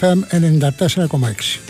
FM 0.00 0.18
94,6. 0.30 1.60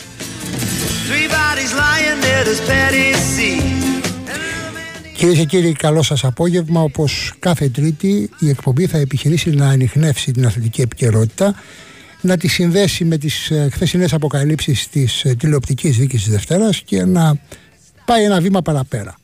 Κυρίες 5.16 5.38
και 5.38 5.44
κύριοι, 5.44 5.72
καλό 5.72 6.02
σας 6.02 6.24
απόγευμα. 6.24 6.80
Όπως 6.80 7.32
κάθε 7.38 7.68
Τρίτη, 7.68 8.30
η 8.38 8.48
εκπομπή 8.48 8.86
θα 8.86 8.98
επιχειρήσει 8.98 9.50
να 9.50 9.68
ανοιχνεύσει 9.68 10.32
την 10.32 10.46
αθλητική 10.46 10.80
επικαιρότητα, 10.80 11.54
να 12.20 12.36
τη 12.36 12.48
συνδέσει 12.48 13.04
με 13.04 13.18
τις 13.18 13.50
ε, 13.50 13.68
χθεσινές 13.72 14.12
αποκαλύψεις 14.12 14.88
της 14.88 15.24
ε, 15.24 15.34
τηλεοπτικής 15.34 15.96
δίκης 15.96 16.22
της 16.22 16.32
Δευτέρας 16.32 16.80
και 16.80 17.04
να 17.04 17.36
πάει 18.04 18.24
ένα 18.24 18.40
βήμα 18.40 18.62
παραπέρα. 18.62 19.14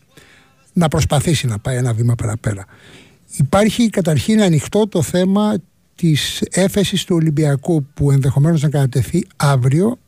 Να 0.73 0.89
προσπαθήσει 0.89 1.47
να 1.47 1.59
πάει 1.59 1.77
ένα 1.77 1.93
βήμα 1.93 2.15
παραπέρα. 2.15 2.65
Υπάρχει 3.37 3.91
καταρχήν 3.91 4.43
ανοιχτό 4.43 4.89
το 4.89 5.03
θέμα 5.03 5.55
της 6.01 6.43
έφεσης 6.51 7.05
του 7.05 7.17
Ολυμπιακού 7.17 7.87
που 7.95 8.11
ενδεχομένως 8.11 8.63
να 8.63 8.69
κατατεθεί 8.69 9.27
αύριο 9.37 9.99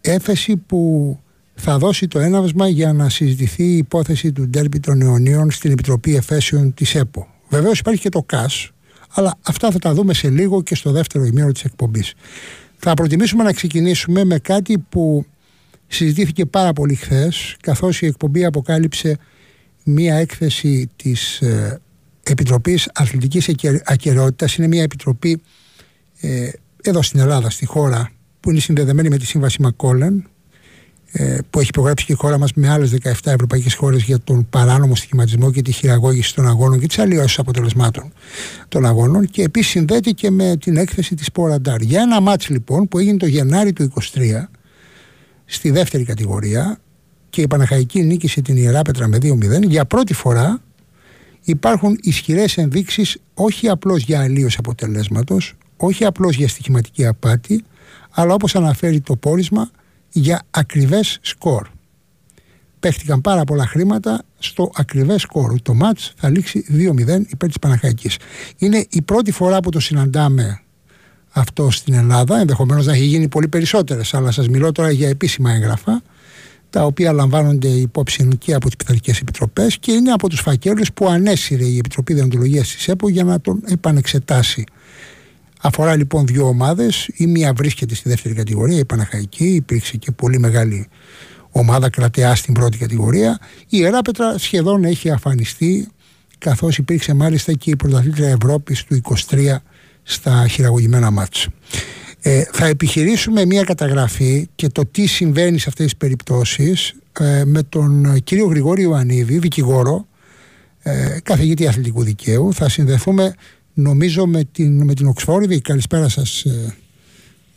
έφεση 0.00 0.56
που 0.56 1.18
θα 1.54 1.78
δώσει 1.78 2.08
το 2.08 2.18
έναυσμα 2.18 2.68
για 2.68 2.92
να 2.92 3.08
συζητηθεί 3.08 3.64
η 3.64 3.76
υπόθεση 3.76 4.32
του 4.32 4.48
ντέρμπι 4.48 4.80
των 4.80 5.00
αιωνίων 5.00 5.50
στην 5.50 5.70
Επιτροπή 5.70 6.16
Εφέσεων 6.16 6.74
της 6.74 6.94
ΕΠΟ. 6.94 7.26
Βεβαίως 7.48 7.78
υπάρχει 7.78 8.00
και 8.00 8.08
το 8.08 8.22
ΚΑΣ, 8.22 8.70
αλλά 9.10 9.38
αυτά 9.42 9.70
θα 9.70 9.78
τα 9.78 9.94
δούμε 9.94 10.14
σε 10.14 10.30
λίγο 10.30 10.62
και 10.62 10.74
στο 10.74 10.90
δεύτερο 10.90 11.24
ημίρο 11.24 11.52
της 11.52 11.64
εκπομπής. 11.64 12.14
Θα 12.76 12.94
προτιμήσουμε 12.94 13.42
να 13.42 13.52
ξεκινήσουμε 13.52 14.24
με 14.24 14.38
κάτι 14.38 14.78
που 14.78 15.26
συζητήθηκε 15.86 16.46
πάρα 16.46 16.72
πολύ 16.72 16.94
χθες, 16.94 17.56
καθώς 17.60 18.02
η 18.02 18.06
εκπομπή 18.06 18.44
αποκάλυψε 18.44 19.18
μία 19.84 20.14
έκθεση 20.14 20.88
της 20.96 21.40
ε, 21.40 21.80
Επιτροπής 22.30 22.90
Αθλητικής 22.94 23.50
Ακαιρεότητας. 23.84 24.56
Είναι 24.56 24.66
μια 24.66 24.82
επιτροπή 24.82 25.42
ε, 26.20 26.50
εδώ 26.82 27.02
στην 27.02 27.20
Ελλάδα, 27.20 27.50
στη 27.50 27.66
χώρα, 27.66 28.10
που 28.40 28.50
είναι 28.50 28.60
συνδεδεμένη 28.60 29.08
με 29.08 29.18
τη 29.18 29.26
Σύμβαση 29.26 29.62
Μακόλεν, 29.62 30.28
ε, 31.12 31.38
που 31.50 31.60
έχει 31.60 31.68
υπογράψει 31.68 32.06
και 32.06 32.12
η 32.12 32.14
χώρα 32.14 32.38
μας 32.38 32.52
με 32.54 32.68
άλλες 32.68 32.90
17 32.90 33.12
ευρωπαϊκές 33.22 33.74
χώρες 33.74 34.02
για 34.02 34.18
τον 34.20 34.46
παράνομο 34.50 34.94
στοιχηματισμό 34.94 35.50
και 35.50 35.62
τη 35.62 35.72
χειραγώγηση 35.72 36.34
των 36.34 36.46
αγώνων 36.48 36.80
και 36.80 36.86
τις 36.86 36.98
αλλοιώσεις 36.98 37.38
αποτελεσμάτων 37.38 38.12
των 38.68 38.86
αγώνων 38.86 39.26
και 39.26 39.42
επίσης 39.42 39.70
συνδέεται 39.70 40.10
και 40.10 40.30
με 40.30 40.56
την 40.56 40.76
έκθεση 40.76 41.14
της 41.14 41.32
Ποραντάρ. 41.32 41.80
Για 41.80 42.00
ένα 42.00 42.20
μάτς 42.20 42.48
λοιπόν 42.48 42.88
που 42.88 42.98
έγινε 42.98 43.16
το 43.16 43.26
Γενάρη 43.26 43.72
του 43.72 43.92
23 43.94 44.20
στη 45.44 45.70
δεύτερη 45.70 46.04
κατηγορία 46.04 46.80
και 47.30 47.40
η 47.40 47.46
Παναχαϊκή 47.46 48.02
νίκησε 48.02 48.40
την 48.40 48.56
Ιερά 48.56 48.82
Πέτρα 48.82 49.08
με 49.08 49.18
2-0 49.22 49.62
για 49.68 49.84
πρώτη 49.84 50.14
φορά 50.14 50.62
υπάρχουν 51.50 51.98
ισχυρές 52.02 52.56
ενδείξεις 52.56 53.18
όχι 53.34 53.68
απλώς 53.68 54.02
για 54.02 54.20
αλλίωση 54.20 54.56
αποτελέσματος, 54.58 55.54
όχι 55.76 56.04
απλώς 56.04 56.36
για 56.36 56.48
στοιχηματική 56.48 57.06
απάτη, 57.06 57.64
αλλά 58.10 58.34
όπως 58.34 58.54
αναφέρει 58.54 59.00
το 59.00 59.16
πόρισμα 59.16 59.70
για 60.10 60.42
ακριβές 60.50 61.18
σκορ. 61.20 61.68
Παίχτηκαν 62.80 63.20
πάρα 63.20 63.44
πολλά 63.44 63.66
χρήματα 63.66 64.22
στο 64.38 64.70
ακριβές 64.74 65.20
σκορ. 65.20 65.60
Το 65.62 65.74
μάτς 65.74 66.12
θα 66.16 66.28
λήξει 66.28 66.64
2-0 66.68 67.26
υπέρ 67.28 67.48
της 67.48 67.58
Παναχαϊκής. 67.58 68.16
Είναι 68.56 68.86
η 68.90 69.02
πρώτη 69.02 69.32
φορά 69.32 69.60
που 69.60 69.70
το 69.70 69.80
συναντάμε 69.80 70.60
αυτό 71.30 71.70
στην 71.70 71.94
Ελλάδα, 71.94 72.38
ενδεχομένως 72.40 72.86
να 72.86 72.92
έχει 72.92 73.04
γίνει 73.04 73.28
πολύ 73.28 73.48
περισσότερες, 73.48 74.14
αλλά 74.14 74.30
σας 74.30 74.48
μιλώ 74.48 74.72
τώρα 74.72 74.90
για 74.90 75.08
επίσημα 75.08 75.52
έγγραφα 75.52 76.02
τα 76.70 76.84
οποία 76.84 77.12
λαμβάνονται 77.12 77.68
υπόψη 77.68 78.28
και 78.38 78.54
από 78.54 78.66
τις 78.66 78.76
πειθαρχικές 78.76 79.20
επιτροπές 79.20 79.78
και 79.78 79.92
είναι 79.92 80.10
από 80.10 80.28
τους 80.28 80.40
φακέλους 80.40 80.92
που 80.92 81.08
ανέσυρε 81.08 81.64
η 81.64 81.78
Επιτροπή 81.78 82.14
Διοντολογίας 82.14 82.68
της 82.68 82.88
ΕΠΟ 82.88 83.08
για 83.08 83.24
να 83.24 83.40
τον 83.40 83.62
επανεξετάσει. 83.66 84.64
Αφορά 85.60 85.96
λοιπόν 85.96 86.26
δύο 86.26 86.46
ομάδες. 86.46 87.08
Η 87.14 87.26
μία 87.26 87.52
βρίσκεται 87.52 87.94
στη 87.94 88.08
δεύτερη 88.08 88.34
κατηγορία, 88.34 88.78
η 88.78 88.84
Παναχαϊκή. 88.84 89.44
Υπήρξε 89.44 89.96
και 89.96 90.10
πολύ 90.10 90.38
μεγάλη 90.38 90.88
ομάδα 91.50 91.90
κρατεά 91.90 92.34
στην 92.34 92.54
πρώτη 92.54 92.78
κατηγορία. 92.78 93.38
Η 93.62 93.66
Ιεράπετρα 93.68 94.38
σχεδόν 94.38 94.84
έχει 94.84 95.10
αφανιστεί, 95.10 95.88
καθώς 96.38 96.78
υπήρξε 96.78 97.14
μάλιστα 97.14 97.52
και 97.52 97.70
η 97.70 97.76
πρωταθλήτρια 97.76 98.28
Ευρώπης 98.28 98.84
του 98.84 99.00
23 99.30 99.56
στα 100.02 100.48
χειραγωγημένα 100.48 101.10
μάτια. 101.10 101.46
Ε, 102.20 102.42
θα 102.52 102.66
επιχειρήσουμε 102.66 103.44
μια 103.44 103.62
καταγραφή 103.62 104.48
και 104.54 104.68
το 104.68 104.86
τι 104.90 105.06
συμβαίνει 105.06 105.58
σε 105.58 105.68
αυτές 105.68 105.84
τις 105.84 105.96
περιπτώσεις 105.96 106.94
ε, 107.20 107.42
με 107.44 107.62
τον 107.62 108.22
κύριο 108.24 108.46
Γρηγόρη 108.46 108.82
Ιωαννίδη, 108.82 109.38
δικηγόρο, 109.38 110.06
ε, 110.82 111.18
καθηγητή 111.22 111.66
αθλητικού 111.66 112.02
δικαίου. 112.02 112.52
Θα 112.52 112.68
συνδεθούμε 112.68 113.34
νομίζω 113.74 114.26
με 114.26 114.44
την, 114.52 114.84
με 114.84 114.94
την 114.94 115.06
Οξφόρδη. 115.06 115.60
Καλησπέρα 115.60 116.08
σας 116.08 116.42
ε, 116.42 116.76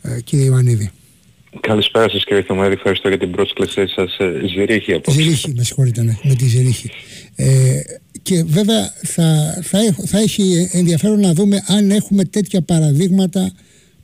ε, 0.02 0.20
κύριε 0.20 0.44
Ιωαννίδη. 0.44 0.90
Καλησπέρα 1.60 2.08
σας 2.08 2.24
κύριε 2.24 2.42
Θωμάρη, 2.42 2.72
ευχαριστώ 2.72 3.08
για 3.08 3.18
την 3.18 3.30
πρόσκλησή 3.30 3.86
σας. 3.86 4.16
Ε, 4.18 4.40
Ζηρίχη 4.54 4.92
απόψε. 4.92 5.20
Ζηρίχη, 5.20 5.52
με 5.56 5.64
συγχωρείτε, 5.64 6.02
ναι, 6.02 6.16
με 6.22 6.34
τη 6.34 6.46
Ζηρίχη. 6.46 6.90
Ε, 7.36 7.80
και 8.22 8.44
βέβαια 8.44 8.92
θα, 9.02 9.58
θα, 9.62 9.78
θα 10.06 10.18
έχει 10.18 10.68
ενδιαφέρον 10.72 11.20
να 11.20 11.32
δούμε 11.32 11.64
αν 11.66 11.90
έχουμε 11.90 12.24
τέτοια 12.24 12.62
παραδείγματα 12.62 13.52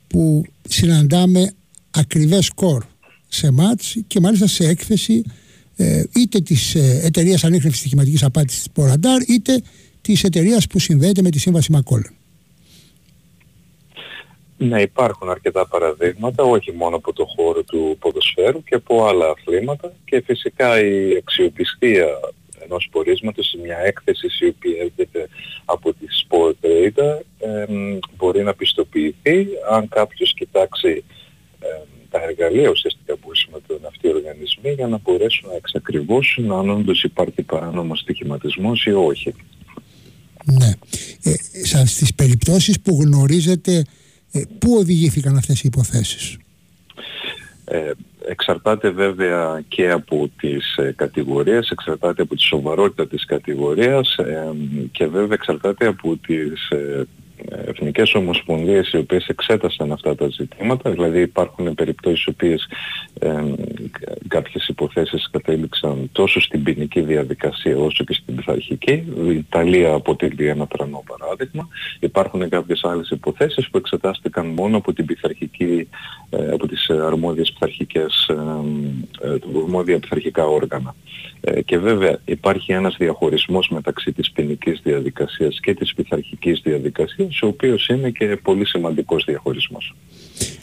που 0.09 0.43
συναντάμε 0.69 1.53
ακριβές 1.91 2.45
σκορ 2.45 2.83
σε 3.27 3.51
μάτς 3.51 3.95
και 4.07 4.19
μάλιστα 4.19 4.47
σε 4.47 4.67
έκθεση 4.67 5.23
ε, 5.75 6.03
είτε 6.15 6.39
της 6.39 6.75
ε, 6.75 7.01
εταιρείας 7.03 7.43
ανείχνευσης 7.43 7.79
στοιχηματικής 7.79 8.23
απάτης 8.23 8.57
της 8.57 8.69
Ποραντάρ 8.69 9.21
είτε 9.21 9.61
της 10.01 10.23
εταιρείας 10.23 10.67
που 10.67 10.79
συνδέεται 10.79 11.21
με 11.21 11.29
τη 11.29 11.39
Σύμβαση 11.39 11.71
Μακόλεν. 11.71 12.13
Ναι, 14.57 14.81
υπάρχουν 14.81 15.29
αρκετά 15.29 15.67
παραδείγματα, 15.67 16.43
όχι 16.43 16.71
μόνο 16.71 16.95
από 16.95 17.13
το 17.13 17.25
χώρο 17.25 17.63
του 17.63 17.97
ποδοσφαίρου 17.99 18.63
και 18.63 18.75
από 18.75 19.05
άλλα 19.05 19.25
αθλήματα 19.29 19.93
και 20.05 20.21
φυσικά 20.25 20.79
η 20.83 21.15
αξιοπιστία 21.17 22.07
ενός 22.63 22.89
πορίσματος, 22.91 23.55
μια 23.63 23.77
έκθεση 23.77 24.27
η 24.39 24.47
οποία 24.47 24.81
έρχεται 24.81 25.29
από 25.65 25.93
τη 25.93 26.05
Sport 26.21 26.65
Data 26.65 27.19
μπορεί 28.17 28.43
να 28.43 28.53
πιστοποιηθεί 28.53 29.47
αν 29.71 29.87
κάποιος 29.89 30.33
κοιτάξει 30.33 31.03
τα 32.09 32.21
εργαλεία 32.23 32.69
ουσιαστικά 32.69 33.15
που 33.15 33.27
χρησιμοποιούν 33.27 33.85
αυτοί 33.85 34.07
οι 34.07 34.09
οργανισμοί 34.09 34.71
για 34.71 34.87
να 34.87 34.97
μπορέσουν 35.03 35.49
να 35.49 35.55
εξακριβώσουν 35.55 36.51
αν 36.51 36.69
όντως 36.69 37.03
υπάρχει 37.03 37.41
παράνομος 37.41 37.99
στοιχηματισμός 37.99 38.85
ή 38.85 38.91
όχι. 38.91 39.33
Ναι. 40.43 40.71
Ε, 41.23 41.85
στις 41.85 42.13
περιπτώσεις 42.15 42.81
που 42.81 42.99
γνωρίζετε 43.01 43.85
ε, 44.31 44.41
πού 44.59 44.75
οδηγήθηκαν 44.75 45.37
αυτές 45.37 45.59
οι 45.63 45.67
υποθέσεις; 45.73 46.37
Ε, 47.65 47.91
εξαρτάται 48.27 48.89
βέβαια 48.89 49.63
και 49.67 49.89
από 49.89 50.29
τις 50.39 50.75
ε, 50.77 50.93
κατηγορίες, 50.95 51.69
εξαρτάται 51.69 52.21
από 52.21 52.35
τη 52.35 52.41
σοβαρότητα 52.41 53.07
της 53.07 53.25
κατηγορίας 53.25 54.15
ε, 54.17 54.51
και 54.91 55.07
βέβαια 55.07 55.33
εξαρτάται 55.33 55.87
από 55.87 56.17
τις 56.17 56.69
ε, 56.69 57.07
εθνικές 57.65 58.13
ομοσπονδίες 58.13 58.91
οι 58.91 58.97
οποίες 58.97 59.27
εξέτασαν 59.27 59.91
αυτά 59.91 60.15
τα 60.15 60.27
ζητήματα, 60.27 60.91
δηλαδή 60.91 61.21
υπάρχουν 61.21 61.75
περιπτώσεις 61.75 62.25
οι 62.25 62.29
οποίες 62.29 62.67
ε, 63.19 63.43
κάποιες 64.27 64.67
υποθέσεις 64.67 65.29
κατέληξαν 65.31 66.09
τόσο 66.11 66.41
στην 66.41 66.63
ποινική 66.63 67.01
διαδικασία 67.01 67.77
όσο 67.77 68.03
και 68.03 68.13
στην 68.13 68.35
πειθαρχική. 68.35 69.03
Η 69.27 69.35
Ιταλία 69.35 69.93
αποτελεί 69.93 70.47
ένα 70.47 70.67
τρανό 70.67 71.03
παράδειγμα. 71.07 71.67
Υπάρχουν 71.99 72.49
κάποιες 72.49 72.83
άλλες 72.83 73.09
υποθέσεις 73.09 73.69
που 73.69 73.77
εξετάστηκαν 73.77 74.45
μόνο 74.45 74.77
από 74.77 74.93
την 74.93 75.05
πειθαρχική, 75.05 75.87
ε, 76.29 76.51
από 76.51 76.67
τις 76.67 76.89
αρμόδιες 76.89 77.51
πειθαρχικές, 77.51 78.29
ε, 78.29 79.27
ε, 79.27 79.37
αρμόδια 79.63 79.99
πειθαρχικά 79.99 80.45
όργανα. 80.45 80.95
Ε, 81.41 81.61
και 81.61 81.77
βέβαια 81.77 82.19
υπάρχει 82.25 82.71
ένας 82.71 82.95
διαχωρισμός 82.97 83.69
μεταξύ 83.69 84.11
της 84.11 84.31
ποινικής 84.31 84.81
διαδικασίας 84.83 85.59
και 85.59 85.73
της 85.73 85.93
πειθαρχικής 85.93 86.61
διαδικασίας, 86.63 87.28
ο 87.41 87.47
οποίος 87.47 87.87
είναι 87.87 88.09
και 88.09 88.39
πολύ 88.41 88.65
σημαντικός 88.65 89.23
διαχωρισμός. 89.23 89.95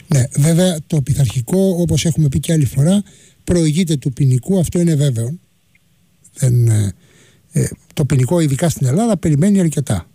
Ναι, 0.07 0.23
βέβαια 0.37 0.77
το 0.87 1.01
πειθαρχικό, 1.01 1.75
όπως 1.79 2.05
έχουμε 2.05 2.27
πει 2.27 2.39
και 2.39 2.53
άλλη 2.53 2.65
φορά, 2.65 3.03
προηγείται 3.43 3.95
του 3.95 4.13
ποινικού, 4.13 4.59
αυτό 4.59 4.79
είναι 4.79 4.95
βέβαιο. 4.95 5.37
Δεν, 6.33 6.67
ε, 6.67 6.93
ε, 7.51 7.67
το 7.93 8.05
ποινικό, 8.05 8.39
ειδικά 8.39 8.69
στην 8.69 8.87
Ελλάδα, 8.87 9.17
περιμένει 9.17 9.59
αρκετά. 9.59 10.07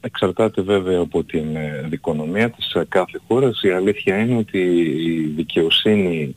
Εξαρτάται 0.00 0.62
βέβαια 0.62 1.00
από 1.00 1.24
την 1.24 1.44
δικονομία 1.88 2.50
της 2.50 2.76
κάθε 2.88 3.20
χώρας. 3.26 3.62
Η 3.62 3.70
αλήθεια 3.70 4.18
είναι 4.18 4.36
ότι 4.36 4.58
η 5.06 5.32
δικαιοσύνη 5.36 6.34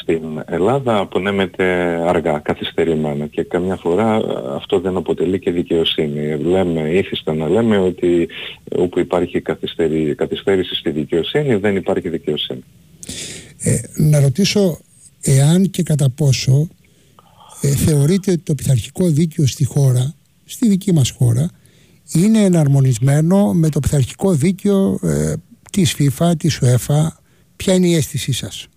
στην 0.00 0.42
Ελλάδα 0.46 0.98
απονέμεται 0.98 1.64
αργά, 2.08 2.38
καθυστερημένα 2.38 3.26
και 3.26 3.42
καμιά 3.42 3.76
φορά 3.76 4.20
αυτό 4.54 4.80
δεν 4.80 4.96
αποτελεί 4.96 5.38
και 5.38 5.50
δικαιοσύνη. 5.50 6.38
Λέμε, 6.38 6.80
ήθιστα 6.80 7.34
να 7.34 7.48
λέμε 7.48 7.78
ότι 7.78 8.28
όπου 8.76 8.98
υπάρχει 8.98 9.40
καθυστέρηση 10.16 10.74
στη 10.74 10.90
δικαιοσύνη 10.90 11.54
δεν 11.54 11.76
υπάρχει 11.76 12.08
δικαιοσύνη. 12.08 12.64
Ε, 13.62 13.80
να 13.96 14.20
ρωτήσω 14.20 14.78
εάν 15.20 15.70
και 15.70 15.82
κατά 15.82 16.10
πόσο 16.10 16.68
ε, 17.60 17.68
θεωρείτε 17.74 18.30
ότι 18.30 18.42
το 18.42 18.54
πειθαρχικό 18.54 19.08
δίκαιο 19.08 19.46
στη 19.46 19.64
χώρα, 19.64 20.14
στη 20.44 20.68
δική 20.68 20.92
μας 20.92 21.10
χώρα, 21.10 21.50
είναι 22.12 22.38
εναρμονισμένο 22.38 23.52
με 23.52 23.68
το 23.68 23.80
πειθαρχικό 23.80 24.32
δίκαιο 24.32 24.98
ε, 25.02 25.34
της 25.72 25.96
FIFA, 25.98 26.32
της 26.38 26.60
UEFA, 26.62 27.08
ποια 27.56 27.74
είναι 27.74 27.86
η 27.86 27.94
αίσθησή 27.94 28.32
σας; 28.32 28.68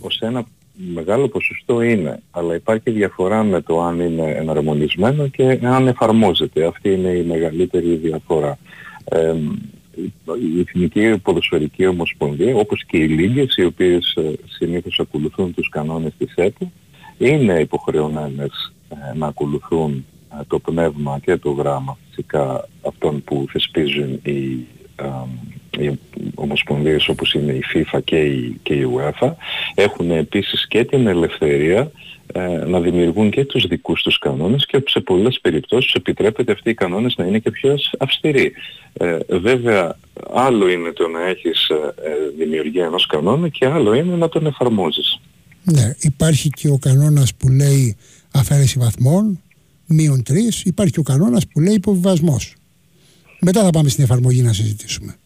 Ως 0.00 0.18
ένα 0.20 0.44
μεγάλο 0.74 1.28
ποσοστό 1.28 1.82
είναι, 1.82 2.22
αλλά 2.30 2.54
υπάρχει 2.54 2.90
διαφορά 2.90 3.42
με 3.42 3.60
το 3.60 3.80
αν 3.82 4.00
είναι 4.00 4.30
εναρμονισμένο 4.30 5.28
και 5.28 5.58
αν 5.62 5.86
εφαρμόζεται. 5.86 6.66
Αυτή 6.66 6.92
είναι 6.92 7.08
η 7.08 7.22
μεγαλύτερη 7.22 7.94
διαφορά. 7.94 8.58
Ε, 9.04 9.34
η 10.54 10.60
Εθνική 10.60 11.18
Ποδοσφαιρική 11.22 11.86
Ομοσπονδία, 11.86 12.56
όπως 12.56 12.84
και 12.84 12.96
οι 12.96 13.08
λίγες, 13.08 13.56
οι 13.56 13.64
οποίες 13.64 14.14
ε, 14.14 14.32
συνήθως 14.48 15.00
ακολουθούν 15.00 15.54
τους 15.54 15.68
κανόνες 15.68 16.12
της 16.18 16.34
ΕΠΟ, 16.34 16.72
είναι 17.18 17.60
υποχρεωμένες 17.60 18.72
ε, 18.88 19.16
να 19.16 19.26
ακολουθούν 19.26 20.04
ε, 20.40 20.44
το 20.46 20.58
πνεύμα 20.58 21.18
και 21.18 21.36
το 21.36 21.50
γράμμα 21.50 21.98
φυσικά 22.08 22.68
αυτών 22.86 23.24
που 23.24 23.46
θεσπίζουν 23.50 24.20
οι, 24.22 24.66
οι 25.78 25.98
ομοσπονδίες 26.34 27.08
όπως 27.08 27.32
είναι 27.32 27.52
η 27.52 27.62
FIFA 27.74 27.98
και 28.04 28.18
η, 28.18 28.60
και 28.62 28.74
η 28.74 28.86
UEFA. 28.96 29.32
Έχουν 29.74 30.10
επίσης 30.10 30.66
και 30.68 30.84
την 30.84 31.06
ελευθερία 31.06 31.90
ε, 32.34 32.64
να 32.66 32.80
δημιουργούν 32.80 33.30
και 33.30 33.44
τους 33.44 33.66
δικούς 33.66 34.02
τους 34.02 34.18
κανόνες 34.18 34.66
και 34.66 34.82
σε 34.86 35.00
πολλές 35.00 35.38
περιπτώσεις 35.40 35.92
επιτρέπεται 35.92 36.52
αυτοί 36.52 36.70
οι 36.70 36.74
κανόνες 36.74 37.14
να 37.16 37.24
είναι 37.24 37.38
και 37.38 37.50
πιο 37.50 37.78
αυστηροί. 37.98 38.52
Ε, 38.92 39.18
βέβαια 39.28 39.96
άλλο 40.32 40.68
είναι 40.68 40.92
το 40.92 41.08
να 41.08 41.26
έχεις 41.26 41.68
ε, 41.68 41.94
δημιουργία 42.38 42.84
ενός 42.84 43.06
κανόνα 43.06 43.48
και 43.48 43.66
άλλο 43.66 43.94
είναι 43.94 44.16
να 44.16 44.28
τον 44.28 44.46
εφαρμόζεις. 44.46 45.20
Ναι, 45.64 45.94
υπάρχει 46.00 46.48
και 46.48 46.68
ο 46.68 46.78
κανόνας 46.78 47.34
που 47.34 47.48
λέει 47.48 47.96
αφαίρεση 48.32 48.78
βαθμών, 48.78 49.40
μείον 49.86 50.22
τρεις, 50.22 50.62
υπάρχει 50.64 50.92
και 50.92 51.00
ο 51.00 51.02
κανόνας 51.02 51.46
που 51.46 51.60
λέει 51.60 51.74
υποβιβασμός. 51.74 52.54
Μετά 53.40 53.62
θα 53.62 53.70
πάμε 53.70 53.88
στην 53.88 54.04
εφαρμογή 54.04 54.42
να 54.42 54.52
συζητήσουμε. 54.52 55.16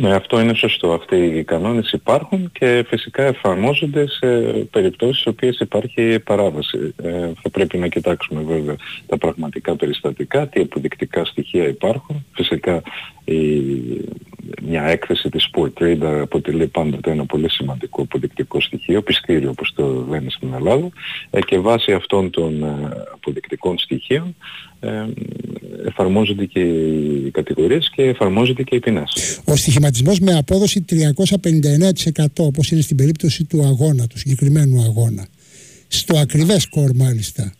Ναι, 0.00 0.14
αυτό 0.14 0.40
είναι 0.40 0.54
σωστό. 0.54 0.92
Αυτοί 0.92 1.16
οι 1.16 1.44
κανόνες 1.44 1.92
υπάρχουν 1.92 2.50
και 2.52 2.84
φυσικά 2.88 3.22
εφαρμόζονται 3.22 4.08
σε 4.08 4.26
περιπτώσεις 4.70 5.20
στις 5.20 5.32
οποίες 5.32 5.58
υπάρχει 5.58 6.18
παράβαση. 6.18 6.94
Ε, 7.02 7.30
θα 7.42 7.50
πρέπει 7.50 7.78
να 7.78 7.88
κοιτάξουμε 7.88 8.42
βέβαια 8.42 8.76
τα 9.06 9.18
πραγματικά 9.18 9.76
περιστατικά, 9.76 10.48
τι 10.48 10.60
αποδεικτικά 10.60 11.24
στοιχεία 11.24 11.68
υπάρχουν. 11.68 12.24
Φυσικά 12.32 12.82
η, 13.24 13.36
μια 14.62 14.82
έκθεση 14.82 15.28
της 15.28 15.50
Sport 15.52 15.70
Trader 15.80 16.20
αποτελεί 16.22 16.66
πάντοτε 16.66 17.10
ένα 17.10 17.26
πολύ 17.26 17.50
σημαντικό 17.50 18.02
αποδεικτικό 18.02 18.60
στοιχείο, 18.60 19.02
πιστήριο 19.02 19.50
όπως 19.50 19.72
το 19.74 20.06
λένε 20.08 20.30
στην 20.30 20.52
Ελλάδα 20.54 20.88
ε, 21.30 21.40
και 21.40 21.58
βάσει 21.58 21.92
αυτών 21.92 22.30
των 22.30 22.62
ε, 22.62 22.68
αποδεικτικών 23.12 23.78
στοιχείων 23.78 24.36
ε, 24.80 25.04
εφαρμόζονται 25.86 26.44
και 26.44 26.60
οι 26.60 27.30
κατηγορίες 27.30 27.90
και 27.94 28.02
εφαρμόζονται 28.02 28.62
και 28.62 28.74
οι 28.74 28.78
ποινές. 28.78 29.40
Ο 29.44 29.56
στοιχηματισμός 29.56 30.20
με 30.20 30.36
απόδοση 30.36 30.84
359% 30.90 32.26
όπως 32.36 32.70
είναι 32.70 32.80
στην 32.80 32.96
περίπτωση 32.96 33.44
του 33.44 33.64
αγώνα, 33.64 34.06
του 34.06 34.18
συγκεκριμένου 34.18 34.82
αγώνα. 34.82 35.26
Στο 35.88 36.18
ακριβές 36.18 36.62
σκορ 36.62 36.90
μάλιστα. 36.94 37.52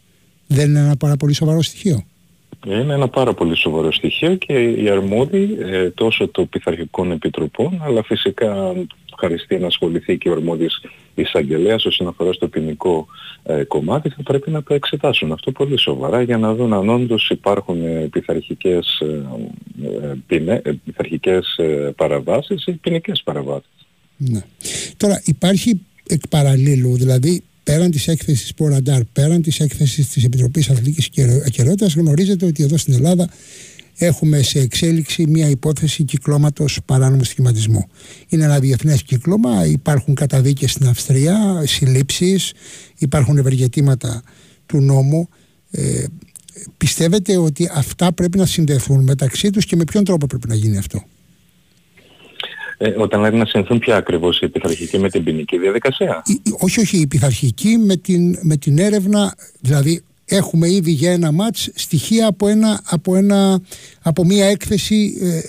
Δεν 0.46 0.69
είναι 0.69 0.79
ένα 0.79 0.96
πάρα 0.96 1.17
πολύ 1.17 1.34
σοβαρό 1.34 1.62
στοιχείο. 1.62 2.05
Είναι 2.66 2.94
ένα 2.94 3.08
πάρα 3.08 3.32
πολύ 3.34 3.56
σοβαρό 3.56 3.93
στοιχείο 3.93 4.34
και 4.34 4.52
οι 4.52 4.88
αρμόδιοι 4.88 5.58
ε, 5.60 5.90
τόσο 5.90 6.28
των 6.28 6.49
πειθαρχικών 6.49 7.10
επιτροπών 7.10 7.82
αλλά 7.82 8.02
φυσικά 8.02 8.75
χαριστεί 9.19 9.58
να 9.58 9.66
ασχοληθεί 9.66 10.19
και 10.19 10.28
ο 10.28 10.32
αρμόδιος 10.32 10.81
εισαγγελέας 11.14 11.84
όσον 11.84 12.08
αφορά 12.08 12.32
στο 12.32 12.49
ποινικό 12.49 13.06
ε, 13.43 13.64
κομμάτι 13.64 14.08
θα 14.08 14.22
πρέπει 14.22 14.50
να 14.50 14.62
το 14.62 14.75
εξετάσουν 14.75 15.32
αυτό 15.32 15.52
πολύ 15.52 15.78
σοβαρά 15.78 16.22
για 16.22 16.38
να 16.38 16.55
δουν 16.55 16.72
αν 16.72 16.88
όντως 16.88 17.31
υπάρχουν 17.31 17.84
ε, 17.84 18.08
πειθαρχικές, 18.10 19.00
ε, 19.87 20.44
ε 20.44 20.72
πειθαρχικές 20.84 21.56
ε, 21.56 21.93
παραβάσεις 21.96 22.66
ή 22.66 22.72
ποινικές 22.72 23.22
παραβάσεις. 23.25 23.70
Ναι. 24.16 24.40
Τώρα 24.96 25.22
υπάρχει 25.25 25.81
εκ 26.06 26.28
παραλλήλου, 26.28 26.96
δηλαδή 26.96 27.43
πέραν 27.69 27.91
της 27.91 28.09
έκθεσης 28.09 28.55
Ποραντάρ, 28.55 29.05
πέραν 29.05 29.43
της 29.43 29.61
έκθεσης 29.61 30.09
της 30.09 30.25
Επιτροπής 30.25 30.70
Αθλητικής 30.70 31.11
Ακαιρότητας 31.47 31.94
γνωρίζετε 31.94 32.47
ότι 32.47 32.62
εδώ 32.62 32.76
στην 32.76 32.94
Ελλάδα 32.94 33.29
έχουμε 33.97 34.43
σε 34.43 34.61
εξέλιξη 34.61 35.26
μια 35.26 35.49
υπόθεση 35.49 36.05
κυκλώματος 36.05 36.79
παράνομου 36.85 37.25
σχηματισμού. 37.25 37.87
Είναι 38.29 38.44
ένα 38.44 38.59
διεθνές 38.59 39.03
κύκλωμα, 39.03 39.67
υπάρχουν 39.67 40.15
καταδίκες 40.15 40.70
στην 40.70 40.88
Αυστρία, 40.88 41.62
συλλήψεις, 41.67 42.53
υπάρχουν 42.99 43.38
ευεργετήματα 43.38 44.23
του 44.67 44.81
νόμου. 44.81 45.29
Ε, 45.70 46.05
πιστεύετε 46.76 47.37
ότι 47.37 47.70
αυτά 47.75 48.12
πρέπει 48.12 48.38
να 48.38 48.47
συνδεθούν 48.47 49.03
μεταξύ 49.05 49.50
τους 49.50 49.65
και 49.65 49.76
με 49.76 49.85
ποιον 49.85 50.05
τρόπο 50.05 50.26
πρέπει 50.26 50.49
να 50.49 50.55
γίνει 50.55 50.79
αυτό; 50.79 51.05
Ε, 52.81 52.89
όταν 52.89 53.21
λέτε 53.21 53.37
να 53.37 53.47
συνθούν 53.47 53.79
πια 53.79 53.97
ακριβώς 53.97 54.41
η 54.41 54.49
πειθαρχική 54.49 54.99
με 54.99 55.11
την 55.11 55.25
ποινική 55.25 55.59
διαδικασία. 55.59 56.23
όχι, 56.59 56.81
όχι, 56.81 56.99
η 56.99 57.07
πειθαρχική 57.07 57.77
με 57.77 57.97
την, 57.97 58.39
με 58.43 58.57
την 58.57 58.79
έρευνα, 58.79 59.35
δηλαδή 59.61 60.03
έχουμε 60.25 60.71
ήδη 60.71 60.91
για 60.91 61.13
ένα 61.13 61.33
μάτς 61.33 61.71
στοιχεία 61.75 62.27
από, 62.27 62.49
ένα, 62.49 62.81
από, 62.85 63.17
ένα, 63.17 63.61
από 64.03 64.25
μια 64.25 64.47
έκθεση 64.47 65.19
ε, 65.21 65.41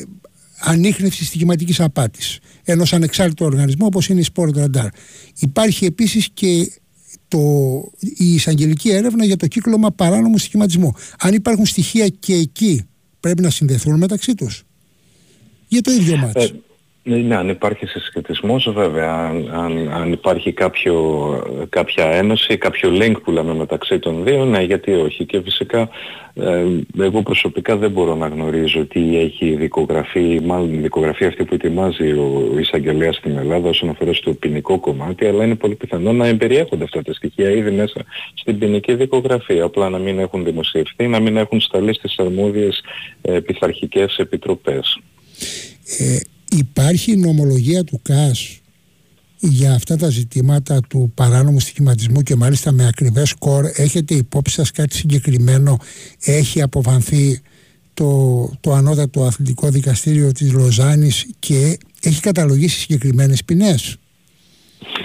ανείχνευσης 0.60 1.28
στοιχηματικής 1.28 1.80
απάτης 1.80 2.40
ενός 2.64 2.94
ανεξάρτητου 2.94 3.46
οργανισμού 3.46 3.86
όπως 3.86 4.08
είναι 4.08 4.20
η 4.20 4.26
Sport 4.36 4.50
Radar. 4.64 4.88
Υπάρχει 5.40 5.86
επίσης 5.86 6.30
και 6.34 6.72
το, 7.28 7.40
η 8.00 8.34
εισαγγελική 8.34 8.90
έρευνα 8.90 9.26
για 9.26 9.38
το 9.38 9.48
κύκλωμα 9.48 9.92
παράνομου 9.92 10.38
στοιχηματισμού. 10.38 10.94
Αν 11.20 11.34
υπάρχουν 11.34 11.66
στοιχεία 11.66 12.08
και 12.08 12.34
εκεί 12.34 12.84
πρέπει 13.20 13.42
να 13.42 13.50
συνδεθούν 13.50 13.98
μεταξύ 13.98 14.36
τους 14.36 14.64
για 15.68 15.82
το 15.82 15.92
ίδιο 15.92 16.18
μάτς. 16.18 16.54
Ε, 17.12 17.16
ναι, 17.16 17.36
αν 17.36 17.50
υπάρχει 17.50 17.86
συσχετισμός 17.86 18.72
βέβαια, 18.74 19.14
αν, 19.52 19.90
αν, 19.94 20.12
υπάρχει 20.12 20.52
κάποιο, 20.52 20.96
κάποια 21.70 22.06
ένωση, 22.06 22.58
κάποιο 22.58 22.90
link 23.02 23.14
που 23.24 23.32
λέμε 23.32 23.54
μεταξύ 23.54 24.00
των 24.00 24.24
δύο, 24.24 24.46
ναι 24.46 24.62
γιατί 24.62 24.92
όχι. 24.94 25.26
Και 25.26 25.42
φυσικά 25.42 25.90
ε, 26.34 26.66
εγώ 27.00 27.22
προσωπικά 27.22 27.78
δεν 27.78 27.92
μπορώ 27.92 28.16
να 28.16 28.28
γνωρίζω 28.28 28.86
τι 28.86 29.18
έχει 29.18 29.46
η 29.46 29.56
δικογραφή, 29.56 30.42
μάλλον 30.44 30.74
η 30.74 30.78
δικογραφή 30.78 31.26
αυτή 31.26 31.44
που 31.44 31.54
ετοιμάζει 31.54 32.12
ο 32.12 32.56
εισαγγελέας 32.60 33.16
στην 33.16 33.38
Ελλάδα 33.38 33.70
όσον 33.70 33.90
αφορά 33.90 34.14
στο 34.14 34.34
ποινικό 34.34 34.80
κομμάτι, 34.80 35.26
αλλά 35.26 35.46
είναι 35.46 35.56
πολύ 35.56 35.76
πιθανό 35.76 36.14
να 36.14 36.28
εμπεριέχονται 36.28 36.84
αυτά 36.84 37.02
τα 37.02 37.14
στοιχεία 37.14 37.50
ήδη 37.50 37.72
μέσα 37.72 38.06
στην 38.34 38.58
ποινική 38.60 38.94
δικογραφία, 38.94 39.64
απλά 39.64 39.90
να 39.90 39.98
μην 39.98 40.20
έχουν 40.20 40.44
δημοσιευθεί, 40.44 41.08
να 41.08 41.20
μην 41.20 41.38
έχουν 41.38 41.60
σταλεί 41.60 41.94
στις 41.94 42.18
αρμόδιες 42.18 42.84
ε, 43.22 43.40
πειθαρχικές 43.40 44.18
επιτροπές. 44.18 45.00
Ε, 46.00 46.20
Υπάρχει 46.58 47.18
νομολογία 47.18 47.84
του 47.84 48.00
ΚΑΣ 48.02 48.62
για 49.40 49.74
αυτά 49.74 49.96
τα 49.96 50.10
ζητήματα 50.10 50.82
του 50.90 51.12
παράνομου 51.16 51.60
στοιχηματισμού 51.60 52.22
και 52.22 52.36
μάλιστα 52.36 52.72
με 52.72 52.88
ακριβές 52.88 53.30
σκορ; 53.30 53.66
Έχετε 53.76 54.14
υπόψη 54.14 54.54
σας 54.54 54.72
κάτι 54.72 54.96
συγκεκριμένο; 54.96 55.78
Έχει 56.26 56.62
αποφανθεί 56.62 57.42
το, 57.94 58.52
το 58.60 58.74
ανώτατο 58.74 59.24
αθλητικό 59.24 59.70
δικαστήριο 59.70 60.32
της 60.32 60.54
Λοζάνης 60.54 61.28
και 61.40 61.78
έχει 62.02 62.22
καταλογίσει 62.22 62.80
συγκεκριμένες 62.80 63.44
ποινές; 63.44 63.98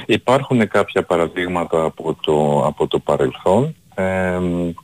Υπάρχουν 0.06 0.68
κάποια 0.68 1.02
παραδείγματα 1.02 1.84
από 1.84 2.14
το, 2.22 2.66
από 2.66 2.86
το 2.86 2.98
παρελθόν 2.98 3.74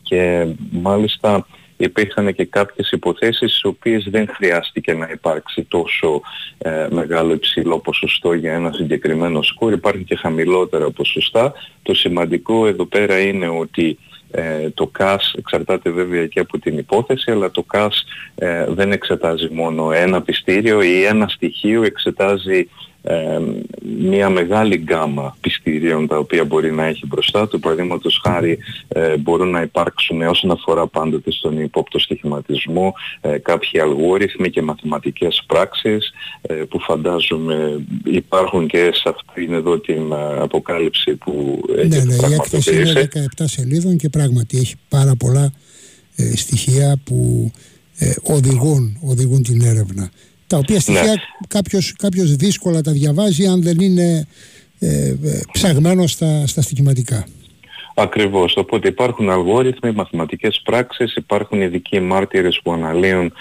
και 0.02 0.46
μάλιστα 0.70 1.46
υπήρχαν 1.80 2.34
και 2.34 2.44
κάποιες 2.44 2.90
υποθέσεις 2.90 3.50
στις 3.50 3.64
οποίες 3.64 4.06
δεν 4.10 4.28
χρειάστηκε 4.32 4.92
να 4.92 5.08
υπάρξει 5.12 5.62
τόσο 5.62 6.20
ε, 6.58 6.86
μεγάλο 6.90 7.32
υψηλό 7.32 7.78
ποσοστό 7.78 8.32
για 8.32 8.52
ένα 8.52 8.72
συγκεκριμένο 8.72 9.42
σκορ. 9.42 9.72
Υπάρχουν 9.72 10.04
και 10.04 10.16
χαμηλότερα 10.16 10.90
ποσοστά. 10.90 11.52
Το 11.82 11.94
σημαντικό 11.94 12.66
εδώ 12.66 12.84
πέρα 12.86 13.20
είναι 13.20 13.48
ότι 13.48 13.98
ε, 14.30 14.70
το 14.70 14.86
ΚΑΣ 14.86 15.34
εξαρτάται 15.38 15.90
βέβαια 15.90 16.26
και 16.26 16.40
από 16.40 16.58
την 16.58 16.78
υπόθεση, 16.78 17.30
αλλά 17.30 17.50
το 17.50 17.62
ΚΑΣ 17.62 18.04
ε, 18.34 18.66
δεν 18.68 18.92
εξετάζει 18.92 19.48
μόνο 19.52 19.92
ένα 19.92 20.22
πιστήριο 20.22 20.82
ή 20.82 21.04
ένα 21.04 21.28
στοιχείο, 21.28 21.82
εξετάζει 21.82 22.68
μια 23.98 24.28
μεγάλη 24.28 24.76
γκάμα 24.76 25.36
πιστηρίων 25.40 26.06
τα 26.06 26.18
οποία 26.18 26.44
μπορεί 26.44 26.72
να 26.72 26.84
έχει 26.84 27.06
μπροστά 27.06 27.48
του. 27.48 27.60
Παραδείγματος 27.60 28.20
χάρη 28.24 28.58
ε, 28.88 29.16
μπορούν 29.16 29.50
να 29.50 29.62
υπάρξουν 29.62 30.22
όσον 30.22 30.50
αφορά 30.50 30.86
πάντοτε 30.86 31.30
στον 31.30 31.60
υπόπτο 31.60 31.98
στοιχηματισμό 31.98 32.94
ε, 33.20 33.38
κάποιοι 33.38 33.80
αλγόριθμοι 33.80 34.50
και 34.50 34.62
μαθηματικές 34.62 35.42
πράξεις 35.46 36.12
ε, 36.42 36.54
που 36.54 36.80
φαντάζομαι 36.80 37.84
υπάρχουν 38.04 38.66
και 38.66 38.90
σε 38.92 39.08
αυτήν 39.08 39.52
εδώ 39.52 39.78
την 39.78 40.12
αποκάλυψη 40.38 41.14
που 41.14 41.62
έχει 41.76 41.88
Ναι, 41.88 42.04
ναι, 42.04 42.14
η 42.14 42.34
έκθεση 42.34 42.80
είναι 42.80 43.08
17 43.38 43.44
σελίδων 43.44 43.96
και 43.96 44.08
πράγματι 44.08 44.58
έχει 44.58 44.74
πάρα 44.88 45.16
πολλά 45.16 45.52
στοιχεία 46.34 46.98
που 47.04 47.50
οδηγούν, 48.22 48.98
οδηγούν 49.02 49.42
την 49.42 49.62
έρευνα 49.62 50.10
τα 50.50 50.56
οποία 50.56 50.80
στοιχεία 50.80 51.02
ναι. 51.02 51.14
κάποιος, 51.48 51.94
κάποιος 51.98 52.36
δύσκολα 52.36 52.80
τα 52.80 52.92
διαβάζει 52.92 53.46
αν 53.46 53.62
δεν 53.62 53.80
είναι 53.80 54.26
ε, 54.78 55.08
ε, 55.08 55.40
ψαγμένος 55.52 56.10
στα, 56.10 56.46
στα 56.46 56.62
στοιχηματικά. 56.62 57.26
Ακριβώς. 57.94 58.56
Οπότε 58.56 58.88
υπάρχουν 58.88 59.30
αλγόριθμοι, 59.30 59.92
μαθηματικές 59.92 60.60
πράξεις, 60.64 61.14
υπάρχουν 61.14 61.60
ειδικοί 61.60 62.00
μάρτυρες 62.00 62.60
που 62.62 62.72
αναλύουν 62.72 63.32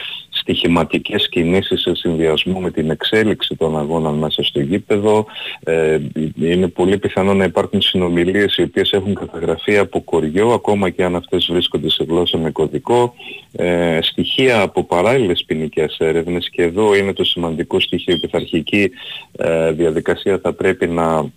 στοιχηματικές 0.50 1.30
κινήσεις 1.30 1.82
σε 1.82 1.96
συνδυασμό 1.96 2.60
με 2.60 2.72
την 2.72 2.90
εξέλιξη 2.90 3.56
των 3.56 3.78
αγώνων 3.78 4.16
μέσα 4.16 4.44
στο 4.44 4.60
γήπεδο. 4.60 5.26
Ε, 5.64 6.00
είναι 6.42 6.68
πολύ 6.68 6.98
πιθανό 6.98 7.34
να 7.34 7.44
υπάρχουν 7.44 7.82
συνομιλίες 7.82 8.58
οι 8.58 8.62
οποίες 8.62 8.92
έχουν 8.92 9.16
καταγραφεί 9.16 9.78
από 9.78 10.02
κοριό, 10.02 10.50
ακόμα 10.50 10.90
και 10.90 11.04
αν 11.04 11.16
αυτές 11.16 11.48
βρίσκονται 11.52 11.90
σε 11.90 12.04
γλώσσα 12.04 12.38
με 12.38 12.52
κωδικό. 12.52 13.14
Ε, 13.52 14.00
στοιχεία 14.02 14.62
από 14.62 14.84
παράλληλες 14.84 15.44
ποινικές 15.48 15.98
έρευνες 16.00 16.50
και 16.50 16.62
εδώ 16.62 16.96
είναι 16.96 17.14
το 17.14 17.24
σημαντικό 17.24 17.80
στοιχείο. 17.80 18.16
Η 18.16 18.20
πειθαρχική 18.20 18.92
ε, 19.38 19.72
διαδικασία 19.72 20.40
θα 20.44 20.54
πρέπει 20.54 20.88
να 20.88 21.32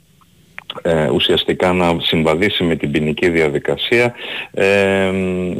ε, 0.83 1.09
ουσιαστικά 1.11 1.73
να 1.73 1.97
συμβαδίσει 2.01 2.65
με 2.65 2.77
την 2.77 2.91
ποινική 2.91 3.29
διαδικασία 3.29 4.15
ε, 4.51 5.11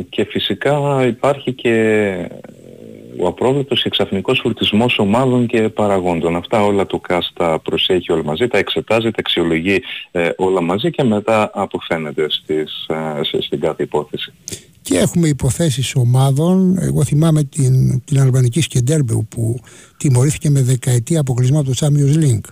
και 0.09 0.25
φυσικά 0.25 1.07
υπάρχει 1.07 1.53
και 1.53 2.29
ο 3.19 3.27
απρόβλεπτος 3.27 3.85
εξαφνικός 3.85 4.41
φορτισμός 4.43 4.99
ομάδων 4.99 5.47
και 5.47 5.69
παραγόντων. 5.69 6.37
Αυτά 6.37 6.65
όλα 6.65 6.87
το 6.87 6.99
ΚΑΣ 6.99 7.33
τα 7.35 7.61
προσέχει 7.63 8.13
όλα 8.13 8.25
μαζί, 8.25 8.49
τα 8.49 8.59
εξετάζει, 8.59 9.11
τα 9.11 9.17
αξιολογεί 9.19 9.83
ε, 10.11 10.29
όλα 10.37 10.61
μαζί 10.61 10.91
και 10.91 11.03
μετά 11.03 11.51
αποφαίνεται 11.55 12.27
στις, 12.31 12.87
ε, 13.33 13.39
στην 13.41 13.61
κάθε 13.61 13.83
υπόθεση. 13.83 14.33
Και 14.83 14.99
έχουμε 14.99 15.29
υποθέσεις 15.29 15.95
ομάδων. 15.95 16.77
Εγώ 16.81 17.05
θυμάμαι 17.05 17.43
την, 17.43 18.05
την 18.05 18.21
Αλβανική 18.21 18.61
Σκεντέρμπεου 18.61 19.27
που 19.31 19.61
τιμωρήθηκε 19.97 20.51
με 20.51 20.63
δεκαετία 20.63 21.21
αποκλεισμός 21.21 21.61
από 21.61 21.71
το 21.71 21.87
Champions 21.87 22.25
League. 22.25 22.51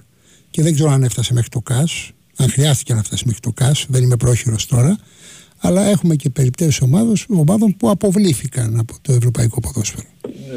Και 0.51 0.63
δεν 0.63 0.75
ξέρω 0.75 0.91
αν 0.91 1.03
έφτασε 1.03 1.33
μέχρι 1.33 1.49
το 1.49 1.61
ΚΑΣ 1.61 2.13
αν 2.43 2.51
χρειάστηκε 2.51 2.95
να 2.95 3.03
φτάσει 3.03 3.23
μέχρι 3.27 3.41
το 3.41 3.53
ΚΑΣ, 3.55 3.87
δεν 3.89 4.03
είμαι 4.03 4.17
πρόχειρος 4.17 4.67
τώρα, 4.67 4.99
αλλά 5.61 5.83
έχουμε 5.83 6.15
και 6.15 6.31
περιπτώσεις 6.31 6.81
ομάδων 7.29 7.77
που 7.77 7.91
αποβλήθηκαν 7.91 8.79
από 8.79 8.95
το 9.03 9.13
ευρωπαϊκό 9.13 9.61
ποδόσφαιρο. 9.61 10.07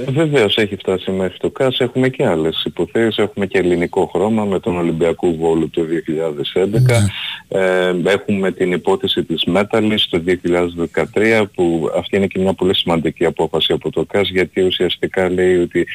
Ε, 0.07 0.11
Βεβαίως 0.11 0.57
έχει 0.57 0.75
φτάσει 0.75 1.11
μέχρι 1.11 1.37
το 1.37 1.49
ΚΑΣ. 1.49 1.79
Έχουμε 1.79 2.09
και 2.09 2.25
άλλες 2.25 2.63
υποθέσεις. 2.65 3.17
Έχουμε 3.17 3.45
και 3.45 3.57
ελληνικό 3.57 4.09
χρώμα 4.13 4.45
με 4.45 4.59
τον 4.59 4.77
Ολυμπιακό 4.77 5.35
Βόλο 5.35 5.69
το 5.69 5.81
2011. 5.81 6.81
Ναι. 6.81 7.05
Ε, 7.47 7.95
έχουμε 8.05 8.51
την 8.51 8.71
υπόθεση 8.71 9.23
της 9.23 9.43
Μέταλης 9.43 10.07
το 10.09 10.23
2013 11.13 11.43
που 11.55 11.89
αυτή 11.97 12.17
είναι 12.17 12.27
και 12.27 12.39
μια 12.39 12.53
πολύ 12.53 12.75
σημαντική 12.75 13.25
απόφαση 13.25 13.73
από 13.73 13.91
το 13.91 14.05
ΚΑΣ 14.05 14.29
γιατί 14.29 14.61
ουσιαστικά 14.61 15.29
λέει 15.29 15.55
ότι 15.55 15.87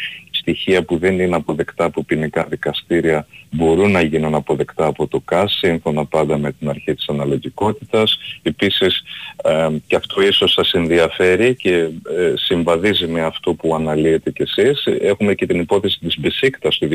στοιχεία 0.49 0.83
που 0.83 0.99
δεν 0.99 1.21
είναι 1.21 1.37
αποδεκτά 1.37 1.85
από 1.85 2.05
ποινικά 2.05 2.47
δικαστήρια 2.49 3.27
μπορούν 3.51 3.91
να 3.91 4.01
γίνουν 4.01 4.35
αποδεκτά 4.35 4.87
από 4.87 5.07
το 5.07 5.21
ΚΑΣ 5.25 5.57
σύμφωνα 5.59 6.05
πάντα 6.05 6.39
με 6.39 6.53
την 6.53 6.69
αρχή 6.69 6.95
της 6.95 7.09
αναλογικότητας. 7.09 8.19
Επίσης 8.43 9.03
ε, 9.45 9.69
και 9.87 9.97
αυτό 9.97 10.23
ίσως 10.23 10.53
σας 10.53 10.73
ενδιαφέρει 10.73 11.55
και 11.55 11.73
ε, 11.73 11.89
συμβαδίζει 12.35 13.07
με 13.07 13.23
αυτό 13.23 13.55
που 13.55 13.75
αναλύετε 13.75 14.31
κι 14.31 14.43
εσείς. 14.43 14.87
Έχουμε 15.01 15.35
και 15.35 15.47
την 15.47 15.61
υπόθεση 15.61 15.99
της 15.99 16.19
Μπεσίκτας 16.19 16.79
του 16.79 16.89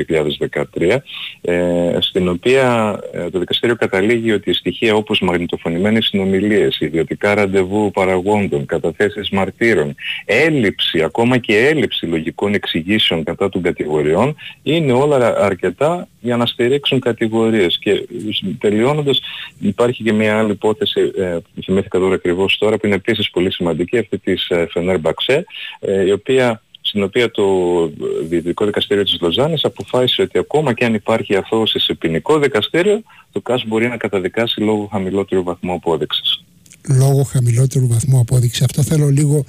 2013 0.81 0.97
ε, 1.41 1.97
στην 1.99 2.27
οποία 2.27 2.99
ε, 3.13 3.29
το 3.29 3.39
δικαστήριο 3.39 3.75
καταλήγει 3.75 4.31
ότι 4.31 4.49
οι 4.49 4.53
στοιχεία 4.53 4.95
όπως 4.95 5.19
μαγνητοφωνημένες 5.19 6.05
συνομιλίες, 6.05 6.79
ιδιωτικά 6.79 7.33
ραντεβού 7.33 7.91
παραγόντων, 7.91 8.65
καταθέσεις 8.65 9.29
μαρτύρων, 9.29 9.95
έλλειψη, 10.25 11.01
ακόμα 11.03 11.37
και 11.37 11.67
έλλειψη 11.67 12.05
λογικών 12.05 12.53
εξηγήσεων 12.53 13.23
κατά 13.23 13.42
των 13.49 13.61
κατηγοριών 13.61 14.35
είναι 14.63 14.91
όλα 14.91 15.37
αρκετά 15.37 16.07
για 16.19 16.37
να 16.37 16.45
στηρίξουν 16.45 16.99
κατηγορίες. 16.99 17.77
Και 17.79 18.07
τελειώνοντας 18.59 19.21
υπάρχει 19.59 20.03
και 20.03 20.13
μια 20.13 20.37
άλλη 20.39 20.51
υπόθεση 20.51 21.11
ε, 21.17 21.37
που 21.55 21.61
θυμήθηκα 21.63 21.99
τώρα 21.99 22.15
ακριβώς 22.15 22.57
τώρα 22.57 22.77
που 22.77 22.85
είναι 22.85 22.95
επίσης 22.95 23.29
πολύ 23.29 23.51
σημαντική 23.51 23.97
αυτή 23.97 24.17
της 24.17 24.47
ε, 24.49 24.67
Φενέρ 24.71 24.99
Μπαξέ 24.99 25.45
η 26.05 26.11
οποία 26.11 26.61
στην 26.85 27.03
οποία 27.03 27.31
το 27.31 27.43
Διοικητικό 28.23 28.65
Δικαστήριο 28.65 29.03
της 29.03 29.17
Λοζάνης 29.21 29.63
αποφάσισε 29.63 30.21
ότι 30.21 30.37
ακόμα 30.37 30.73
και 30.73 30.85
αν 30.85 30.93
υπάρχει 30.93 31.35
αθώωση 31.35 31.79
σε 31.79 31.93
ποινικό 31.93 32.39
δικαστήριο, 32.39 33.01
το 33.31 33.41
ΚΑΣ 33.41 33.63
μπορεί 33.67 33.87
να 33.87 33.97
καταδικάσει 33.97 34.61
λόγω 34.61 34.87
χαμηλότερου 34.91 35.43
βαθμού 35.43 35.73
απόδειξης. 35.73 36.43
Λόγω 36.99 37.23
χαμηλότερου 37.23 37.87
βαθμού 37.87 38.19
απόδειξης. 38.19 38.61
Αυτό 38.61 38.83
θέλω 38.83 39.07
λίγο 39.07 39.45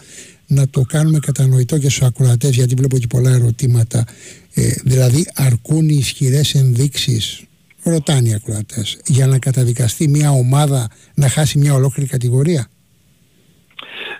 να 0.46 0.68
το 0.68 0.80
κάνουμε 0.80 1.18
κατανοητό 1.18 1.78
και 1.78 1.88
στους 1.88 2.02
ακροατές 2.02 2.54
γιατί 2.54 2.74
βλέπω 2.74 2.98
και 2.98 3.06
πολλά 3.06 3.30
ερωτήματα. 3.30 4.04
Ε, 4.54 4.72
δηλαδή 4.84 5.26
αρκούν 5.34 5.88
οι 5.88 5.96
ισχυρές 5.98 6.54
ενδείξεις 6.54 7.44
ρωτάνε 7.82 8.28
οι 8.28 8.34
ακροατές 8.34 8.98
για 9.06 9.26
να 9.26 9.38
καταδικαστεί 9.38 10.08
μια 10.08 10.30
ομάδα 10.30 10.88
να 11.14 11.28
χάσει 11.28 11.58
μια 11.58 11.74
ολόκληρη 11.74 12.08
κατηγορία; 12.08 12.68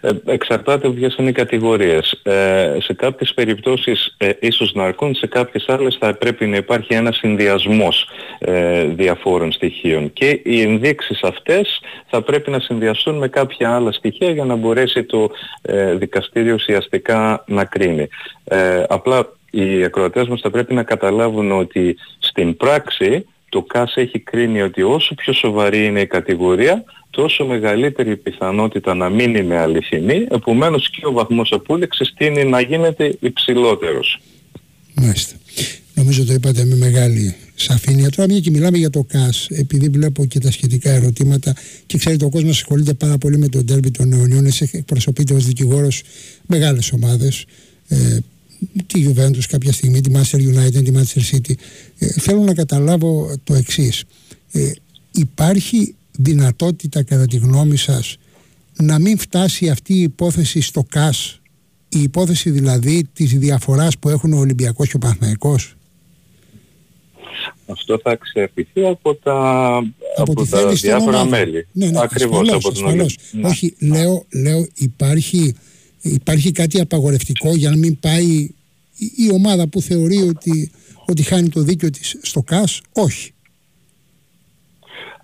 Ε, 0.05 0.33
εξαρτάται 0.33 0.87
από 0.87 0.97
ποιες 0.97 1.17
είναι 1.19 1.29
οι 1.29 1.33
κατηγορίες. 1.33 2.21
Ε, 2.23 2.77
σε 2.81 2.93
κάποιες 2.93 3.35
περιπτώσεις 3.35 4.15
ε, 4.17 4.31
ίσως 4.41 4.73
να 4.75 4.85
αρκούν, 4.85 5.15
σε 5.15 5.27
κάποιες 5.27 5.65
άλλες 5.69 5.97
θα 6.01 6.15
πρέπει 6.15 6.47
να 6.47 6.57
υπάρχει 6.57 6.95
ένα 6.95 7.13
συνδυασμός 7.13 8.09
ε, 8.39 8.85
διαφόρων 8.85 9.53
στοιχείων. 9.53 10.13
Και 10.13 10.41
οι 10.45 10.61
ενδείξεις 10.61 11.23
αυτές 11.23 11.81
θα 12.07 12.23
πρέπει 12.23 12.51
να 12.51 12.61
συνδυαστούν 12.61 13.19
με 13.19 13.29
κάποια 13.29 13.75
άλλα 13.75 13.93
στοιχεία 13.93 14.31
για 14.31 14.45
να 14.45 14.55
μπορέσει 14.55 15.05
το 15.05 15.31
ε, 15.63 15.95
δικαστήριο 15.95 16.55
ουσιαστικά 16.55 17.45
να 17.47 17.65
κρίνει. 17.65 18.09
απλά 18.89 19.33
οι 19.51 19.85
ακροατές 19.85 20.29
μας 20.29 20.41
θα 20.41 20.51
πρέπει 20.51 20.75
να 20.75 20.83
καταλάβουν 20.83 21.53
ότι 21.53 21.97
στην 22.19 22.57
πράξη 22.57 23.27
το 23.49 23.63
ΚΑΣ 23.63 23.97
έχει 23.97 24.19
κρίνει 24.19 24.63
ότι 24.63 24.83
όσο 24.83 25.15
πιο 25.15 25.33
σοβαρή 25.33 25.87
είναι 25.87 26.01
η 26.01 26.07
κατηγορία, 26.07 26.85
τόσο 27.15 27.47
μεγαλύτερη 27.47 28.11
η 28.11 28.17
πιθανότητα 28.17 28.95
να 28.95 29.09
μην 29.09 29.35
είναι 29.35 29.57
αληθινή, 29.57 30.27
επομένως 30.31 30.91
και 30.91 31.07
ο 31.07 31.13
βαθμός 31.13 31.53
απόλυξης 31.53 32.15
τίνει 32.17 32.45
να 32.45 32.61
γίνεται 32.61 33.17
υψηλότερος. 33.21 34.21
Μάλιστα. 34.95 35.35
Νομίζω 35.95 36.25
το 36.25 36.33
είπατε 36.33 36.65
με 36.65 36.75
μεγάλη 36.75 37.35
σαφήνεια. 37.55 38.11
Τώρα 38.11 38.29
μια 38.29 38.41
και 38.41 38.51
μιλάμε 38.51 38.79
για 38.79 38.91
το 38.91 39.03
ΚΑΣ, 39.03 39.47
επειδή 39.51 39.89
βλέπω 39.89 40.25
και 40.25 40.39
τα 40.39 40.51
σχετικά 40.51 40.91
ερωτήματα 40.91 41.55
και 41.87 41.99
ξέρετε 41.99 42.25
ο 42.25 42.29
κόσμος 42.29 42.57
ασχολείται 42.57 42.95
πάρα 42.95 43.19
πολύ 43.19 43.39
με 43.39 43.49
τον 43.49 43.67
τέρμι 43.67 43.91
των 43.91 44.13
αιωνιών, 44.13 44.47
εσύ 44.47 44.71
εκπροσωπείται 44.73 45.35
ως 45.35 45.47
δικηγόρος 45.47 46.03
μεγάλες 46.47 46.93
ομάδες, 46.93 47.45
ε, 47.89 48.19
τη 48.87 49.07
Juventus 49.07 49.45
κάποια 49.49 49.73
στιγμή, 49.73 50.01
τη 50.01 50.11
Manchester 50.15 50.39
United, 50.39 50.85
τη 50.85 50.93
Manchester 50.95 51.35
City. 51.35 51.53
Ε, 51.99 52.07
θέλω 52.07 52.43
να 52.43 52.55
καταλάβω 52.55 53.37
το 53.45 53.55
εξής. 53.55 54.05
Ε, 54.53 54.71
υπάρχει 55.13 55.95
δυνατότητα 56.19 57.03
κατά 57.03 57.27
τη 57.27 57.37
γνώμη 57.37 57.77
σας 57.77 58.17
να 58.81 58.99
μην 58.99 59.19
φτάσει 59.19 59.69
αυτή 59.69 59.95
η 59.95 60.03
υπόθεση 60.03 60.61
στο 60.61 60.83
ΚΑΣ 60.89 61.41
η 61.89 62.03
υπόθεση 62.03 62.51
δηλαδή 62.51 63.09
της 63.13 63.39
διαφοράς 63.39 63.99
που 63.99 64.09
έχουν 64.09 64.33
ο 64.33 64.39
Ολυμπιακός 64.39 64.89
και 64.89 64.97
ο 64.97 64.99
Παναθηναϊκός 64.99 65.75
αυτό 67.67 67.99
θα 68.03 68.11
εξαρτηθεί 68.11 68.87
από 68.87 69.15
τα, 69.15 69.77
από, 70.17 70.33
από 70.33 70.47
τα 70.47 70.69
διάφορα 70.69 71.25
μέλη. 71.25 71.67
Ναι, 71.73 71.87
ναι, 71.87 72.01
Ακριβώς 72.01 72.53
από 72.53 72.73
τον 72.73 72.97
ναι. 72.97 73.05
Όχι, 73.43 73.75
λέω, 73.81 74.25
λέω 74.33 74.67
υπάρχει, 74.75 75.55
υπάρχει 76.01 76.53
κάτι 76.53 76.81
απαγορευτικό 76.81 77.55
για 77.55 77.71
να 77.71 77.77
μην 77.77 77.99
πάει 78.01 78.49
η, 79.17 79.31
ομάδα 79.33 79.69
που 79.69 79.81
θεωρεί 79.81 80.19
ότι, 80.19 80.71
ότι 81.07 81.23
χάνει 81.23 81.49
το 81.49 81.61
δίκιο 81.61 81.91
της 81.91 82.17
στο 82.23 82.43
ΚΑΣ. 82.43 82.81
Όχι 82.93 83.34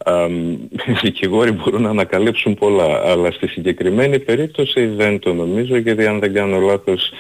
οι 0.87 0.93
δικηγόροι 1.03 1.53
μπορούν 1.53 1.83
να 1.83 1.91
ανακαλύψουν 1.91 2.55
πολλά, 2.55 3.03
αλλά 3.05 3.31
στη 3.31 3.47
συγκεκριμένη 3.47 4.19
περίπτωση 4.19 4.87
δεν 4.87 5.19
το 5.19 5.35
νομίζω, 5.35 5.77
γιατί 5.77 6.07
αν 6.07 6.19
δεν 6.19 6.33
κάνω 6.33 6.59
λάθος, 6.59 7.13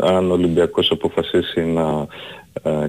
αν 0.00 0.30
ο 0.30 0.32
Ολυμπιακός 0.32 0.90
αποφασίσει 0.90 1.60
να 1.60 2.06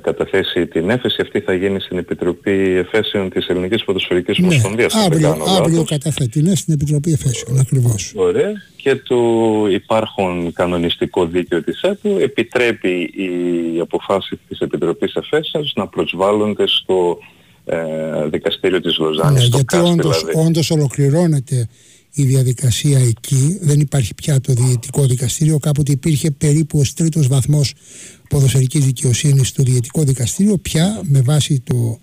καταθέσει 0.01 0.67
την 0.67 0.89
έφεση, 0.89 1.21
αυτή 1.21 1.39
θα 1.39 1.53
γίνει 1.53 1.79
στην 1.79 1.97
Επιτροπή 1.97 2.51
Εφέσεων 2.51 3.29
της 3.29 3.47
Ελληνικής 3.47 3.83
Ποδοσφαιρικής 3.83 4.37
ναι, 4.37 4.47
Ομοσπονδίας. 4.47 4.95
Αύριο, 4.95 5.37
αύριο 5.59 5.83
καταθέτει, 5.83 6.41
ναι, 6.41 6.55
στην 6.55 6.73
Επιτροπή 6.73 7.11
Εφέσεων, 7.11 7.59
ακριβώς. 7.59 8.13
Ωραία. 8.15 8.51
Και 8.75 8.95
το 8.95 9.17
υπάρχον 9.69 10.53
κανονιστικό 10.53 11.25
δίκαιο 11.25 11.63
της 11.63 11.81
ΕΠΟ 11.81 12.17
επιτρέπει 12.19 13.11
οι 13.15 13.79
αποφάσεις 13.79 14.37
της 14.47 14.59
Επιτροπής 14.59 15.15
Εφέσεων 15.15 15.71
να 15.75 15.87
προσβάλλονται 15.87 16.67
στο 16.67 17.17
ε, 17.65 18.27
δικαστήριο 18.29 18.81
της 18.81 18.97
Λοζάνης. 18.97 19.41
Ναι, 19.41 19.57
γιατί 19.57 19.77
όντως, 19.77 20.19
δηλαδή. 20.19 20.47
όντως 20.47 20.71
ολοκληρώνεται 20.71 21.67
η 22.13 22.23
διαδικασία 22.23 22.99
εκεί, 22.99 23.57
δεν 23.61 23.79
υπάρχει 23.79 24.13
πια 24.13 24.41
το 24.41 24.53
διαιτικό 24.53 25.05
δικαστήριο, 25.05 25.57
κάποτε 25.57 25.91
υπήρχε 25.91 26.31
περίπου 26.31 26.79
ως 26.79 26.93
τρίτος 26.93 27.27
βαθμός 27.27 27.73
ποδοσφαιρικής 28.29 28.85
δικαιοσύνης 28.85 29.47
στο 29.47 29.63
διαιτικό 29.63 30.03
δικαστήριο, 30.03 30.57
πια 30.57 31.01
με 31.03 31.21
βάση 31.21 31.59
το, 31.59 31.99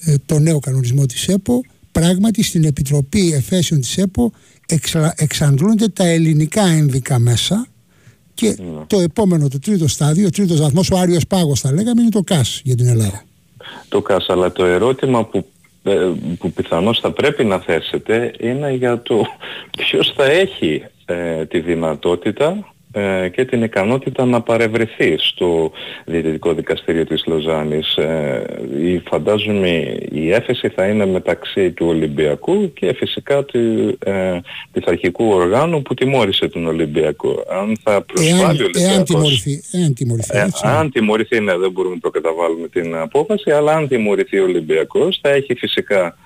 ε, 0.00 0.14
το 0.26 0.38
νέο 0.38 0.58
κανονισμό 0.58 1.06
της 1.06 1.28
ΕΠΟ, 1.28 1.60
πράγματι 1.92 2.42
στην 2.42 2.64
Επιτροπή 2.64 3.32
Εφέσεων 3.32 3.80
της 3.80 3.96
ΕΠΟ 3.98 4.32
εξα, 4.68 5.14
εξαντλούνται 5.16 5.88
τα 5.88 6.06
ελληνικά 6.06 6.66
ένδικα 6.66 7.18
μέσα 7.18 7.66
και 8.34 8.46
ναι. 8.46 8.84
το 8.86 9.00
επόμενο, 9.00 9.48
το 9.48 9.58
τρίτο 9.58 9.88
στάδιο, 9.88 10.26
ο 10.26 10.30
τρίτος 10.30 10.60
βαθμός, 10.60 10.90
ο 10.90 10.98
Άριος 10.98 11.26
Πάγος 11.26 11.60
θα 11.60 11.72
λέγαμε, 11.72 12.00
είναι 12.00 12.10
το 12.10 12.22
ΚΑΣ 12.22 12.60
για 12.64 12.74
την 12.74 12.86
Ελλάδα 12.86 13.24
το 13.88 14.02
ΚΑΣ. 14.02 14.28
Αλλά 14.28 14.52
το 14.52 14.64
ερώτημα 14.64 15.24
που, 15.24 15.46
ε, 15.82 16.10
που 16.38 16.52
πιθανώς 16.52 17.00
θα 17.00 17.10
πρέπει 17.10 17.44
να 17.44 17.58
θέσετε 17.58 18.32
είναι 18.40 18.72
για 18.72 19.02
το 19.02 19.26
ποιος 19.78 20.12
θα 20.16 20.24
έχει 20.24 20.84
ε, 21.04 21.44
τη 21.44 21.60
δυνατότητα 21.60 22.73
ε, 22.96 23.28
και 23.28 23.44
την 23.44 23.62
ικανότητα 23.62 24.24
να 24.24 24.40
παρευρεθεί 24.40 25.16
στο 25.18 25.72
Διαιτητικό 26.04 26.52
Δικαστήριο 26.52 27.06
της 27.06 27.26
Λοζάνης. 27.26 27.96
Ε, 27.96 28.44
φαντάζομαι 29.08 29.68
η 30.10 30.32
έφεση 30.32 30.68
θα 30.68 30.86
είναι 30.86 31.06
μεταξύ 31.06 31.70
του 31.72 31.86
Ολυμπιακού 31.86 32.72
και 32.72 32.92
φυσικά 32.92 33.44
του 33.44 33.58
ε, 34.04 34.38
πειθαρχικού 34.72 35.28
οργάνου 35.28 35.82
που 35.82 35.94
τιμώρησε 35.94 36.48
τον 36.48 36.66
Ολυμπιακό. 36.66 37.44
Αν 37.48 37.76
θα 37.82 38.02
προσβάλλει 38.02 38.40
εάν, 38.40 38.50
ο 38.50 38.62
Ολυμπιακός... 38.62 38.92
Εάν 38.92 39.04
τιμωρηθεί, 39.04 39.62
εάν 39.72 39.94
τιμωρηθεί, 39.94 40.36
ε, 40.36 40.48
αν 40.62 40.90
τιμωρηθεί, 40.90 41.40
ναι, 41.40 41.56
δεν 41.56 41.70
μπορούμε 41.70 41.94
να 41.94 42.00
προκαταβάλουμε 42.00 42.68
την 42.68 42.96
απόφαση, 42.96 43.50
αλλά 43.50 43.72
αν 43.72 43.88
τιμωρηθεί 43.88 44.38
ο 44.38 44.44
Ολυμπιακός 44.44 45.18
θα 45.22 45.30
έχει 45.30 45.54
φυσικά, 45.54 46.16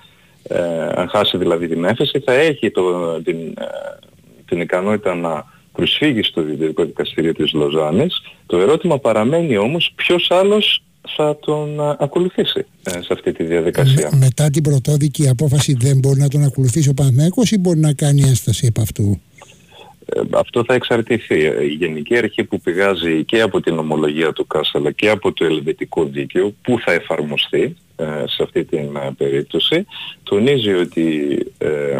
ε, 0.43 0.59
αν 0.95 1.09
χάσει 1.09 1.37
δηλαδή 1.37 1.67
την 1.67 1.83
έφεση, 1.83 2.19
θα 2.19 2.33
έχει 2.33 2.71
το, 2.71 2.81
την, 3.21 3.37
ε, 3.37 3.65
την 4.45 4.61
ικανότητα 4.61 5.15
να 5.15 5.57
προσφύγεις 5.79 6.27
στο 6.27 6.41
Διοικητικό 6.41 6.85
Δικαστήριο 6.85 7.33
της 7.33 7.53
Λοζάνης. 7.53 8.21
Το 8.45 8.57
ερώτημα 8.57 8.97
παραμένει 8.97 9.57
όμως 9.57 9.91
ποιος 9.95 10.31
άλλος 10.31 10.83
θα 11.15 11.37
τον 11.39 11.81
ακολουθήσει 11.99 12.65
ε, 12.83 12.91
σε 12.91 13.07
αυτή 13.09 13.31
τη 13.31 13.43
διαδικασία. 13.43 14.09
μετά 14.19 14.49
την 14.49 14.63
πρωτόδικη 14.63 15.29
απόφαση 15.29 15.77
δεν 15.79 15.97
μπορεί 15.97 16.19
να 16.19 16.27
τον 16.27 16.43
ακολουθήσει 16.43 16.89
ο 16.89 16.93
Παναθηναϊκός 16.93 17.51
ή 17.51 17.57
μπορεί 17.57 17.79
να 17.79 17.93
κάνει 17.93 18.21
ένσταση 18.21 18.65
από 18.67 18.81
αυτού; 18.81 19.21
Ε, 20.05 20.21
αυτό 20.31 20.63
θα 20.63 20.73
εξαρτηθεί. 20.73 21.39
Η 21.45 21.73
Γενική 21.79 22.17
Αρχή 22.17 22.43
που 22.43 22.59
πηγάζει 22.61 23.23
και 23.23 23.41
από 23.41 23.61
την 23.61 23.77
ομολογία 23.77 24.33
του 24.33 24.47
ΚΑΣ 24.47 24.71
αλλά 24.73 24.91
και 24.91 25.09
από 25.09 25.33
το 25.33 25.45
ελβετικό 25.45 26.03
δίκαιο 26.05 26.53
που 26.61 26.79
θα 26.79 26.91
εφαρμοστεί 26.91 27.75
ε, 27.95 28.05
σε 28.05 28.43
αυτή 28.43 28.63
την 28.63 28.87
περίπτωση 29.17 29.85
τονίζει 30.23 30.73
ότι 30.73 31.37
ε, 31.57 31.99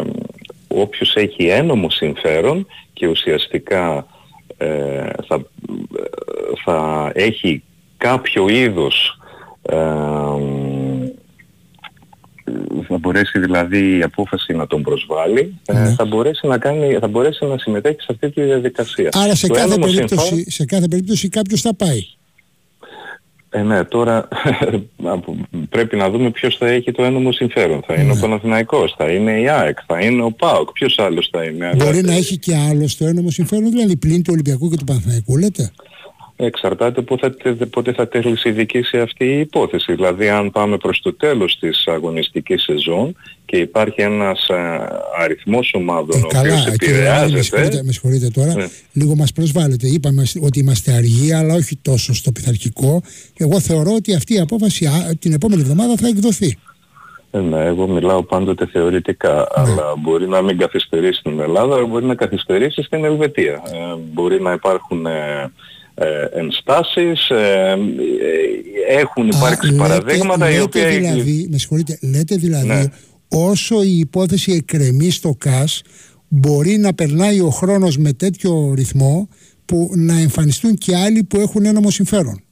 όποιος 0.74 1.14
έχει 1.14 1.46
ένομο 1.48 1.90
συμφέρον 1.90 2.66
και 2.92 3.06
ουσιαστικά 3.06 4.06
ε, 4.56 5.08
θα, 5.26 5.46
θα 6.64 7.10
έχει 7.14 7.62
κάποιο 7.96 8.48
είδος 8.48 9.18
ε, 9.62 9.76
θα 12.88 12.98
μπορέσει 12.98 13.38
δηλαδή 13.38 13.98
η 13.98 14.02
απόφαση 14.02 14.52
να 14.52 14.66
τον 14.66 14.82
προσβάλλει, 14.82 15.60
ε, 15.66 15.72
ναι. 15.72 15.94
θα, 15.94 16.04
μπορέσει 16.04 16.46
να 16.46 16.58
κάνει, 16.58 16.98
θα 17.00 17.08
μπορέσει 17.08 17.44
να 17.44 17.58
συμμετέχει 17.58 18.00
σε 18.00 18.06
αυτή 18.10 18.30
τη 18.30 18.42
διαδικασία. 18.42 19.08
Άρα 19.12 19.34
σε, 19.34 19.46
κάθε 19.46 19.78
περίπτωση, 19.78 20.50
σε 20.50 20.64
κάθε 20.64 20.88
περίπτωση 20.88 21.28
κάποιος 21.28 21.60
θα 21.60 21.74
πάει. 21.74 22.06
Ε, 23.52 23.62
ναι, 23.62 23.84
τώρα 23.84 24.28
πρέπει 25.70 25.96
να 25.96 26.10
δούμε 26.10 26.30
ποιος 26.30 26.56
θα 26.56 26.68
έχει 26.68 26.92
το 26.92 27.04
ένομο 27.04 27.32
συμφέρον. 27.32 27.82
Θα 27.86 27.94
είναι 27.94 28.02
ναι. 28.02 28.12
ο 28.12 28.16
Παναθηναϊκός, 28.20 28.94
θα 28.98 29.10
είναι 29.10 29.40
η 29.40 29.48
ΑΕΚ, 29.48 29.78
θα 29.86 30.00
είναι 30.00 30.22
ο 30.22 30.30
ΠΑΟΚ. 30.30 30.72
Ποιος 30.72 30.98
άλλος 30.98 31.28
θα 31.32 31.44
είναι. 31.44 31.72
Μπορεί 31.76 32.02
να 32.02 32.12
έχει 32.12 32.38
και 32.38 32.56
άλλος 32.56 32.96
το 32.96 33.06
ένομο 33.06 33.30
συμφέρον, 33.30 33.70
δηλαδή 33.70 33.96
πλην 33.96 34.22
του 34.22 34.30
Ολυμπιακού 34.32 34.70
και 34.70 34.76
του 34.76 34.84
Παναθηναϊκού, 34.84 35.36
λέτε. 35.36 35.72
Εξαρτάται 36.42 37.00
πότε 37.02 37.34
θα, 37.42 37.66
πότε 37.66 37.92
θα 37.92 38.08
τελεσιδικήσει 38.08 38.98
αυτή 38.98 39.24
η 39.24 39.38
υπόθεση. 39.38 39.94
Δηλαδή 39.94 40.28
αν 40.28 40.50
πάμε 40.50 40.76
προς 40.76 41.00
το 41.00 41.14
τέλος 41.14 41.58
της 41.58 41.86
αγωνιστικής 41.86 42.62
σεζόν 42.62 43.16
και 43.44 43.56
υπάρχει 43.56 44.02
ένας 44.02 44.50
α, 44.50 44.88
αριθμός 45.22 45.72
ομάδων 45.74 46.20
ε, 46.20 46.36
ο 46.36 46.38
οποίος 46.38 46.66
επηρεάζεται... 46.66 47.36
Με 47.36 47.42
συγχωρείτε, 47.42 47.82
με 47.82 47.92
συγχωρείτε 47.92 48.28
τώρα, 48.28 48.54
ναι. 48.54 48.68
λίγο 48.92 49.16
μας 49.16 49.32
προσβάλλετε. 49.32 49.86
Είπαμε 49.86 50.22
ότι 50.42 50.58
είμαστε 50.58 50.92
αργοί 50.92 51.32
αλλά 51.32 51.54
όχι 51.54 51.76
τόσο 51.82 52.14
στο 52.14 52.32
πειθαρχικό. 52.32 53.02
Εγώ 53.36 53.60
θεωρώ 53.60 53.92
ότι 53.94 54.14
αυτή 54.14 54.34
η 54.34 54.40
απόφαση 54.40 54.88
την 55.18 55.32
επόμενη 55.32 55.60
εβδομάδα 55.60 55.96
θα 55.96 56.08
εκδοθεί. 56.08 56.58
Ε, 57.30 57.38
ναι, 57.38 57.64
εγώ 57.64 57.88
μιλάω 57.88 58.22
πάντοτε 58.22 58.66
θεωρητικά, 58.66 59.34
ναι. 59.34 59.44
αλλά 59.54 59.94
μπορεί 59.98 60.28
να 60.28 60.42
μην 60.42 60.58
καθυστερήσει 60.58 61.20
στην 61.20 61.40
Ελλάδα, 61.40 61.86
μπορεί 61.86 62.04
να 62.04 62.14
καθυστερήσει 62.14 62.82
στην 62.82 63.04
Ελβετία. 63.04 63.62
Ε, 63.72 63.96
μπορεί 64.12 64.42
να 64.42 64.52
υπάρχουν 64.52 65.06
ε, 65.06 65.50
ε, 66.02 66.38
ενστάσεις, 66.38 67.28
ε, 67.30 67.76
ε, 68.88 68.98
έχουν 68.98 69.28
υπάρξει 69.28 69.74
παραδείγματα 69.74 70.44
λέτε, 70.46 70.58
οι 70.58 70.60
οποία... 70.60 70.88
Δηλαδή, 70.88 71.48
με 71.50 71.58
συγχωρείτε, 71.58 71.98
λέτε 72.02 72.36
δηλαδή 72.36 72.66
ναι. 72.66 72.84
όσο 73.28 73.82
η 73.82 73.98
υπόθεση 73.98 74.52
εκκρεμεί 74.52 75.10
στο 75.10 75.34
ΚΑΣ 75.38 75.82
μπορεί 76.28 76.76
να 76.76 76.94
περνάει 76.94 77.40
ο 77.40 77.50
χρόνος 77.50 77.98
με 77.98 78.12
τέτοιο 78.12 78.72
ρυθμό 78.74 79.28
που 79.64 79.90
να 79.94 80.20
εμφανιστούν 80.20 80.74
και 80.74 80.96
άλλοι 80.96 81.24
που 81.24 81.40
έχουν 81.40 81.64
ένομο 81.64 81.90
συμφέρον. 81.90 82.42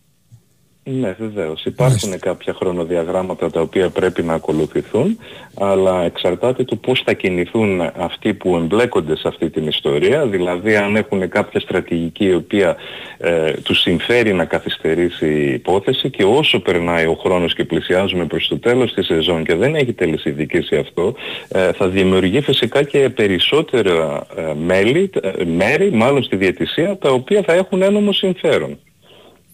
Ναι, 0.91 1.17
βεβαίως. 1.19 1.65
Υπάρχουν 1.65 2.19
κάποια 2.19 2.55
χρονοδιαγράμματα 2.55 3.51
τα 3.51 3.61
οποία 3.61 3.89
πρέπει 3.89 4.23
να 4.23 4.35
ακολουθηθούν, 4.35 5.19
αλλά 5.55 6.05
εξαρτάται 6.05 6.65
του 6.65 6.79
πώς 6.79 7.03
θα 7.05 7.13
κινηθούν 7.13 7.81
αυτοί 7.81 8.35
που 8.35 8.57
εμπλέκονται 8.57 9.17
σε 9.17 9.29
αυτή 9.29 9.51
την 9.51 9.67
ιστορία, 9.67 10.27
δηλαδή 10.27 10.77
αν 10.77 10.97
έχουν 10.97 11.29
κάποια 11.29 11.61
στρατηγική 11.61 12.25
η 12.25 12.35
οποία 12.35 12.77
ε, 13.19 13.53
τους 13.53 13.81
συμφέρει 13.81 14.33
να 14.33 14.45
καθυστερήσει 14.45 15.27
η 15.27 15.53
υπόθεση 15.53 16.11
και 16.11 16.25
όσο 16.25 16.61
περνάει 16.61 17.07
ο 17.07 17.15
χρόνος 17.15 17.55
και 17.55 17.65
πλησιάζουμε 17.65 18.25
προς 18.25 18.49
το 18.49 18.59
τέλος 18.59 18.95
της 18.95 19.07
σεζόν 19.07 19.45
και 19.45 19.55
δεν 19.55 19.75
έχει 19.75 19.93
τελεσιδικήσει 19.93 20.77
αυτό, 20.77 21.15
ε, 21.49 21.73
θα 21.73 21.89
δημιουργεί 21.89 22.41
φυσικά 22.41 22.83
και 22.83 23.09
περισσότερα 23.09 24.27
ε, 24.37 24.53
μέλη, 24.65 25.11
ε, 25.23 25.45
μέρη, 25.45 25.91
μάλλον 25.93 26.23
στη 26.23 26.37
διαιτησία, 26.37 26.99
τα 26.99 27.11
οποία 27.11 27.43
θα 27.43 27.53
έχουν 27.53 27.83
ένομο 27.83 28.13
συμφέρον. 28.13 28.79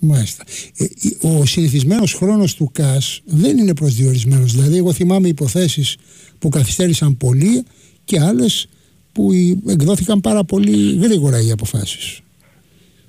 Μάλιστα. 0.04 0.44
Ε, 0.76 0.86
ο 1.20 1.46
συνηθισμένος 1.46 2.12
χρόνος 2.12 2.54
του 2.54 2.70
ΚΑΣ 2.72 3.22
δεν 3.24 3.58
είναι 3.58 3.74
προσδιορισμένος. 3.74 4.52
Δηλαδή, 4.52 4.76
εγώ 4.76 4.92
θυμάμαι 4.92 5.28
υποθέσεις 5.28 5.96
που 6.38 6.48
καθυστέρησαν 6.48 7.16
πολύ 7.16 7.64
και 8.04 8.20
άλλες 8.20 8.68
που 9.12 9.32
εκδόθηκαν 9.68 10.20
πάρα 10.20 10.44
πολύ 10.44 10.98
γρήγορα 11.02 11.40
οι 11.40 11.50
αποφάσεις. 11.50 12.20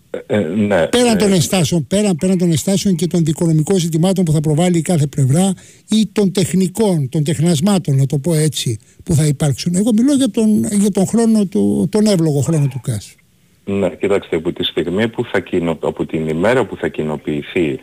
Ε, 0.09 0.35
ε 0.35 0.39
ναι, 0.39 0.87
πέραν, 0.87 1.17
των 1.17 1.33
ενστάσεων, 1.33 1.87
πέραν, 1.87 2.15
πέραν 2.15 2.37
των 2.37 2.49
ενστάσεων 2.49 2.95
και 2.95 3.07
των 3.07 3.25
δικονομικών 3.25 3.77
ζητημάτων 3.77 4.23
που 4.23 4.31
θα 4.31 4.39
προβάλλει 4.39 4.81
κάθε 4.81 5.07
πλευρά 5.07 5.53
ή 5.89 6.07
των 6.11 6.31
τεχνικών, 6.31 7.09
των 7.09 7.23
τεχνασμάτων, 7.23 7.95
να 7.95 8.05
το 8.05 8.17
πω 8.17 8.33
έτσι, 8.33 8.79
που 9.03 9.15
θα 9.15 9.25
υπάρξουν. 9.25 9.75
Εγώ 9.75 9.93
μιλώ 9.93 10.13
για 10.13 10.29
τον, 10.29 10.63
για 10.79 10.91
τον 10.91 11.07
χρόνο 11.07 11.45
του, 11.45 11.87
τον 11.91 12.05
εύλογο 12.05 12.41
χρόνο 12.41 12.67
του 12.67 12.79
ΚΑΣ. 12.81 13.15
Ναι, 13.65 13.89
κοιτάξτε, 13.89 14.35
από 14.35 14.51
τη 14.51 14.63
στιγμή 14.63 15.07
που 15.07 15.25
θα 15.25 15.39
κοινο... 15.39 15.77
από 15.81 16.05
την 16.05 16.27
ημέρα 16.27 16.65
που 16.65 16.77
θα 16.77 16.87
κοινοποιηθεί 16.87 17.79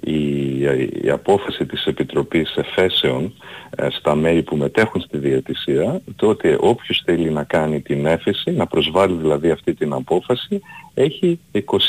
η, 0.00 0.60
η 1.02 1.10
απόφαση 1.10 1.66
της 1.66 1.84
Επιτροπής 1.84 2.54
Εφέσεων 2.56 3.34
ε, 3.76 3.86
στα 3.90 4.14
μέρη 4.14 4.42
που 4.42 4.56
μετέχουν 4.56 5.00
στη 5.00 5.18
διαιτησία, 5.18 6.00
τότε 6.16 6.56
όποιος 6.60 7.02
θέλει 7.04 7.30
να 7.30 7.44
κάνει 7.44 7.80
την 7.80 8.06
έφεση, 8.06 8.50
να 8.50 8.66
προσβάλλει 8.66 9.16
δηλαδή 9.20 9.50
αυτή 9.50 9.74
την 9.74 9.92
απόφαση, 9.92 10.60
έχει 10.94 11.40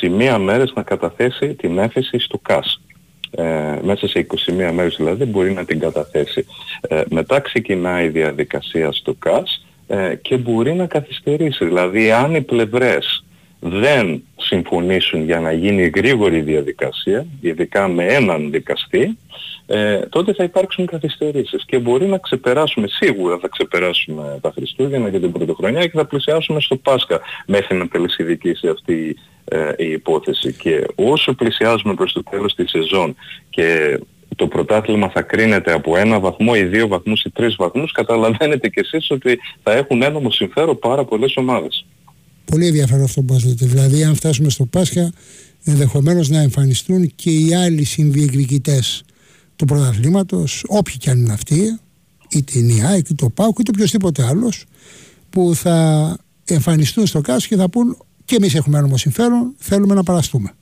21 0.01 0.37
μέρες 0.39 0.73
να 0.75 0.83
καταθέσει 0.83 1.53
την 1.53 1.77
έφεση 1.77 2.19
στο 2.19 2.37
ΚΑΣ. 2.37 2.81
Ε, 3.31 3.79
μέσα 3.83 4.07
σε 4.07 4.27
21 4.47 4.71
μέρες 4.73 4.95
δηλαδή 4.95 5.25
μπορεί 5.25 5.51
να 5.51 5.65
την 5.65 5.79
καταθέσει. 5.79 6.45
Ε, 6.81 7.01
μετά 7.09 7.39
ξεκινάει 7.39 8.05
η 8.05 8.09
διαδικασία 8.09 8.91
στο 8.91 9.13
ΚΑΣ 9.19 9.65
ε, 9.87 10.15
και 10.15 10.37
μπορεί 10.37 10.73
να 10.73 10.85
καθυστερήσει. 10.85 11.65
Δηλαδή 11.65 12.11
αν 12.11 12.35
οι 12.35 12.41
πλευρές 12.41 13.23
δεν 13.59 14.23
συμφωνήσουν 14.37 15.23
για 15.23 15.39
να 15.39 15.51
γίνει 15.51 15.91
γρήγορη 15.95 16.41
διαδικασία, 16.41 17.25
ειδικά 17.41 17.87
με 17.87 18.05
έναν 18.05 18.51
δικαστή, 18.51 19.17
ε, 19.67 19.99
τότε 19.99 20.33
θα 20.33 20.43
υπάρξουν 20.43 20.85
καθυστερήσεις 20.85 21.65
και 21.65 21.79
μπορεί 21.79 22.05
να 22.05 22.17
ξεπεράσουμε, 22.17 22.87
σίγουρα 22.87 23.37
θα 23.37 23.47
ξεπεράσουμε 23.47 24.39
τα 24.41 24.51
Χριστούγεννα 24.55 25.09
και 25.09 25.19
την 25.19 25.31
Πρωτοχρονιά 25.31 25.81
και 25.81 25.97
θα 25.97 26.05
πλησιάσουμε 26.05 26.61
στο 26.61 26.75
Πάσχα 26.75 27.21
μέχρι 27.45 27.77
να 27.77 27.87
τελεσιδικήσει 27.87 28.67
αυτή 28.67 29.15
ε, 29.45 29.71
η 29.77 29.91
υπόθεση. 29.91 30.53
Και 30.53 30.85
όσο 30.95 31.33
πλησιάζουμε 31.33 31.93
προς 31.93 32.13
το 32.13 32.23
τέλος 32.23 32.55
της 32.55 32.69
σεζόν 32.69 33.15
και 33.49 33.99
το 34.35 34.47
πρωτάθλημα 34.47 35.09
θα 35.09 35.21
κρίνεται 35.21 35.73
από 35.73 35.97
ένα 35.97 36.19
βαθμό 36.19 36.51
ή 36.55 36.63
δύο 36.63 36.87
βαθμούς 36.87 37.23
ή 37.23 37.29
τρεις 37.29 37.55
βαθμούς, 37.55 37.91
καταλαβαίνετε 37.91 38.69
κι 38.69 38.79
εσείς 38.79 39.11
ότι 39.11 39.39
θα 39.63 39.71
έχουν 39.71 40.01
ένομο 40.01 40.31
συμφέρον 40.31 40.79
πάρα 40.79 41.03
πολλές 41.03 41.35
ομάδες. 41.35 41.85
Πολύ 42.51 42.65
ενδιαφέρον 42.67 43.03
αυτό 43.03 43.21
που 43.21 43.33
μας 43.33 43.43
λέτε. 43.43 43.65
Δηλαδή, 43.65 44.03
αν 44.03 44.15
φτάσουμε 44.15 44.49
στο 44.49 44.65
Πάσχα, 44.65 45.11
ενδεχομένως 45.63 46.29
να 46.29 46.41
εμφανιστούν 46.41 47.11
και 47.15 47.31
οι 47.31 47.53
άλλοι 47.53 47.83
συνδιεκδικητές 47.83 49.03
του 49.55 49.65
πρωταθλήματος, 49.65 50.63
όποιοι 50.67 50.97
κι 50.97 51.09
αν 51.09 51.19
είναι 51.19 51.33
αυτοί, 51.33 51.79
είτε 52.29 52.59
είναι 52.59 52.73
η 52.73 52.81
ΑΕΚ, 52.81 52.99
είτε 52.99 53.13
το 53.13 53.29
ΠΑΟΚ, 53.29 53.59
είτε 53.59 53.71
οποιοδήποτε 53.73 54.25
άλλος, 54.25 54.65
που 55.29 55.55
θα 55.55 56.17
εμφανιστούν 56.45 57.05
στο 57.05 57.21
ΚΑΣ 57.21 57.47
και 57.47 57.55
θα 57.55 57.69
πούν 57.69 57.97
και 58.25 58.35
εμείς 58.35 58.55
έχουμε 58.55 58.77
ένομο 58.77 58.97
συμφέρον, 58.97 59.53
θέλουμε 59.57 59.93
να 59.93 60.03
παραστούμε. 60.03 60.53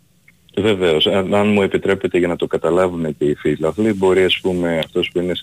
Βεβαίως. 0.57 1.07
Αν 1.07 1.47
μου 1.47 1.61
επιτρέπετε 1.61 2.17
για 2.17 2.27
να 2.27 2.35
το 2.35 2.47
καταλάβουν 2.47 3.17
και 3.17 3.25
οι 3.25 3.35
φίλαθλοι, 3.35 3.93
μπορεί 3.93 4.23
ας 4.23 4.39
πούμε 4.41 4.77
αυτός 4.77 5.09
που 5.13 5.19
είναι 5.19 5.33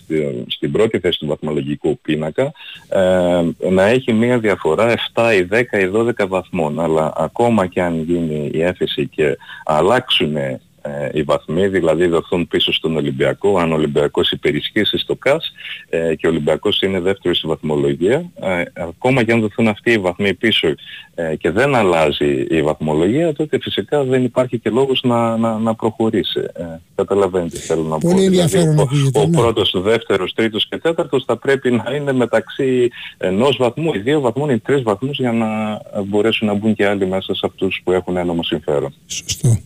στην 0.47 0.71
πρώτη 0.71 0.99
θέση 0.99 1.19
του 1.19 1.27
βαθμολογικού 1.27 1.99
πίνακα 2.01 2.51
ε, 2.89 3.69
να 3.69 3.83
έχει 3.83 4.13
μία 4.13 4.39
διαφορά 4.39 4.93
7 5.13 5.31
ή 5.39 5.47
10 5.51 5.61
ή 5.61 5.91
12 5.93 6.27
βαθμών. 6.27 6.79
Αλλά 6.79 7.13
ακόμα 7.15 7.67
και 7.67 7.81
αν 7.81 8.01
γίνει 8.01 8.49
η 8.53 8.61
έφεση 8.61 9.07
και 9.07 9.37
αλλάξουν 9.65 10.35
ε, 10.85 11.09
οι 11.13 11.23
βαθμοί, 11.23 11.67
δηλαδή 11.67 12.07
δοθούν 12.07 12.47
πίσω 12.47 12.73
στον 12.73 12.95
Ολυμπιακό, 12.95 13.57
αν 13.57 13.71
ο 13.71 13.75
Ολυμπιακός 13.75 14.31
υπερισχύσει 14.31 14.97
στο 14.97 15.15
ΚΑΣ 15.15 15.51
ε, 15.89 16.15
και 16.15 16.27
ο 16.27 16.29
Ολυμπιακός 16.29 16.81
είναι 16.81 16.99
δεύτερος 16.99 17.37
στη 17.37 17.47
βαθμολογία, 17.47 18.25
ε, 18.41 18.63
ακόμα 18.73 19.23
και 19.23 19.31
αν 19.31 19.41
δοθούν 19.41 19.67
αυτοί 19.67 19.91
οι 19.91 19.97
βαθμοί 19.97 20.33
πίσω 20.33 20.73
ε, 21.15 21.35
και 21.35 21.51
δεν 21.51 21.75
αλλάζει 21.75 22.45
η 22.49 22.61
βαθμολογία, 22.61 23.33
τότε 23.33 23.59
φυσικά 23.61 24.03
δεν 24.03 24.23
υπάρχει 24.23 24.59
και 24.59 24.69
λόγος 24.69 25.01
να, 25.03 25.37
να, 25.37 25.57
να 25.57 25.75
προχωρήσει. 25.75 26.39
Ε, 26.39 26.63
καταλαβαίνετε 26.95 27.57
θέλω 27.57 27.83
να 27.83 27.97
Πολύ 27.97 28.01
πω. 28.01 28.09
Πολύ 28.09 28.27
δηλαδή, 28.27 28.41
ενδιαφέρον 28.41 28.87
δηλαδή, 28.89 29.17
ο, 29.17 29.21
ο, 29.21 29.27
ναι. 29.27 29.37
πρώτος, 29.37 29.73
ο 29.73 29.81
δεύτερος, 29.81 30.33
τρίτος 30.33 30.67
και 30.67 30.77
τέταρτος 30.77 31.23
θα 31.27 31.37
πρέπει 31.37 31.71
να 31.71 31.95
είναι 31.95 32.13
μεταξύ 32.13 32.89
ενός 33.17 33.57
βαθμού 33.59 33.93
ή 33.93 33.99
δύο 33.99 34.19
βαθμών 34.19 34.49
ή 34.49 34.59
τρεις 34.59 34.81
βαθμούς 34.83 35.19
για 35.19 35.31
να 35.31 35.81
μπορέσουν 36.03 36.47
να 36.47 36.53
μπουν 36.53 36.75
και 36.75 36.87
άλλοι 36.87 37.07
μέσα 37.07 37.33
σε 37.33 37.45
αυτούς 37.45 37.81
που 37.83 37.91
έχουν 37.91 38.17
ένομο 38.17 38.43
συμφέρον. 38.43 38.93
Σωστό. 39.05 39.57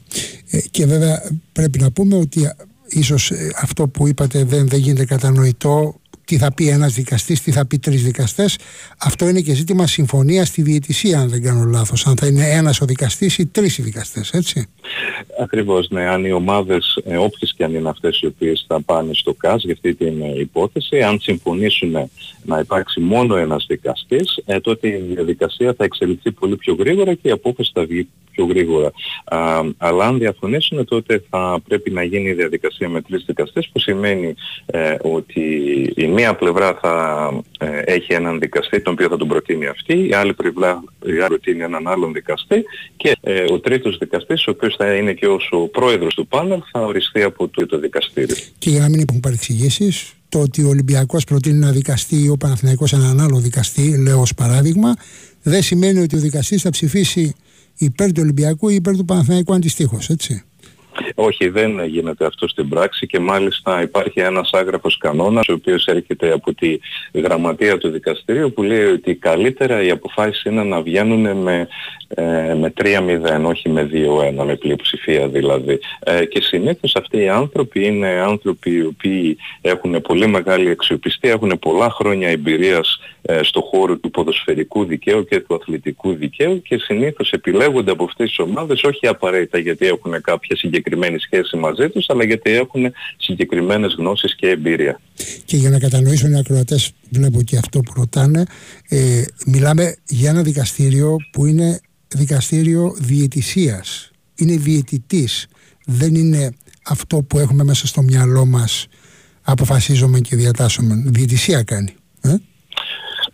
Ε, 0.49 0.59
και 0.71 0.85
βέβαια 0.85 1.31
πρέπει 1.51 1.79
να 1.79 1.91
πούμε 1.91 2.15
ότι 2.15 2.51
ίσως 2.89 3.31
ε, 3.31 3.51
αυτό 3.61 3.87
που 3.87 4.07
είπατε 4.07 4.43
δεν, 4.43 4.67
δεν 4.67 4.79
γίνεται 4.79 5.05
κατανοητό 5.05 5.99
τι 6.27 6.37
θα 6.37 6.53
πει 6.53 6.67
ένας 6.69 6.93
δικαστής, 6.93 7.41
τι 7.41 7.51
θα 7.51 7.65
πει 7.65 7.79
τρεις 7.79 8.03
δικαστές. 8.03 8.57
Αυτό 8.97 9.27
είναι 9.27 9.41
και 9.41 9.53
ζήτημα 9.53 9.87
συμφωνίας 9.87 10.47
στη 10.47 10.61
διαιτησία, 10.61 11.19
αν 11.19 11.29
δεν 11.29 11.41
κάνω 11.41 11.63
λάθος. 11.63 12.07
Αν 12.07 12.17
θα 12.17 12.27
είναι 12.27 12.49
ένας 12.49 12.81
ο 12.81 12.85
δικαστής 12.85 13.37
ή 13.37 13.45
τρεις 13.45 13.77
οι 13.77 13.81
δικαστές, 13.81 14.31
έτσι. 14.31 14.67
Ακριβώς, 15.41 15.89
ναι. 15.89 16.07
Αν 16.07 16.25
οι 16.25 16.31
ομάδες, 16.31 17.01
ε, 17.05 17.17
όποιες 17.17 17.53
και 17.57 17.63
αν 17.63 17.75
είναι 17.75 17.89
αυτές 17.89 18.19
οι 18.19 18.25
οποίες 18.25 18.65
θα 18.67 18.81
πάνε 18.81 19.13
στο 19.13 19.33
ΚΑΣ 19.33 19.63
για 19.63 19.73
αυτή 19.73 19.95
την 19.95 20.21
ε, 20.21 20.39
υπόθεση, 20.39 21.01
αν 21.01 21.19
συμφωνήσουν 21.19 22.09
να 22.45 22.59
υπάρξει 22.59 22.99
μόνο 22.99 23.35
ένας 23.35 23.65
δικαστής, 23.67 24.41
ε, 24.45 24.59
τότε 24.59 24.87
η 24.87 25.13
διαδικασία 25.13 25.73
θα 25.77 25.83
εξελιχθεί 25.83 26.31
πολύ 26.31 26.55
πιο 26.55 26.75
γρήγορα 26.79 27.13
και 27.13 27.27
η 27.27 27.31
απόφαση 27.31 27.71
θα 27.73 27.85
βγει 27.85 28.07
πιο 28.37 28.45
γρήγορα. 28.45 28.91
Α, 29.25 29.61
αλλά 29.77 30.05
αν 30.05 30.17
διαφωνήσουν 30.19 30.85
τότε 30.85 31.23
θα 31.29 31.59
πρέπει 31.67 31.89
να 31.91 32.03
γίνει 32.03 32.29
η 32.29 32.33
διαδικασία 32.33 32.89
με 32.89 33.01
τρεις 33.01 33.23
δικαστές 33.25 33.69
που 33.71 33.79
σημαίνει 33.79 34.33
ε, 34.65 34.95
ότι 35.01 35.41
η 35.95 36.07
μία 36.07 36.35
πλευρά 36.35 36.77
θα 36.81 36.93
ε, 37.59 37.81
έχει 37.85 38.13
έναν 38.13 38.39
δικαστή 38.39 38.81
τον 38.81 38.93
οποίο 38.93 39.07
θα 39.09 39.17
τον 39.17 39.27
προτείνει 39.27 39.67
αυτή, 39.67 40.07
η 40.07 40.13
άλλη 40.13 40.33
πλευρά 40.33 40.83
η 41.05 41.11
άλλη 41.11 41.27
προτείνει 41.27 41.63
έναν 41.63 41.87
άλλον 41.87 42.13
δικαστή 42.13 42.63
και 42.97 43.17
ε, 43.21 43.43
ο 43.51 43.59
τρίτος 43.59 43.97
δικαστής 43.97 44.47
ο 44.47 44.51
οποίος 44.51 44.75
θα 44.75 44.95
είναι 44.95 45.13
και 45.13 45.27
ως 45.27 45.49
ο 45.51 45.67
πρόεδρος 45.67 46.13
του 46.15 46.27
πάνελ 46.27 46.61
θα 46.71 46.79
οριστεί 46.79 47.23
από 47.23 47.47
το, 47.47 47.65
το 47.65 47.79
δικαστήριο. 47.79 48.35
Και 48.57 48.69
για 48.69 48.79
να 48.79 48.89
μην 48.89 48.99
υπάρχουν 48.99 49.19
παρεξηγήσεις, 49.19 50.13
το 50.29 50.39
ότι 50.39 50.63
ο 50.63 50.67
Ολυμπιακός 50.67 51.23
προτείνει 51.23 51.55
ένα 51.55 51.71
δικαστή 51.71 52.23
ή 52.23 52.29
ο 52.29 52.37
Παναθηναϊκός 52.37 52.93
έναν 52.93 53.19
άλλο 53.19 53.39
δικαστή, 53.39 53.97
λέω 53.97 54.19
ως 54.21 54.33
παράδειγμα, 54.33 54.93
δεν 55.43 55.61
σημαίνει 55.61 55.99
ότι 55.99 56.15
ο 56.15 56.19
δικαστής 56.19 56.61
θα 56.61 56.69
ψηφίσει 56.69 57.35
υπέρ 57.77 58.11
του 58.11 58.21
Ολυμπιακού 58.23 58.69
ή 58.69 58.75
υπέρ 58.75 58.95
του 58.95 59.05
Παναθηναϊκού 59.05 59.53
αντιστοίχως, 59.53 60.09
έτσι. 60.09 60.43
Όχι, 61.19 61.49
δεν 61.49 61.85
γίνεται 61.85 62.25
αυτό 62.25 62.47
στην 62.47 62.69
πράξη 62.69 63.07
και 63.07 63.19
μάλιστα 63.19 63.81
υπάρχει 63.81 64.19
ένας 64.19 64.49
άγραφος 64.53 64.97
κανόνας 64.97 65.47
ο 65.47 65.53
οποίος 65.53 65.85
έρχεται 65.85 66.31
από 66.31 66.53
τη 66.53 66.77
γραμματεία 67.13 67.77
του 67.77 67.89
δικαστηρίου 67.89 68.53
που 68.53 68.63
λέει 68.63 68.85
ότι 68.85 69.15
καλύτερα 69.15 69.83
οι 69.83 69.89
αποφάσεις 69.89 70.43
είναι 70.43 70.63
να 70.63 70.81
βγαίνουν 70.81 71.37
με, 71.37 71.67
ε, 72.07 72.53
με 72.53 72.73
3-0, 72.81 73.45
όχι 73.45 73.69
με 73.69 73.83
2-1, 73.83 74.45
με 74.45 74.55
πλειοψηφία 74.55 75.27
δηλαδή. 75.27 75.79
Ε, 75.99 76.25
και 76.25 76.41
συνήθως 76.41 76.95
αυτοί 76.95 77.17
οι 77.17 77.29
άνθρωποι 77.29 77.85
είναι 77.85 78.07
άνθρωποι 78.07 78.71
οι 78.71 78.85
οποίοι 78.85 79.37
έχουν 79.61 80.01
πολύ 80.01 80.27
μεγάλη 80.27 80.69
αξιοπιστία, 80.69 81.31
έχουν 81.31 81.59
πολλά 81.59 81.89
χρόνια 81.89 82.29
εμπειρίας 82.29 82.99
ε, 83.21 83.43
στο 83.43 83.61
χώρο 83.61 83.97
του 83.97 84.09
ποδοσφαιρικού 84.09 84.85
δικαίου 84.85 85.25
και 85.25 85.39
του 85.39 85.55
αθλητικού 85.55 86.13
δικαίου 86.13 86.61
και 86.61 86.77
συνήθως 86.77 87.31
επιλέγονται 87.31 87.91
από 87.91 88.03
αυτές 88.03 88.27
τις 88.27 88.39
ομάδες 88.39 88.83
όχι 88.83 89.07
απαραίτητα 89.07 89.57
γιατί 89.57 89.87
έχουν 89.87 90.21
κάποια 90.21 90.55
συγκεκριμένη 90.55 91.06
σχέση 91.17 91.57
μαζί 91.57 91.89
τους 91.89 92.05
αλλά 92.09 92.23
γιατί 92.23 92.51
έχουν 92.51 92.93
συγκεκριμένες 93.17 93.95
γνώσεις 93.97 94.35
και 94.35 94.47
εμπειρία. 94.47 94.99
Και 95.45 95.57
για 95.57 95.69
να 95.69 95.79
κατανοήσουν 95.79 96.31
οι 96.31 96.37
ακροατές, 96.39 96.91
βλέπω 97.09 97.41
και 97.41 97.57
αυτό 97.57 97.79
που 97.79 97.93
ρωτάνε, 97.95 98.43
ε, 98.89 99.23
μιλάμε 99.45 99.95
για 100.07 100.29
ένα 100.29 100.41
δικαστήριο 100.41 101.15
που 101.31 101.45
είναι 101.45 101.79
δικαστήριο 102.07 102.95
διαιτησίας. 102.99 104.11
Είναι 104.35 104.55
διαιτητής. 104.55 105.47
Δεν 105.85 106.15
είναι 106.15 106.55
αυτό 106.85 107.23
που 107.23 107.39
έχουμε 107.39 107.63
μέσα 107.63 107.87
στο 107.87 108.01
μυαλό 108.01 108.45
μας 108.45 108.87
αποφασίζουμε 109.41 110.19
και 110.19 110.35
διατάσσουμε. 110.35 111.03
Διαιτησία 111.05 111.63
κάνει. 111.63 111.93
Ε; 112.21 112.35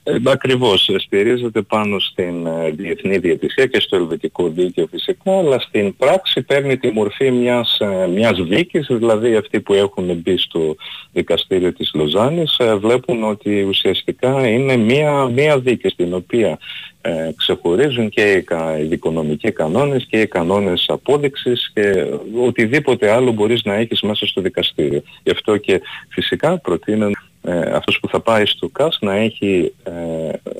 Ε, 0.05 0.15
ακριβώς, 0.25 0.89
στηρίζεται 0.97 1.61
πάνω 1.61 1.99
στην 1.99 2.45
ε, 2.45 2.69
διεθνή 2.69 3.17
διαιτησία 3.17 3.65
και 3.65 3.79
στο 3.79 3.95
ελβετικό 3.95 4.47
δίκαιο 4.47 4.87
φυσικά, 4.87 5.37
αλλά 5.37 5.59
στην 5.59 5.95
πράξη 5.95 6.41
παίρνει 6.41 6.77
τη 6.77 6.91
μορφή 6.91 7.31
μιας, 7.31 7.77
ε, 7.79 8.07
μιας 8.07 8.43
δίκης, 8.43 8.87
δηλαδή 8.89 9.35
αυτοί 9.35 9.59
που 9.59 9.73
έχουν 9.73 10.15
μπει 10.15 10.37
στο 10.37 10.75
δικαστήριο 11.11 11.73
της 11.73 11.91
Λοζάνης 11.93 12.57
ε, 12.57 12.75
βλέπουν 12.75 13.23
ότι 13.23 13.63
ουσιαστικά 13.63 14.47
είναι 14.47 14.77
μια, 14.77 15.25
μια 15.25 15.59
δίκη 15.59 15.89
στην 15.89 16.13
οποία 16.13 16.59
ε, 17.01 17.29
ξεχωρίζουν 17.35 18.09
και 18.09 18.43
οι 18.79 18.83
δικονομικοί 18.83 19.51
κανόνες 19.51 20.05
και 20.09 20.21
οι 20.21 20.27
κανόνες 20.27 20.85
απόδειξης 20.87 21.71
και 21.73 22.05
οτιδήποτε 22.45 23.11
άλλο 23.11 23.31
μπορείς 23.31 23.63
να 23.63 23.73
έχεις 23.73 24.01
μέσα 24.01 24.25
στο 24.25 24.41
δικαστήριο. 24.41 25.01
Γι' 25.23 25.31
αυτό 25.31 25.57
και 25.57 25.81
φυσικά 26.09 26.59
προτείνουν 26.59 27.15
ε, 27.45 27.59
αυτός 27.59 27.99
που 27.99 28.07
θα 28.07 28.19
πάει 28.19 28.45
στο 28.45 28.69
ΚΑΣ 28.69 28.97
να 29.01 29.15
έχει 29.15 29.73
ε, 29.83 29.91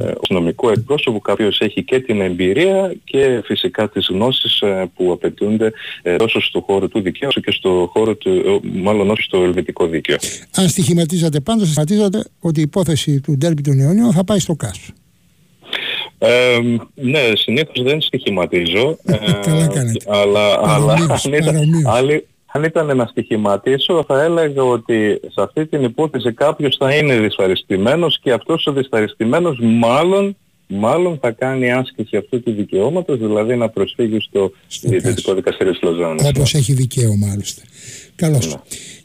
ε, 0.06 0.12
ως 0.18 0.30
νομικό 0.30 0.72
εκπρόσωπο 0.72 1.20
κάποιος 1.20 1.60
έχει 1.60 1.84
και 1.84 2.00
την 2.00 2.22
εμπειρία 2.22 2.96
και 3.04 3.42
φυσικά 3.46 3.90
τις 3.90 4.08
γνώσεις 4.12 4.62
ε, 4.62 4.92
που 4.96 5.12
απαιτούνται 5.12 5.72
ε, 6.02 6.16
τόσο 6.16 6.42
στο 6.42 6.62
χώρο 6.62 6.88
του 6.88 7.02
δικαίου 7.02 7.28
όσο 7.28 7.40
και 7.40 7.52
στο 7.52 7.90
χώρο 7.94 8.16
του, 8.16 8.62
μάλλον 8.64 9.10
όχι 9.10 9.22
στο 9.22 9.44
ελβετικό 9.44 9.88
δίκαιο. 9.88 10.18
Αν 10.56 10.70
στοιχηματίζατε 10.70 11.40
πάντως, 11.40 11.68
στοιχηματίζατε 11.68 12.24
ότι 12.40 12.60
η 12.60 12.64
υπόθεση 12.64 13.22
του 13.22 13.38
Ντέρμπι 13.38 13.62
των 13.62 13.80
Ιωνίων 13.80 14.12
θα 14.12 14.24
πάει 14.24 14.40
στο 14.40 14.56
ΚΑΣ. 14.56 14.92
Ε, 16.18 16.60
ναι, 16.96 17.32
συνήθως 17.34 17.84
δεν 17.84 18.02
στοιχηματίζω. 18.02 18.98
Ε, 19.06 19.32
Καλά 19.42 19.68
κάνετε. 19.68 20.06
Αλλά, 20.08 20.60
αλλά 20.64 20.94
αν, 21.84 22.24
αν 22.56 22.64
ήταν 22.64 22.98
να 22.98 23.06
στοιχηματίσω 23.06 24.04
θα 24.08 24.24
έλεγα 24.24 24.64
ότι 24.64 25.20
σε 25.22 25.42
αυτή 25.42 25.66
την 25.66 25.84
υπόθεση 25.84 26.34
κάποιος 26.34 26.76
θα 26.80 26.96
είναι 26.96 27.20
δυσαρεστημένος 27.20 28.20
και 28.20 28.32
αυτός 28.32 28.66
ο 28.68 28.72
δυσαρεστημένος 28.72 29.60
μάλλον 29.62 30.36
μάλλον 30.68 31.18
θα 31.22 31.32
κάνει 31.32 31.72
άσκηση 31.72 32.18
αυτού 32.18 32.44
του 32.44 32.52
δικαιώματος, 32.52 33.18
δηλαδή 33.18 33.56
να 33.56 33.70
προσφύγει 33.70 34.20
στο, 34.20 34.52
στο 34.68 34.90
Διεθνικό 34.90 35.34
Δικαστήριο 35.34 35.72
της 35.72 35.82
Λοζάνης. 35.82 36.28
Όπως 36.28 36.54
έχει 36.54 36.74
δικαίωμα 36.74 37.32
άλλωστε. 37.32 37.62
Καλώς. 38.16 38.48
Ναι. 38.48 38.54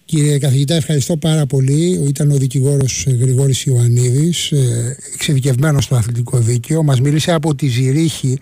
Κύριε 0.05 0.39
καθηγητά, 0.39 0.75
ευχαριστώ 0.75 1.17
πάρα 1.17 1.47
πολύ. 1.47 2.05
Ήταν 2.09 2.31
ο 2.31 2.37
δικηγόρος 2.37 3.07
Γρηγόρης 3.21 3.65
Ιωαννίδης, 3.65 4.53
ε, 4.53 4.97
εξειδικευμένος 5.15 5.85
στο 5.85 5.95
αθλητικό 5.95 6.39
δίκαιο. 6.39 6.83
Μας 6.83 7.01
μίλησε 7.01 7.33
από 7.33 7.55
τη 7.55 7.67
Ζηρίχη, 7.67 8.39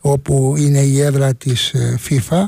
όπου 0.00 0.54
είναι 0.58 0.78
η 0.78 1.00
έδρα 1.00 1.34
της 1.34 1.72
ε, 1.72 1.98
FIFA 2.08 2.44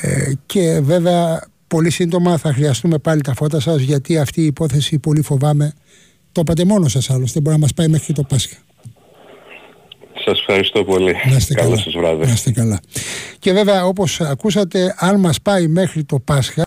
ε, 0.00 0.32
και 0.46 0.80
βέβαια 0.82 1.42
πολύ 1.66 1.90
σύντομα 1.90 2.36
θα 2.36 2.52
χρειαστούμε 2.52 2.98
πάλι 2.98 3.20
τα 3.20 3.34
φώτα 3.34 3.60
σας 3.60 3.80
γιατί 3.80 4.18
αυτή 4.18 4.40
η 4.40 4.44
υπόθεση 4.44 4.98
πολύ 4.98 5.22
φοβάμαι 5.22 5.72
το 6.32 6.40
είπατε 6.40 6.64
μόνο 6.64 6.88
σας 6.88 7.10
άλλωστε 7.10 7.40
μπορεί 7.40 7.54
να 7.54 7.60
μας 7.60 7.74
πάει 7.74 7.88
μέχρι 7.88 8.12
το 8.12 8.22
Πάσχα. 8.22 8.56
Σας 10.24 10.38
ευχαριστώ 10.38 10.84
πολύ. 10.84 11.16
Να 11.30 11.36
είστε 11.36 11.54
Καλό 11.54 11.68
καλά. 11.68 11.80
σας 11.82 11.92
βράδυ. 11.92 12.26
Να 12.26 12.32
είστε 12.32 12.50
καλά. 12.50 12.80
Και 13.38 13.52
βέβαια 13.52 13.86
όπως 13.86 14.20
ακούσατε 14.20 14.94
αν 14.98 15.20
μας 15.20 15.40
πάει 15.40 15.66
μέχρι 15.66 16.04
το 16.04 16.18
Πάσχα 16.18 16.66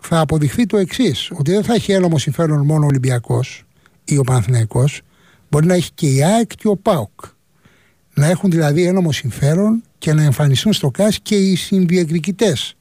θα 0.00 0.20
αποδειχθεί 0.20 0.66
το 0.66 0.76
εξής 0.76 1.30
ότι 1.38 1.50
δεν 1.50 1.64
θα 1.64 1.74
έχει 1.74 1.92
έλομο 1.92 2.18
συμφέρον 2.18 2.64
μόνο 2.64 2.84
ο 2.84 2.86
Ολυμπιακός 2.86 3.64
ή 4.04 4.18
ο 4.18 4.22
Παναθηναϊκός 4.22 5.00
μπορεί 5.48 5.66
να 5.66 5.74
έχει 5.74 5.90
και 5.94 6.06
η 6.06 6.24
ΑΕΚ 6.24 6.54
και 6.54 6.68
ο 6.68 6.76
ΠΑΟΚ 6.76 7.20
να 8.14 8.26
έχουν 8.26 8.50
δηλαδή 8.50 8.86
ένομο 8.86 9.12
συμφέρον 9.12 9.82
και 9.98 10.12
να 10.12 10.22
εμφανιστούν 10.22 10.72
στο 10.72 10.90
ΚΑΣ 10.90 11.18
και 11.22 11.34
οι 11.34 11.56
συνδιεκδικητές 11.56 12.76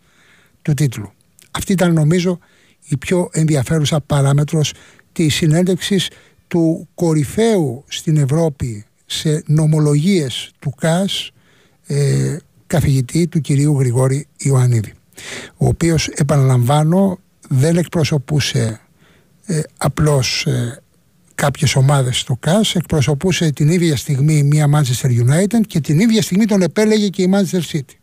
του 0.62 0.74
τίτλου. 0.74 1.12
Αυτή 1.52 1.72
ήταν 1.72 1.94
νομίζω 1.94 2.40
η 2.84 2.98
πιο 2.98 3.30
ενδιαφέρουσα 3.32 4.02
παράμετρος 4.02 4.74
της 5.12 5.36
συνέντευξης 5.36 6.10
του 6.48 6.88
κορυφαίου 6.96 7.84
στην 7.88 8.18
Ευρώπη 8.18 8.86
σε 9.06 9.44
νομολογίες 9.46 10.52
του 10.60 10.70
ΚΑΣ 10.78 11.32
ε, 11.88 12.38
καθηγητή 12.68 13.28
του 13.28 13.42
κυρίου 13.42 13.80
Γρηγόρη 13.80 14.28
Ιωαννίδη 14.38 14.94
ο 15.58 15.68
οποίος 15.68 16.08
επαναλαμβάνω 16.08 17.20
δεν 17.50 17.78
εκπροσωπούσε 17.78 18.82
ε, 19.46 19.62
απλώς 19.78 20.46
ε, 20.46 20.83
κάποιες 21.36 21.76
ομάδες 21.76 22.20
στο 22.20 22.36
ΚΑΣ 22.40 22.76
εκπροσωπούσε 22.76 23.52
την 23.52 23.68
ίδια 23.68 23.96
στιγμή 23.96 24.44
μία 24.44 24.70
Manchester 24.74 25.08
United 25.08 25.62
και 25.68 25.80
την 25.80 26.00
ίδια 26.00 26.22
στιγμή 26.22 26.46
τον 26.46 26.62
επέλεγε 26.62 27.08
και 27.08 27.22
η 27.22 27.34
Manchester 27.34 27.62
City. 27.72 27.96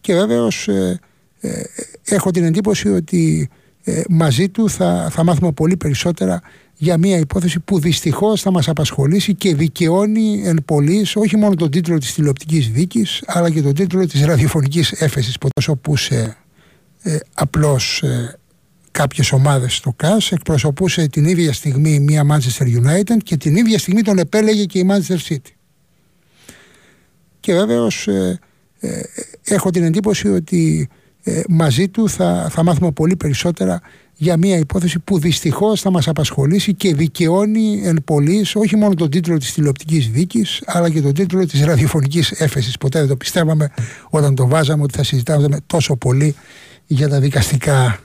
Και 0.00 0.14
βέβαιως 0.14 0.68
ε, 0.68 1.00
ε, 1.40 1.62
έχω 2.04 2.30
την 2.30 2.44
εντύπωση 2.44 2.88
ότι 2.88 3.50
ε, 3.82 4.02
μαζί 4.08 4.48
του 4.48 4.70
θα, 4.70 5.08
θα 5.10 5.24
μάθουμε 5.24 5.52
πολύ 5.52 5.76
περισσότερα 5.76 6.40
για 6.76 6.98
μια 6.98 7.18
υπόθεση 7.18 7.60
που 7.60 7.78
δυστυχώς 7.78 8.40
θα 8.42 8.50
μας 8.50 8.68
απασχολήσει 8.68 9.34
και 9.34 9.54
δικαιώνει 9.54 10.42
εν 10.44 10.62
πολλής 10.64 11.16
όχι 11.16 11.36
μόνο 11.36 11.54
τον 11.54 11.70
τίτλο 11.70 11.98
της 11.98 12.14
τηλεοπτικής 12.14 12.70
δίκης 12.70 13.22
αλλά 13.26 13.50
και 13.50 13.62
τον 13.62 13.74
τίτλο 13.74 14.06
της 14.06 14.24
ραδιοφωνικής 14.24 14.92
έφεσης 14.92 15.38
που 15.38 15.48
τόσο 15.54 15.76
πούσε 15.76 16.36
ε, 17.02 17.18
απλώς 17.34 18.02
κάποιες 19.00 19.32
ομάδες 19.32 19.74
στο 19.74 19.92
ΚΑΣ 19.96 20.32
εκπροσωπούσε 20.32 21.06
την 21.06 21.24
ίδια 21.24 21.52
στιγμή 21.52 22.00
μία 22.00 22.26
Manchester 22.30 22.64
United 22.64 23.16
και 23.22 23.36
την 23.36 23.56
ίδια 23.56 23.78
στιγμή 23.78 24.02
τον 24.02 24.18
επέλεγε 24.18 24.64
και 24.64 24.78
η 24.78 24.86
Manchester 24.90 25.28
City. 25.28 25.52
και 27.40 27.54
βέβαιως 27.54 28.08
έχω 29.44 29.70
την 29.70 29.82
εντύπωση 29.82 30.28
ότι 30.28 30.88
μαζί 31.48 31.88
του 31.88 32.08
θα, 32.08 32.48
θα 32.50 32.62
μάθουμε 32.62 32.90
πολύ 32.92 33.16
περισσότερα 33.16 33.80
για 34.16 34.36
μια 34.36 34.56
υπόθεση 34.56 34.98
που 34.98 35.18
δυστυχώς 35.18 35.80
θα 35.80 35.90
μας 35.90 36.08
απασχολήσει 36.08 36.74
και 36.74 36.94
δικαιώνει 36.94 37.80
εν 37.84 38.02
πωλής 38.04 38.54
όχι 38.54 38.76
μόνο 38.76 38.94
τον 38.94 39.10
τίτλο 39.10 39.38
της 39.38 39.52
τηλεοπτικής 39.52 40.10
δίκης, 40.10 40.62
αλλά 40.66 40.90
και 40.90 41.00
τον 41.00 41.14
τίτλο 41.14 41.46
της 41.46 41.64
ραδιοφωνικής 41.64 42.30
έφεσης. 42.30 42.76
Ποτέ 42.78 42.98
δεν 42.98 43.08
το 43.08 43.16
πιστεύαμε 43.16 43.70
όταν 44.10 44.34
το 44.34 44.46
βάζαμε 44.46 44.82
ότι 44.82 44.96
θα 44.96 45.04
συζητάμε 45.04 45.60
τόσο 45.66 45.96
πολύ 45.96 46.34
για 46.86 47.08
τα 47.08 47.20
δικαστικά 47.20 48.00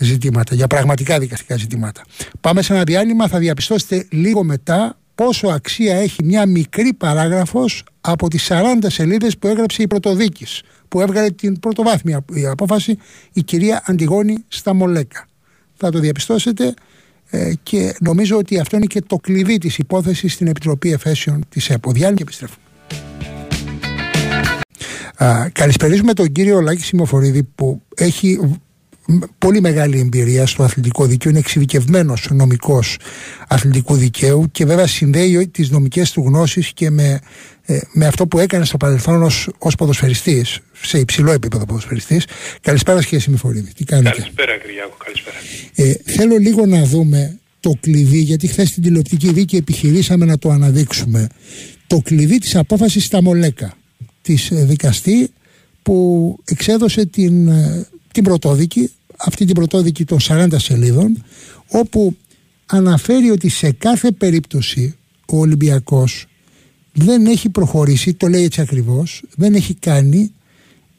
ζητήματα, 0.00 0.54
για 0.54 0.66
πραγματικά 0.66 1.18
δικαστικά 1.18 1.56
ζητήματα. 1.56 2.04
Πάμε 2.40 2.62
σε 2.62 2.72
ένα 2.72 2.82
διάλειμμα, 2.82 3.28
θα 3.28 3.38
διαπιστώσετε 3.38 4.06
λίγο 4.10 4.42
μετά 4.42 4.98
πόσο 5.14 5.48
αξία 5.48 5.96
έχει 5.96 6.24
μια 6.24 6.46
μικρή 6.46 6.92
παράγραφος 6.92 7.84
από 8.00 8.28
τις 8.28 8.48
40 8.50 8.62
σελίδες 8.86 9.38
που 9.38 9.46
έγραψε 9.46 9.82
η 9.82 9.86
πρωτοδίκης, 9.86 10.62
που 10.88 11.00
έβγαλε 11.00 11.30
την 11.30 11.60
πρωτοβάθμια 11.60 12.24
απόφαση 12.50 12.98
η 13.32 13.42
κυρία 13.42 13.82
Αντιγόνη 13.86 14.44
Σταμολέκα 14.48 15.24
θα 15.80 15.90
το 15.90 15.98
διαπιστώσετε 15.98 16.74
ε, 17.30 17.52
και 17.62 17.94
νομίζω 18.00 18.36
ότι 18.36 18.58
αυτό 18.58 18.76
είναι 18.76 18.86
και 18.86 19.00
το 19.00 19.16
κλειδί 19.16 19.58
της 19.58 19.78
υπόθεσης 19.78 20.32
στην 20.32 20.46
Επιτροπή 20.46 20.92
Εφέσεων 20.92 21.44
της 21.48 21.70
ΕΠΟ. 21.70 21.92
Διάλειμμα 21.92 22.16
και 22.16 22.22
επιστρέφουμε. 22.22 22.64
καλησπερίζουμε 25.52 26.12
τον 26.12 26.32
κύριο 26.32 26.60
Λάκη 26.60 26.82
Σιμοφορίδη 26.82 27.42
που 27.42 27.82
έχει 27.94 28.58
πολύ 29.38 29.60
μεγάλη 29.60 29.98
εμπειρία 29.98 30.46
στο 30.46 30.62
αθλητικό 30.62 31.06
δίκαιο, 31.06 31.30
είναι 31.30 31.38
εξειδικευμένος 31.38 32.28
νομικός 32.30 32.96
αθλητικού 33.48 33.94
δικαίου 33.94 34.48
και 34.52 34.64
βέβαια 34.64 34.86
συνδέει 34.86 35.48
τις 35.48 35.70
νομικές 35.70 36.12
του 36.12 36.22
γνώσεις 36.26 36.72
και 36.72 36.90
με, 36.90 37.20
ε, 37.64 37.78
με 37.92 38.06
αυτό 38.06 38.26
που 38.26 38.38
έκανε 38.38 38.64
στο 38.64 38.76
παρελθόν 38.76 39.22
ως 39.58 39.74
ποδοσφαιριστής, 39.78 40.58
σε 40.82 40.98
υψηλό 40.98 41.32
επίπεδο 41.32 41.64
ποδοσφαιριστής. 41.64 42.26
Καλησπέρα, 42.60 43.02
κύριε 43.02 43.18
Σιμιφορίδη. 43.18 43.72
Τι 43.72 43.84
κάνετε; 43.84 44.10
Καλησπέρα, 44.10 44.58
Κυριάκο. 44.58 44.96
Καλησπέρα. 45.04 45.36
Ε, 45.74 46.12
θέλω 46.12 46.36
λίγο 46.36 46.66
να 46.66 46.84
δούμε 46.84 47.38
το 47.60 47.72
κλειδί, 47.80 48.18
γιατί 48.18 48.46
χθες 48.46 48.68
στην 48.68 48.82
τηλεοπτική 48.82 49.32
δίκη 49.32 49.56
επιχειρήσαμε 49.56 50.24
να 50.24 50.38
το 50.38 50.50
αναδείξουμε. 50.50 51.26
Το 51.86 52.00
κλειδί 52.04 52.38
της 52.38 52.56
απόφασης 52.56 53.04
στα 53.04 53.22
Μολέκα, 53.22 53.74
της 54.22 54.48
δικαστή 54.52 55.30
που 55.82 56.36
εξέδωσε 56.44 57.06
την, 57.06 57.48
ε, 57.48 57.86
την 58.12 58.24
πρωτόδικη 58.24 58.90
αυτή 59.24 59.44
την 59.44 59.54
πρωτόδικη 59.54 60.04
των 60.04 60.18
40 60.28 60.48
σελίδων 60.56 61.24
όπου 61.68 62.16
αναφέρει 62.66 63.30
ότι 63.30 63.48
σε 63.48 63.72
κάθε 63.72 64.10
περίπτωση 64.10 64.98
ο 65.26 65.38
Ολυμπιακός 65.38 66.26
δεν 66.92 67.26
έχει 67.26 67.48
προχωρήσει, 67.48 68.14
το 68.14 68.26
λέει 68.26 68.44
έτσι 68.44 68.60
ακριβώς, 68.60 69.22
δεν 69.36 69.54
έχει 69.54 69.74
κάνει 69.74 70.34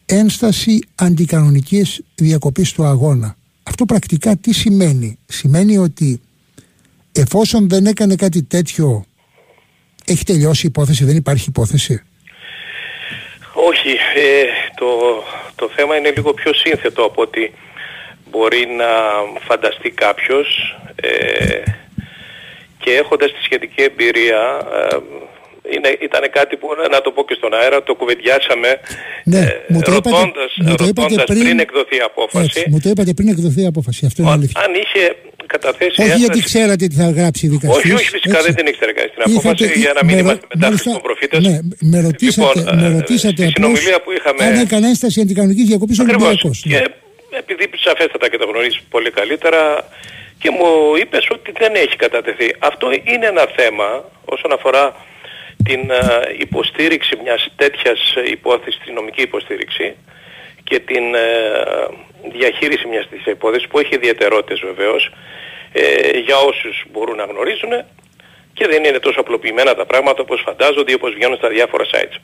ένσταση 0.05 0.79
αντικανονικής 0.95 2.03
διακοπής 2.15 2.71
του 2.71 2.84
αγώνα. 2.84 3.36
Αυτό 3.63 3.86
πρακτικά 3.86 4.36
τι 4.36 4.53
σημαίνει; 4.53 5.17
Σημαίνει 5.25 5.77
ότι 5.77 6.21
εφόσον 7.12 7.69
δεν 7.69 7.86
έκανε 7.86 8.15
κάτι 8.15 8.43
τέτοιο 8.43 9.05
έχει 10.05 10.23
τελειώσει 10.23 10.65
η 10.65 10.69
υπόθεση, 10.69 11.05
δεν 11.05 11.15
υπάρχει 11.15 11.49
υπόθεση; 11.49 12.03
Όχι, 13.53 13.89
ε, 14.15 14.43
το, 14.75 14.88
το 15.55 15.69
θέμα 15.75 15.95
είναι 15.95 16.12
λίγο 16.15 16.34
πιο 16.34 16.53
σύνθετο 16.53 17.03
από 17.03 17.21
ότι 17.21 17.51
μπορεί 18.32 18.63
να 18.82 18.91
φανταστεί 19.48 19.89
κάποιος 19.89 20.48
ε, 20.96 21.62
και 22.84 22.91
έχοντας 23.02 23.30
τη 23.32 23.41
σχετική 23.44 23.82
εμπειρία 23.89 24.41
ε, 24.91 24.98
είναι, 25.76 25.89
ήταν 26.08 26.24
κάτι 26.32 26.56
που 26.60 26.67
να 26.91 27.02
το 27.02 27.12
πω 27.12 27.22
και 27.28 27.36
στον 27.39 27.54
αέρα, 27.54 27.84
το 27.84 27.94
κουβεντιάσαμε 27.96 28.70
ναι, 29.24 29.39
ε, 29.39 29.74
μου 29.74 29.82
το 29.82 29.91
ρωτώντας, 29.91 30.52
μου 30.65 30.76
το 30.76 30.86
ρωτώντας 30.86 31.24
πριν, 31.24 31.44
πριν 31.44 31.60
εκδοθεί 31.60 31.96
η 31.96 32.04
απόφαση. 32.12 32.46
Έτσι, 32.46 32.70
μου 32.70 32.80
το 32.84 32.89
είπατε 32.89 33.13
πριν 33.13 33.28
εκδοθεί 33.28 33.62
η 33.62 33.65
απόφαση, 33.65 34.06
αυτό 34.06 34.22
είναι 34.22 34.32
αλήθεια. 34.32 34.62
Αν 34.65 34.72
είχε 34.84 35.04
καταθέσει... 35.46 36.02
Όχι 36.02 36.17
γιατί 36.24 36.39
ξέρατε 36.50 36.88
τι 36.88 36.96
θα 36.96 37.10
γράψει 37.10 37.46
η 37.46 37.50
δικαστής. 37.50 37.78
Όχι, 37.78 37.94
όχι 37.94 38.10
φυσικά 38.15 38.38
έτσι. 38.38 38.46
δεν 38.48 38.56
την 38.56 38.65
ήξερε 38.72 38.91
κανείς 38.98 39.12
την 39.15 39.22
απόφαση 39.26 39.63
Είχατε, 39.63 39.80
για 39.80 39.94
να 39.98 40.04
μην 40.08 40.17
είμαστε 40.17 40.46
μετά 40.54 40.67
των 40.84 41.02
προφήτες. 41.02 41.39
Ναι, 41.48 41.60
με 41.91 42.00
ρωτήσατε, 42.08 42.60
λοιπόν, 42.60 42.80
με 42.82 42.88
ρωτήσατε 42.98 43.44
ε, 43.44 43.48
απλώς 43.48 43.80
που 44.04 44.12
είχαμε... 44.17 44.39
αν 44.46 44.54
έκανε 44.65 44.88
ένσταση 44.88 45.22
αντικανονικής 45.22 45.65
διακοπής 45.72 46.00
ο 46.00 46.04
Ολυμπιακός. 46.08 46.58
Και 46.70 46.80
επειδή 47.32 47.70
σαφέστατα 47.76 48.30
και 48.30 48.38
τα 48.38 48.46
γνωρίζεις 48.46 48.82
πολύ 48.89 49.12
καλύτερα 49.12 49.89
και 50.39 50.50
μου 50.50 50.96
είπες 50.96 51.28
ότι 51.30 51.52
δεν 51.60 51.76
έχει 51.76 51.96
κατατεθεί. 51.96 52.56
Αυτό 52.60 52.91
είναι 52.91 53.26
ένα 53.26 53.46
θέμα 53.56 54.04
όσον 54.26 54.52
αφορά 54.52 54.96
την 55.63 55.91
ε, 55.91 56.36
υποστήριξη 56.38 57.17
μιας 57.24 57.52
τέτοιας 57.56 58.13
υπόθεσης, 58.26 58.82
την 58.84 58.94
νομική 58.94 59.22
υποστήριξη 59.22 59.96
και 60.63 60.80
την 60.80 61.15
ε, 61.15 61.20
διαχείριση 62.32 62.88
μιας 62.88 63.08
της 63.10 63.26
υπόθεσης 63.26 63.67
που 63.67 63.80
έχει 63.80 63.96
ιδιαιτερότητες 63.96 64.60
βεβαίως 64.60 65.12
ε, 65.74 66.17
για 66.17 66.38
όσους 66.38 66.84
μπορούν 66.91 67.15
να 67.15 67.24
γνωρίζουν 67.24 67.72
και 68.54 68.67
δεν 68.67 68.84
είναι 68.84 69.00
τόσο 69.00 69.20
απλοποιημένα 69.20 69.76
τα 69.76 69.86
πράγματα 69.86 70.22
όπως 70.22 70.41
φαντάζονται 70.46 70.91
ή 70.91 70.96
όπως 70.96 71.13
βγαίνουν 71.13 71.38
στα 71.38 71.50
διάφορα 71.50 71.86
sites. 71.91 72.17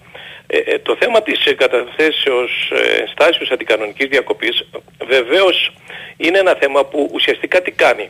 Ε, 0.48 0.58
ε, 0.58 0.80
το 0.80 0.96
θέμα 1.00 1.22
της 1.22 1.46
ε, 1.46 1.54
καταθέσεως 1.54 2.72
ε, 2.72 3.06
στάσεως 3.12 3.52
αντικανονικής 3.52 4.08
διακοπής 4.08 4.68
βεβαίως 5.06 5.72
είναι 6.18 6.38
ένα 6.38 6.56
θέμα 6.60 6.86
που 6.86 7.10
ουσιαστικά 7.14 7.62
τι 7.62 7.72
κάνει. 7.72 8.10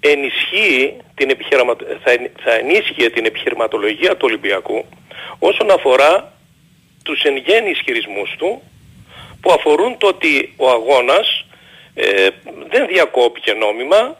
Ενισχύει 0.00 0.96
την 1.14 1.30
επιχειρημα... 1.30 1.76
θα, 2.04 2.12
θα 2.42 2.52
ενίσχυε 2.52 3.10
την 3.10 3.24
επιχειρηματολογία 3.24 4.10
του 4.10 4.24
Ολυμπιακού 4.28 4.84
όσον 5.38 5.70
αφορά 5.70 6.32
τους 7.04 7.22
εν 7.22 7.36
γέννη 7.36 7.70
ισχυρισμούς 7.70 8.34
του 8.38 8.62
που 9.40 9.52
αφορούν 9.52 9.98
το 9.98 10.06
ότι 10.06 10.52
ο 10.56 10.70
αγώνας 10.70 11.44
ε, 11.94 12.28
δεν 12.68 12.86
διακόπηκε 12.86 13.52
νόμιμα, 13.52 14.16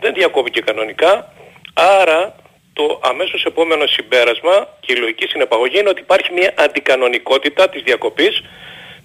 δεν 0.00 0.14
διακόπηκε 0.14 0.60
κανονικά, 0.60 1.32
άρα 1.74 2.34
το 2.80 3.00
αμέσως 3.02 3.44
επόμενο 3.44 3.86
συμπέρασμα 3.86 4.54
και 4.80 4.92
η 4.92 4.96
λογική 4.96 5.26
συνεπαγωγή 5.26 5.78
είναι 5.78 5.88
ότι 5.88 6.00
υπάρχει 6.00 6.32
μια 6.32 6.52
αντικανονικότητα 6.56 7.68
της 7.68 7.82
διακοπής 7.82 8.42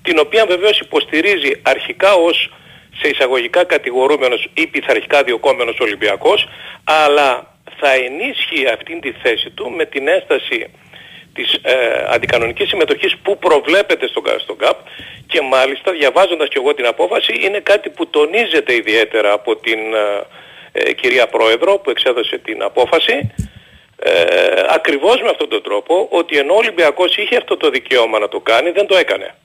την 0.01 0.19
οποία 0.19 0.45
βεβαίως 0.45 0.79
υποστηρίζει 0.79 1.51
αρχικά 1.61 2.13
ως 2.13 2.49
σε 2.99 3.07
εισαγωγικά 3.07 3.63
κατηγορούμενος 3.63 4.49
ή 4.53 4.67
πειθαρχικά 4.67 5.23
διοκόμενος 5.23 5.79
Ολυμπιακός 5.79 6.47
αλλά 6.83 7.55
θα 7.79 7.91
ενίσχυει 7.93 8.67
αυτήν 8.67 8.99
τη 9.01 9.11
θέση 9.11 9.49
του 9.49 9.71
με 9.71 9.85
την 9.85 10.07
έσταση 10.07 10.59
της 11.33 11.53
ε, 11.61 11.73
αντικανονικής 12.07 12.67
συμμετοχής 12.67 13.17
που 13.23 13.37
προβλέπεται 13.37 14.07
στον, 14.07 14.23
στον 14.37 14.57
ΚΑΠ 14.57 14.77
και 15.27 15.41
μάλιστα 15.41 15.91
διαβάζοντας 15.91 16.47
και 16.47 16.57
εγώ 16.61 16.73
την 16.73 16.85
απόφαση 16.85 17.33
είναι 17.41 17.59
κάτι 17.59 17.89
που 17.89 18.07
τονίζεται 18.07 18.73
ιδιαίτερα 18.75 19.31
από 19.31 19.55
την 19.55 19.79
ε, 19.93 20.87
ε 20.87 20.93
κυρία 20.93 21.27
Πρόεδρο 21.27 21.77
που 21.77 21.89
εξέδωσε 21.89 22.37
την 22.37 22.63
απόφαση 22.63 23.33
ε, 23.99 24.11
ακριβώς 24.77 25.17
με 25.21 25.29
αυτόν 25.29 25.49
τον 25.49 25.63
τρόπο 25.63 26.07
ότι 26.11 26.37
ενώ 26.37 26.53
ο 26.53 26.57
Ολυμπιακός 26.57 27.17
είχε 27.17 27.35
αυτό 27.35 27.57
το 27.57 27.69
δικαίωμα 27.69 28.19
να 28.19 28.27
το 28.27 28.39
κάνει 28.39 28.69
δεν 28.69 28.87
το 28.87 28.95
έκανε. 28.97 29.35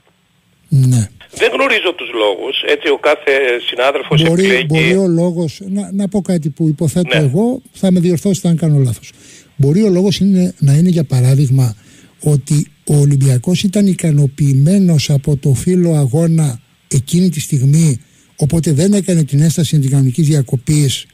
Ναι. 0.68 1.08
Δεν 1.30 1.50
γνωρίζω 1.52 1.92
τους 1.92 2.10
λόγους, 2.12 2.62
έτσι 2.66 2.88
ο 2.88 2.98
κάθε 2.98 3.32
συνάδελφος 3.68 4.22
μπορεί, 4.22 4.42
επιλέγει... 4.42 4.66
Μπορεί 4.68 4.96
ο 4.96 5.06
λόγος, 5.06 5.60
να, 5.68 5.92
να 5.92 6.08
πω 6.08 6.22
κάτι 6.22 6.50
που 6.50 6.68
υποθέτω 6.68 7.18
ναι. 7.18 7.24
εγώ, 7.24 7.62
θα 7.72 7.90
με 7.90 8.00
διορθώσετε 8.00 8.48
αν 8.48 8.56
κάνω 8.56 8.78
λάθος. 8.78 9.12
Μπορεί 9.56 9.82
ο 9.82 9.88
λόγος 9.88 10.18
είναι, 10.18 10.54
να 10.58 10.72
είναι 10.72 10.88
για 10.88 11.04
παράδειγμα 11.04 11.76
ότι 12.22 12.72
ο 12.86 12.96
Ολυμπιακός 12.96 13.62
ήταν 13.62 13.86
ικανοποιημένος 13.86 15.10
από 15.10 15.36
το 15.36 15.54
φύλλο 15.54 15.94
αγώνα 15.94 16.60
εκείνη 16.88 17.28
τη 17.28 17.40
στιγμή 17.40 18.04
οπότε 18.36 18.72
δεν 18.72 18.92
έκανε 18.92 19.24
την 19.24 19.40
έσταση 19.40 19.76
αντικανονικής 19.76 20.26
διακοπής 20.26 21.06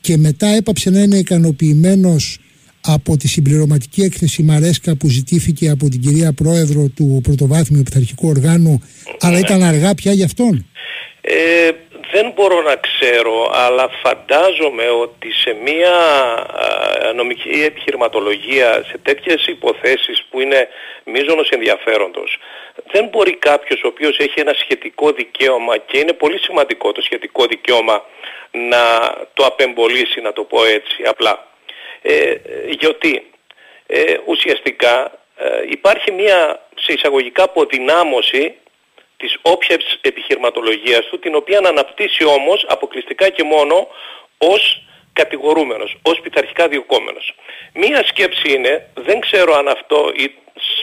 και 0.00 0.16
μετά 0.16 0.46
έπαψε 0.46 0.90
να 0.90 1.00
είναι 1.00 1.16
ικανοποιημένος 1.16 2.38
από 2.86 3.16
τη 3.16 3.28
συμπληρωματική 3.28 4.02
έκθεση 4.02 4.42
Μαρέσκα 4.42 4.96
που 4.96 5.08
ζητήθηκε 5.08 5.68
από 5.68 5.88
την 5.88 6.00
κυρία 6.00 6.32
Πρόεδρο 6.32 6.88
του 6.96 7.20
Πρωτοβάθμιου 7.22 7.82
Πειθαρχικού 7.82 8.28
Οργάνου 8.28 8.82
αλλά 9.20 9.38
ήταν 9.38 9.62
αργά 9.62 9.94
πια 9.94 10.12
γι' 10.12 10.24
αυτόν; 10.24 10.66
Ε, 11.20 11.70
δεν 12.12 12.32
μπορώ 12.34 12.62
να 12.62 12.76
ξέρω 12.86 13.50
αλλά 13.52 13.88
φαντάζομαι 14.02 14.86
ότι 15.04 15.32
σε 15.32 15.56
μια 15.64 15.94
νομική 17.14 17.62
επιχειρηματολογία 17.70 18.84
σε 18.88 18.98
τέτοιες 19.02 19.46
υποθέσεις 19.46 20.24
που 20.30 20.40
είναι 20.40 20.68
μείζονος 21.04 21.48
ενδιαφέροντος 21.48 22.38
δεν 22.92 23.08
μπορεί 23.10 23.36
κάποιος 23.36 23.82
ο 23.82 23.86
οποίος 23.86 24.18
έχει 24.18 24.40
ένα 24.40 24.54
σχετικό 24.58 25.12
δικαίωμα 25.12 25.76
και 25.78 25.98
είναι 25.98 26.12
πολύ 26.12 26.38
σημαντικό 26.38 26.92
το 26.92 27.02
σχετικό 27.02 27.46
δικαίωμα 27.46 28.02
να 28.50 28.84
το 29.34 29.44
απεμπολίσει 29.44 30.20
να 30.20 30.32
το 30.32 30.42
πω 30.44 30.64
έτσι 30.64 31.02
απλά 31.06 31.51
ε, 32.02 32.34
γιατί; 32.68 33.26
Ε, 33.86 34.18
ουσιαστικά 34.24 35.18
ε, 35.36 35.62
υπάρχει 35.68 36.10
μια 36.10 36.66
σε 36.74 36.92
εισαγωγικά 36.92 37.42
αποδυνάμωση 37.42 38.54
της 39.16 39.38
όποιας 39.42 39.98
επιχειρηματολογίας 40.00 41.06
του, 41.06 41.18
την 41.18 41.34
οποία 41.34 41.60
να 41.60 41.68
αναπτύσσει 41.68 42.24
όμως 42.24 42.64
αποκλειστικά 42.68 43.28
και 43.28 43.42
μόνο 43.42 43.88
ως 44.38 44.82
κατηγορούμενος, 45.12 45.96
ως 46.02 46.20
πειθαρχικά 46.20 46.68
διοκόμενος. 46.68 47.34
Μία 47.74 48.06
σκέψη 48.06 48.52
είναι, 48.52 48.88
δεν 48.94 49.20
ξέρω 49.20 49.54
αν 49.54 49.68
αυτό 49.68 50.12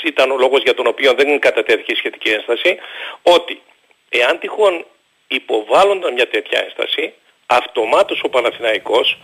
ήταν 0.03 0.31
ο 0.31 0.37
λόγος 0.37 0.61
για 0.61 0.73
τον 0.73 0.87
οποίο 0.87 1.13
δεν 1.13 1.39
κατατέθηκε 1.39 1.91
η 1.91 1.95
σχετική 1.95 2.29
ένσταση, 2.29 2.77
ότι 3.21 3.61
εάν 4.09 4.39
τυχόν 4.39 4.85
υποβάλλονταν 5.27 6.13
μια 6.13 6.27
τέτοια 6.27 6.63
ένσταση, 6.63 7.13
αυτομάτως 7.45 8.21
ο 8.23 8.29
Παναθηναϊκός 8.29 9.17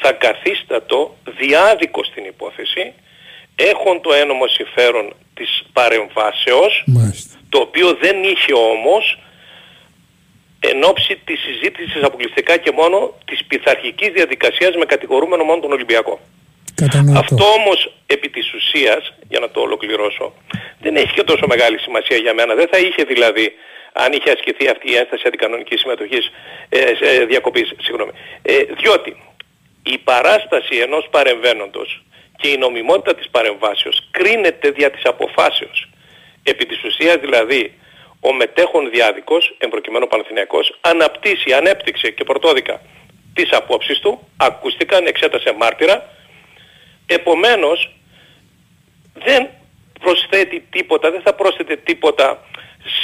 θα 0.00 0.12
καθίστατο 0.12 1.16
διάδικο 1.38 2.04
στην 2.04 2.24
υπόθεση, 2.24 2.92
έχουν 3.56 4.00
το 4.00 4.12
ένομο 4.12 4.46
συμφέρον 4.46 5.14
της 5.34 5.62
παρεμβάσεως, 5.72 6.84
το 7.48 7.58
οποίο 7.58 7.94
δεν 7.94 8.22
είχε 8.22 8.52
όμως 8.52 9.18
εν 10.60 10.84
ώψη 10.84 11.20
της 11.24 11.40
συζήτησης 11.40 12.02
αποκλειστικά 12.02 12.56
και 12.56 12.72
μόνο 12.72 13.14
της 13.24 13.44
πειθαρχικής 13.44 14.08
διαδικασίας 14.08 14.74
με 14.76 14.84
κατηγορούμενο 14.84 15.44
μόνο 15.44 15.60
τον 15.60 15.72
Ολυμπιακό. 15.72 16.20
Αυτό 17.16 17.44
όμως 17.44 17.94
επί 18.06 18.28
της 18.28 18.54
ουσίας, 18.54 19.14
για 19.28 19.40
να 19.40 19.50
το 19.50 19.60
ολοκληρώσω, 19.60 20.32
δεν 20.80 20.96
έχει 20.96 21.12
και 21.14 21.22
τόσο 21.22 21.46
μεγάλη 21.46 21.78
σημασία 21.78 22.16
για 22.16 22.34
μένα. 22.34 22.54
Δεν 22.54 22.68
θα 22.72 22.78
είχε 22.78 23.02
δηλαδή, 23.04 23.52
αν 23.92 24.12
είχε 24.12 24.30
ασκηθεί 24.30 24.68
αυτή 24.68 24.90
η 24.90 24.94
ένσταση 24.94 25.22
αντικανονικής 25.26 25.80
συμμετοχής, 25.80 26.30
ε, 26.68 26.78
ε, 27.00 27.24
διακοπής, 27.24 27.72
συγγνώμη. 27.78 28.12
Ε, 28.42 28.54
διότι 28.80 29.16
η 29.82 29.98
παράσταση 29.98 30.76
ενός 30.76 31.08
παρεμβαίνοντος 31.10 32.02
και 32.36 32.48
η 32.48 32.56
νομιμότητα 32.56 33.14
της 33.14 33.28
παρεμβάσεως 33.30 34.08
κρίνεται 34.10 34.70
δια 34.70 34.90
της 34.90 35.04
αποφάσεως. 35.04 35.88
Επί 36.42 36.66
της 36.66 36.84
ουσίας 36.84 37.16
δηλαδή 37.16 37.74
ο 38.20 38.32
μετέχον 38.32 38.90
διάδικος, 38.90 39.54
εμπροκειμένο 39.58 40.06
Παναθηναϊκός, 40.06 40.78
αναπτύσσει, 40.80 41.52
ανέπτυξε 41.52 42.10
και 42.10 42.24
πρωτόδικα 42.24 42.80
τις 43.34 43.52
απόψεις 43.52 43.98
του, 43.98 44.28
ακούστηκαν, 44.36 45.06
εξέτασε 45.06 45.52
μάρτυρα, 45.58 46.08
επομένως 47.06 47.90
δεν 49.14 49.48
προσθέτει 50.00 50.64
τίποτα, 50.70 51.10
δεν 51.10 51.22
θα 51.22 51.34
πρόσθεται 51.34 51.76
τίποτα 51.76 52.46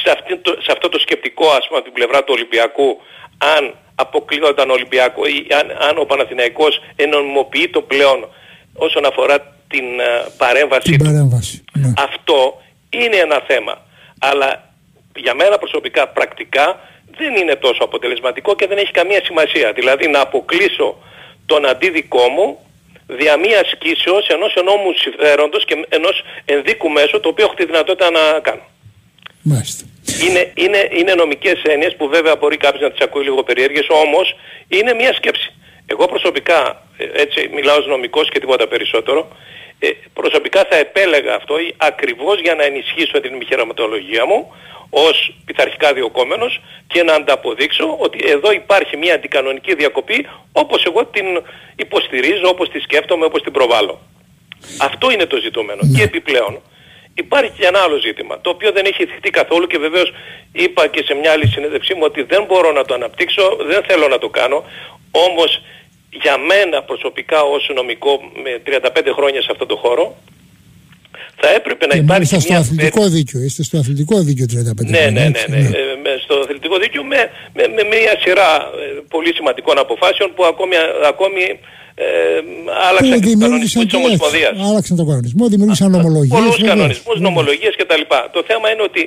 σε, 0.02 0.10
σε 0.58 0.72
αυτό 0.72 0.88
το 0.88 0.98
σκεπτικό 0.98 1.46
ας 1.50 1.66
πούμε 1.66 1.78
από 1.78 1.84
την 1.84 1.92
πλευρά 1.92 2.18
του 2.24 2.32
Ολυμπιακού 2.36 3.00
αν 3.38 3.74
αποκλείονταν 3.94 4.70
ο 4.70 4.72
Ολυμπιακό 4.72 5.26
ή 5.26 5.46
αν, 5.60 5.66
αν 5.88 5.98
ο 5.98 6.04
Παναθηναϊκός 6.04 6.82
ενομιμοποιεί 6.96 7.68
το 7.68 7.80
πλέον 7.82 8.28
όσον 8.74 9.04
αφορά 9.06 9.36
την 9.68 9.84
uh, 9.84 10.30
παρέμβαση 10.36 10.90
την 10.90 11.04
παρέμβαση, 11.04 11.64
ναι. 11.72 11.92
Αυτό 11.98 12.62
είναι 12.90 13.16
ένα 13.16 13.42
θέμα. 13.46 13.86
Αλλά 14.18 14.72
για 15.16 15.34
μένα 15.34 15.58
προσωπικά 15.58 16.08
πρακτικά 16.08 16.80
δεν 17.18 17.36
είναι 17.36 17.54
τόσο 17.54 17.84
αποτελεσματικό 17.84 18.54
και 18.54 18.66
δεν 18.66 18.78
έχει 18.78 18.90
καμία 18.90 19.20
σημασία. 19.24 19.72
Δηλαδή 19.72 20.08
να 20.08 20.20
αποκλείσω 20.20 20.96
τον 21.46 21.66
αντίδικό 21.66 22.28
μου 22.28 22.58
δια 23.06 23.36
μία 23.36 23.60
ασκήσεως 23.60 24.28
ενός 24.28 24.54
ενόμου 24.54 24.92
συμφέροντος 24.92 25.64
και 25.64 25.86
ενός 25.88 26.22
ενδίκου 26.44 26.88
μέσου 26.88 27.20
το 27.20 27.28
οποίο 27.28 27.44
έχω 27.44 27.54
τη 27.54 27.64
δυνατότητα 27.64 28.10
να 28.10 28.40
κάνω. 28.40 28.62
Μάλιστα. 29.42 29.84
Είναι, 30.28 30.52
είναι, 30.54 30.88
είναι 30.98 31.14
νομικές 31.14 31.62
έννοιες 31.62 31.96
που 31.96 32.08
βέβαια 32.08 32.36
μπορεί 32.36 32.56
κάποιος 32.56 32.82
να 32.82 32.90
τις 32.90 33.00
ακούει 33.00 33.22
λίγο 33.22 33.42
περίεργες, 33.42 33.86
όμως 33.88 34.36
είναι 34.68 34.94
μια 34.94 35.12
σκέψη. 35.14 35.52
Εγώ 35.86 36.06
προσωπικά, 36.06 36.82
ε, 36.96 37.04
έτσι 37.22 37.50
μιλάω 37.54 37.76
ως 37.76 37.86
νομικός 37.86 38.28
και 38.28 38.38
τίποτα 38.38 38.68
περισσότερο, 38.68 39.28
ε, 39.78 39.88
προσωπικά 40.12 40.66
θα 40.70 40.76
επέλεγα 40.76 41.34
αυτό 41.34 41.54
ακριβώς 41.76 42.40
για 42.40 42.54
να 42.54 42.64
ενισχύσω 42.64 43.20
την 43.20 43.34
επιχειρηματολογία 43.34 44.26
μου 44.26 44.52
ως 44.90 45.34
πειθαρχικά 45.44 45.92
διοκόμενος 45.92 46.60
και 46.86 47.02
να 47.02 47.14
ανταποδείξω 47.14 47.96
ότι 47.98 48.18
εδώ 48.26 48.52
υπάρχει 48.52 48.96
μια 48.96 49.14
αντικανονική 49.14 49.74
διακοπή 49.74 50.26
όπως 50.52 50.84
εγώ 50.84 51.06
την 51.06 51.26
υποστηρίζω, 51.76 52.48
όπως 52.48 52.70
τη 52.70 52.78
σκέφτομαι, 52.78 53.24
όπως 53.24 53.42
την 53.42 53.52
προβάλλω. 53.52 54.00
Αυτό 54.80 55.10
είναι 55.10 55.26
το 55.26 55.36
ζητούμενο. 55.40 55.80
Και 55.96 56.02
επιπλέον 56.02 56.60
υπάρχει 57.18 57.52
και 57.58 57.66
ένα 57.66 57.78
άλλο 57.78 57.96
ζήτημα, 57.96 58.40
το 58.40 58.50
οποίο 58.50 58.72
δεν 58.72 58.84
έχει 58.84 59.06
θυχτεί 59.06 59.30
καθόλου 59.30 59.66
και 59.66 59.78
βεβαίως 59.78 60.12
είπα 60.52 60.86
και 60.86 61.02
σε 61.02 61.14
μια 61.14 61.32
άλλη 61.32 61.46
συνέντευξή 61.46 61.94
μου 61.94 62.02
ότι 62.04 62.22
δεν 62.22 62.44
μπορώ 62.44 62.72
να 62.72 62.84
το 62.84 62.94
αναπτύξω, 62.94 63.56
δεν 63.60 63.82
θέλω 63.88 64.08
να 64.08 64.18
το 64.18 64.28
κάνω, 64.28 64.64
όμως 65.10 65.62
για 66.10 66.38
μένα 66.38 66.82
προσωπικά 66.82 67.42
ως 67.42 67.70
νομικό 67.74 68.20
με 68.42 68.62
35 68.66 69.12
χρόνια 69.16 69.42
σε 69.42 69.48
αυτό 69.50 69.66
το 69.66 69.76
χώρο 69.76 70.16
θα 71.40 71.48
έπρεπε 71.58 71.86
να 71.86 71.96
υπάρχει 71.96 72.34
μια... 72.34 72.40
στο 72.40 72.54
αθλητικό 72.54 73.02
δίκαιο, 73.16 73.40
είστε 73.40 73.62
στο 73.62 73.78
αθλητικό 73.78 74.16
δίκαιο 74.28 74.46
35 74.50 74.54
ναι, 74.84 74.98
ναι, 74.98 75.08
ναι, 75.10 75.44
ναι, 75.48 75.60
ναι. 76.04 76.12
στο 76.24 76.34
αθλητικό 76.44 76.76
δίκαιο 76.78 77.04
με, 77.04 77.20
με, 77.56 77.64
με 77.76 77.82
μια 77.92 78.14
σειρά 78.22 78.50
ε, 78.56 79.00
πολύ 79.08 79.34
σημαντικών 79.34 79.78
αποφάσεων 79.78 80.28
που 80.34 80.44
ακόμη, 80.44 80.74
ακόμη 81.12 81.44
ε, 81.94 82.06
άλλαξαν 82.88 83.20
και 83.20 83.30
τους 83.30 83.40
κανονισμούς 83.44 83.84
της 83.84 83.94
Ομοσπονδίας. 83.94 84.52
Άλλαξαν 84.68 84.96
τον 84.96 85.06
κανονισμό, 85.10 85.48
δημιούργησαν 85.48 85.90
νομολογίες. 85.90 86.38
Πολλούς 86.38 86.62
κανονισμούς, 86.70 87.16
νομολογίες 87.28 87.74
κτλ. 87.78 88.02
Το 88.36 88.42
θέμα 88.46 88.66
είναι 88.72 88.84
ότι 88.90 89.02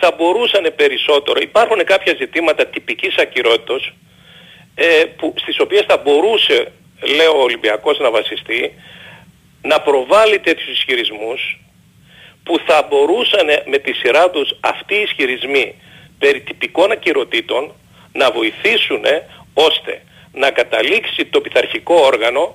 θα 0.00 0.08
μπορούσαν 0.16 0.64
περισσότερο, 0.76 1.38
υπάρχουν 1.50 1.80
κάποια 1.92 2.14
ζητήματα 2.18 2.66
τυπικής 2.66 3.14
ακυρότητας 3.24 3.82
ε, 4.74 5.04
που, 5.16 5.34
στις 5.42 5.56
οποίες 5.60 5.84
θα 5.90 5.96
μπορούσε, 6.04 6.56
λέω 7.16 7.32
ο 7.40 7.42
Ολυμπιακός 7.48 7.98
να 7.98 8.10
βασιστεί, 8.10 8.60
να 9.62 9.80
προβάλλει 9.80 10.38
τέτοιους 10.38 10.78
ισχυρισμούς 10.78 11.58
που 12.42 12.58
θα 12.66 12.86
μπορούσαν 12.88 13.46
με 13.66 13.78
τη 13.78 13.92
σειρά 13.92 14.30
τους 14.30 14.56
αυτοί 14.60 14.94
οι 14.94 15.02
ισχυρισμοί 15.02 15.74
περί 16.18 16.40
τυπικών 16.40 16.90
ακυρωτήτων 16.90 17.72
να 18.12 18.30
βοηθήσουν 18.30 19.04
ώστε 19.54 20.02
να 20.32 20.50
καταλήξει 20.50 21.24
το 21.24 21.40
πειθαρχικό 21.40 21.94
όργανο 21.94 22.54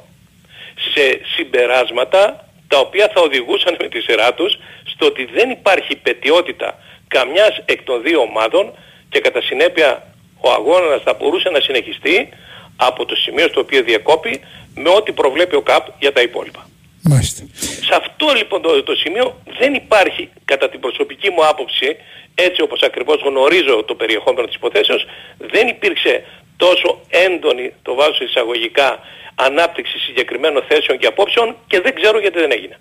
σε 0.94 1.22
συμπεράσματα 1.36 2.48
τα 2.68 2.80
οποία 2.80 3.12
θα 3.14 3.22
οδηγούσαν 3.22 3.78
με 3.80 3.88
τη 3.88 4.02
σειρά 4.02 4.34
τους 4.34 4.60
στο 4.84 5.06
ότι 5.06 5.26
δεν 5.26 5.50
υπάρχει 5.50 5.96
πετιότητα 5.96 6.80
καμιάς 7.08 7.62
εκ 7.66 7.84
των 7.84 8.02
δύο 8.02 8.20
ομάδων 8.20 8.74
και 9.10 9.20
κατά 9.20 9.42
συνέπεια 9.42 10.16
ο 10.40 10.52
αγώνας 10.52 11.02
θα 11.04 11.14
μπορούσε 11.14 11.50
να 11.50 11.60
συνεχιστεί 11.60 12.30
από 12.76 13.06
το 13.06 13.16
σημείο 13.16 13.48
στο 13.48 13.60
οποίο 13.60 13.84
διακόπη 13.84 14.42
με 14.76 14.90
ό,τι 14.90 15.12
προβλέπει 15.12 15.56
ο 15.56 15.62
ΚΑΠ 15.62 15.88
για 16.00 16.14
τα 16.14 16.22
υπόλοιπα. 16.22 16.71
Μάλιστα. 17.04 17.42
Σε 17.88 17.94
αυτό 18.02 18.26
λοιπόν 18.38 18.62
το, 18.62 18.84
το 18.84 18.96
σημείο 18.96 19.42
δεν 19.60 19.74
υπάρχει 19.74 20.30
κατά 20.46 20.70
την 20.70 20.80
προσωπική 20.80 21.30
μου 21.30 21.46
άποψη 21.52 21.88
έτσι 22.36 22.62
όπως 22.62 22.82
ακριβώς 22.82 23.18
γνωρίζω 23.28 23.84
το 23.88 23.96
περιεχόμενο 23.96 24.48
της 24.48 24.56
υποθέσεως 24.56 25.06
δεν 25.54 25.68
υπήρξε 25.68 26.24
τόσο 26.58 26.90
έντονη 27.26 27.74
το 27.82 27.94
βάζω 27.96 28.24
εισαγωγικά 28.30 29.00
ανάπτυξη 29.36 29.98
συγκεκριμένων 29.98 30.64
θέσεων 30.70 30.98
και 30.98 31.08
απόψεων 31.08 31.56
και 31.68 31.82
δεν 31.82 31.94
ξέρω 31.96 32.20
γιατί 32.20 32.40
δεν 32.40 32.52
έγινε. 32.52 32.76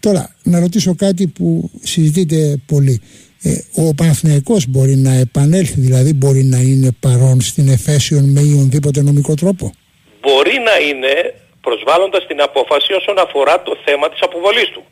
Τώρα 0.00 0.34
να 0.42 0.60
ρωτήσω 0.60 0.94
κάτι 0.94 1.26
που 1.26 1.70
συζητείτε 1.82 2.62
πολύ. 2.66 3.02
Ε, 3.42 3.82
ο 3.82 3.94
Παναθηναϊκός 3.94 4.66
μπορεί 4.68 4.96
να 4.96 5.14
επανέλθει, 5.14 5.80
δηλαδή 5.80 6.12
μπορεί 6.12 6.44
να 6.44 6.58
είναι 6.58 6.90
παρόν 7.00 7.40
στην 7.40 7.68
Εφέσιον 7.68 8.24
με 8.24 8.40
οποιονδήποτε 8.40 9.02
νομικό 9.02 9.34
τρόπο; 9.34 9.72
Μπορεί 10.20 10.56
να 10.64 10.86
είναι 10.88 11.34
προσβάλλοντας 11.66 12.22
την 12.26 12.38
απόφαση 12.48 12.92
όσον 13.00 13.16
αφορά 13.24 13.62
το 13.62 13.72
θέμα 13.84 14.06
της 14.12 14.20
αποβολής 14.28 14.68
του. 14.74 14.82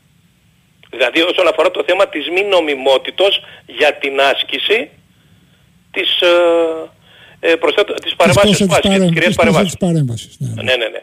Δηλαδή 0.95 1.21
όσον 1.31 1.47
αφορά 1.49 1.71
το 1.71 1.83
θέμα 1.89 2.05
της 2.13 2.25
μη 2.35 2.43
νομιμότητος 2.55 3.33
για 3.67 3.91
την 4.03 4.15
άσκηση 4.33 4.79
της, 5.95 6.11
ε, 6.21 7.49
ε, 7.49 7.55
προσθέτω, 7.63 7.93
της 8.05 8.15
παρεμβάσεως 8.17 8.57
της, 8.57 8.67
της, 8.67 9.13
κυρίας 9.17 9.37
παρέμβασης. 9.85 10.37
Ναι, 10.39 10.49
ναι, 10.49 10.63
ναι. 10.63 10.77
ναι. 10.77 10.89
ναι. 10.95 11.03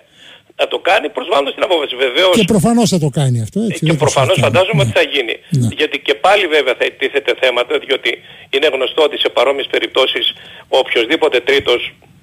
Να 0.62 0.68
το 0.68 0.80
κάνει 0.90 1.08
προσβάλλοντας 1.10 1.54
την 1.54 1.64
απόφαση. 1.64 1.96
Βεβαίως, 2.06 2.34
και 2.40 2.44
προφανώς 2.54 2.90
θα 2.94 3.00
το 3.06 3.10
κάνει 3.20 3.42
αυτό. 3.42 3.60
Έτσι, 3.70 3.86
και 3.86 3.94
προφανώς 3.94 4.38
φαντάζομαι 4.46 4.82
ότι 4.86 4.94
θα 5.00 5.06
γίνει. 5.14 5.36
Ναι. 5.50 5.68
Γιατί 5.80 5.98
και 6.00 6.16
πάλι 6.26 6.46
βέβαια 6.56 6.76
θα 6.80 6.86
τίθεται 7.00 7.32
θέματα, 7.42 7.74
διότι 7.86 8.12
είναι 8.50 8.68
γνωστό 8.76 9.02
ότι 9.04 9.18
σε 9.20 9.30
παρόμοιες 9.30 9.68
περιπτώσεις 9.74 10.26
οποιοδήποτε 10.68 11.40
τρίτος 11.40 11.82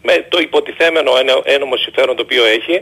με 0.09 0.27
το 0.29 0.39
υποτιθέμενο 0.39 1.13
ένομο 1.45 1.77
συμφέρον 1.77 2.17
το 2.17 2.23
οποίο 2.23 2.45
έχει 2.45 2.77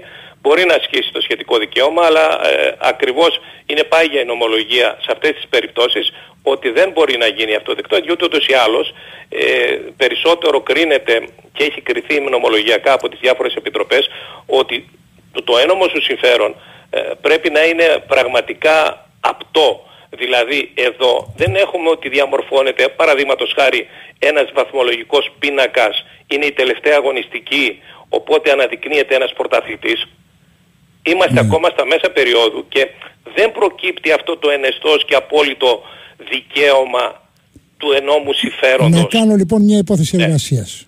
μπορεί 0.45 0.65
να 0.65 0.75
ασκήσει 0.75 1.13
το 1.13 1.21
σχετικό 1.21 1.59
δικαίωμα, 1.59 2.03
αλλά 2.07 2.27
ε, 2.49 2.77
ακριβώς 2.79 3.41
είναι 3.67 3.83
πάγια 3.83 4.21
η 4.21 4.25
νομολογία 4.25 4.99
σε 5.05 5.11
αυτές 5.15 5.33
τις 5.35 5.47
περιπτώσεις 5.49 6.12
ότι 6.43 6.68
δεν 6.70 6.91
μπορεί 6.91 7.16
να 7.16 7.27
γίνει 7.27 7.55
αυτό 7.55 7.75
δεκτό, 7.75 8.01
διότι 8.01 8.25
ούτως 8.25 8.47
ή 8.47 8.55
άλλως 8.55 8.95
ε, 9.29 9.79
περισσότερο 9.97 10.61
κρίνεται 10.61 11.29
και 11.53 11.64
έχει 11.64 11.81
κριθεί 11.81 12.20
νομολογιακά 12.20 12.93
από 12.93 13.09
τις 13.09 13.18
διάφορες 13.20 13.55
επιτροπές 13.55 14.09
ότι 14.47 14.89
το, 15.33 15.43
το 15.43 15.59
ένομο 15.59 15.89
σου 15.89 16.03
συμφέρον 16.03 16.55
ε, 16.91 17.01
πρέπει 17.20 17.51
να 17.51 17.64
είναι 17.64 18.05
πραγματικά 18.07 19.07
απτό. 19.20 19.68
Δηλαδή 20.17 20.71
εδώ 20.75 21.35
δεν 21.37 21.55
έχουμε 21.55 21.89
ότι 21.89 22.09
διαμορφώνεται 22.09 22.89
παραδείγματος 22.89 23.55
χάρη 23.59 23.87
ένας 24.19 24.49
βαθμολογικός 24.55 25.33
πίνακας 25.39 26.05
είναι 26.27 26.47
η 26.47 26.53
τελευταία 26.53 26.97
αγωνιστική 26.97 27.79
οπότε 28.09 28.51
αναδεικνύεται 28.51 29.15
ένας 29.15 29.33
πρωταθλητής 29.33 30.07
Είμαστε 31.12 31.41
mm. 31.41 31.45
ακόμα 31.45 31.69
στα 31.69 31.85
μέσα 31.87 32.09
περίοδου 32.17 32.65
και 32.69 32.83
δεν 33.37 33.53
προκύπτει 33.53 34.11
αυτό 34.19 34.37
το 34.37 34.51
ενεστός 34.51 35.05
και 35.09 35.15
απόλυτο 35.15 35.81
δικαίωμα 36.31 37.05
του 37.77 37.89
ενόμου 38.01 38.33
συμφέροντος. 38.33 39.01
Να 39.01 39.05
κάνω 39.05 39.35
λοιπόν 39.35 39.62
μια 39.62 39.79
υπόθεση 39.79 40.17
ναι. 40.17 40.25
εργασίας. 40.25 40.87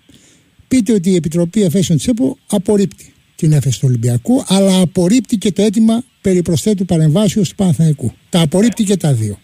Πείτε 0.69 0.93
ότι 0.93 1.11
η 1.11 1.15
Επιτροπή 1.15 1.63
Εφέσεων 1.63 1.99
Τσέπο 1.99 2.37
απορρίπτει 2.47 3.15
την 3.37 3.53
έφεση 3.53 3.81
του 3.81 3.87
Ολυμπιακού, 3.89 4.45
αλλά 4.49 4.81
απορρίπτει 4.81 5.37
και 5.37 5.53
το 5.53 5.63
αίτημα 5.63 6.05
περί 6.21 6.43
προσθέτου 6.43 6.85
παρεμβάσεως 6.85 7.49
του 7.49 7.55
Παναθηναϊκού. 7.55 8.13
Τα 8.37 8.43
απορρίπτει 8.43 8.85
και 8.85 8.97
τα 8.97 9.13
δύο. 9.13 9.39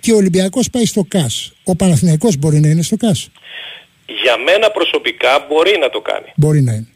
Και 0.00 0.12
ο 0.12 0.16
Ολυμπιακός 0.16 0.70
πάει 0.70 0.86
στο 0.86 1.04
ΚΑΣ. 1.08 1.52
Ο 1.64 1.76
Παναθηναϊκός 1.76 2.36
μπορεί 2.36 2.60
να 2.60 2.68
είναι 2.68 2.82
στο 2.82 2.96
ΚΑΣ; 2.96 3.30
Για 4.22 4.36
μένα 4.38 4.70
προσωπικά 4.70 5.46
μπορεί 5.48 5.78
να 5.80 5.90
το 5.90 6.00
κάνει. 6.00 6.32
Μπορεί 6.36 6.60
να 6.62 6.72
είναι. 6.72 6.88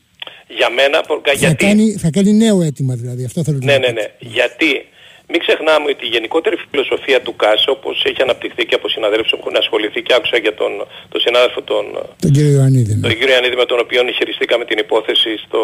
Για 0.49 0.70
μένα, 0.70 1.03
θα, 1.24 1.33
γιατί... 1.33 1.64
κάνει, 1.64 1.97
θα 1.99 2.11
κάνει 2.11 2.33
νέο 2.33 2.62
αίτημα 2.62 2.95
δηλαδή. 2.95 3.24
Αυτό 3.24 3.45
θέλω 3.45 3.59
ναι, 3.62 3.78
ναι, 3.78 3.89
ναι. 3.89 4.07
Γιατί 4.18 4.87
μην 5.33 5.41
ξεχνάμε 5.45 5.87
ότι 5.95 6.03
η 6.09 6.11
γενικότερη 6.16 6.57
φιλοσοφία 6.70 7.18
του 7.26 7.35
ΚΑΣ, 7.43 7.61
όπως 7.74 7.95
έχει 8.09 8.22
αναπτυχθεί 8.26 8.62
και 8.68 8.76
από 8.78 8.87
συναδέλφους 8.95 9.30
που 9.30 9.39
έχουν 9.41 9.57
ασχοληθεί 9.62 10.01
και 10.07 10.14
άκουσα 10.18 10.37
για 10.45 10.55
τον, 10.61 10.72
τον 11.12 11.20
συνάδελφο 11.26 11.61
τον, 11.70 11.85
τον 12.24 12.30
κύριο 12.35 12.53
Ιωαννίδη, 12.57 12.93
ναι. 12.95 13.01
τον 13.07 13.14
κύριο 13.18 13.33
Ιωαννίδη 13.35 13.57
με 13.62 13.66
τον 13.70 13.78
οποίο 13.85 14.01
χειριστήκαμε 14.18 14.64
την 14.70 14.78
υπόθεση 14.85 15.30
στο, 15.45 15.61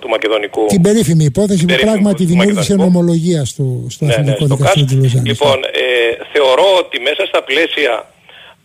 του 0.00 0.08
Μακεδονικού. 0.14 0.64
Την 0.76 0.84
περίφημη 0.88 1.24
υπόθεση 1.24 1.64
που 1.66 1.74
πράγματι 1.86 2.22
δημιούργησε 2.24 2.74
νομολογία 2.86 3.44
στο, 3.52 3.64
στο 3.94 4.04
ναι, 4.04 4.12
Εθνικό 4.12 4.44
ναι, 4.46 4.54
Δικαστήριο 4.54 4.88
του 4.90 4.96
Λοζάνης. 5.02 5.28
Λοιπόν, 5.32 5.58
ε, 5.64 5.84
θεωρώ 6.32 6.68
ότι 6.82 6.96
μέσα 7.08 7.22
στα 7.30 7.40
πλαίσια 7.48 7.92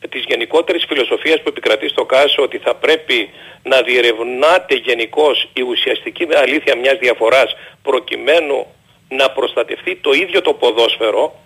της 0.10 0.24
γενικότερης 0.28 0.84
φιλοσοφίας 0.88 1.38
που 1.42 1.50
επικρατεί 1.54 1.88
στο 1.88 2.04
ΚΑΣ 2.06 2.36
ότι 2.38 2.58
θα 2.58 2.74
πρέπει 2.76 3.30
να 3.64 3.82
διερευνάται 3.82 4.76
γενικώς 4.76 5.50
η 5.54 5.62
ουσιαστική 5.62 6.28
αλήθεια 6.44 6.74
μιας 6.82 6.98
διαφοράς 7.00 7.50
προκειμένου 7.82 8.66
να 9.18 9.30
προστατευτεί 9.30 9.96
το 9.96 10.12
ίδιο 10.12 10.42
το 10.42 10.54
ποδόσφαιρο 10.54 11.40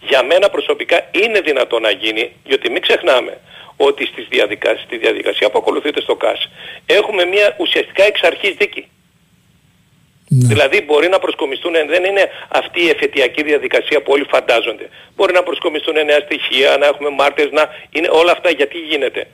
για 0.00 0.24
μένα 0.24 0.48
προσωπικά 0.50 1.08
είναι 1.10 1.40
δυνατό 1.40 1.78
να 1.78 1.90
γίνει 1.90 2.32
γιατί 2.44 2.70
μην 2.70 2.82
ξεχνάμε 2.82 3.40
ότι 3.76 4.06
στις 4.06 4.26
διαδικασ... 4.28 4.80
στη 4.80 4.96
διαδικασία 4.96 5.50
που 5.50 5.58
ακολουθείται 5.58 6.00
στο 6.00 6.14
ΚΑΣ 6.16 6.48
έχουμε 6.86 7.24
μια 7.24 7.56
ουσιαστικά 7.58 8.04
εξ 8.04 8.22
αρχής 8.22 8.54
δίκη. 8.54 8.86
Ναι. 10.28 10.46
Δηλαδή 10.46 10.82
μπορεί 10.82 11.08
να 11.08 11.18
προσκομιστούν, 11.18 11.72
δεν 11.72 12.04
είναι 12.04 12.30
αυτή 12.48 12.80
η 12.84 12.88
εφετειακή 12.88 13.42
διαδικασία 13.42 14.02
που 14.02 14.12
όλοι 14.12 14.26
φαντάζονται. 14.28 14.88
Μπορεί 15.16 15.32
να 15.32 15.42
προσκομιστούν 15.42 15.94
νέα 16.04 16.20
στοιχεία, 16.20 16.76
να 16.76 16.86
έχουμε 16.86 17.10
μάρτυρες, 17.10 17.50
να 17.52 17.68
είναι 17.90 18.08
όλα 18.10 18.32
αυτά 18.32 18.50
γιατί 18.50 18.78
γίνεται; 18.78 19.26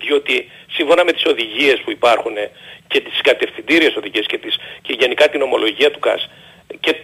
Διότι 0.00 0.50
σύμφωνα 0.70 1.04
με 1.04 1.12
τις 1.12 1.24
οδηγίες 1.24 1.80
που 1.84 1.90
υπάρχουν 1.90 2.34
και 2.86 3.00
τις 3.00 3.20
κατευθυντήριες 3.20 3.96
οδηγίες 3.96 4.26
και, 4.26 4.38
τις, 4.38 4.56
και 4.82 4.92
γενικά 4.98 5.28
την 5.28 5.42
ομολογία 5.42 5.90
του 5.90 5.98
ΚΑΣ, 5.98 6.28
και 6.80 6.96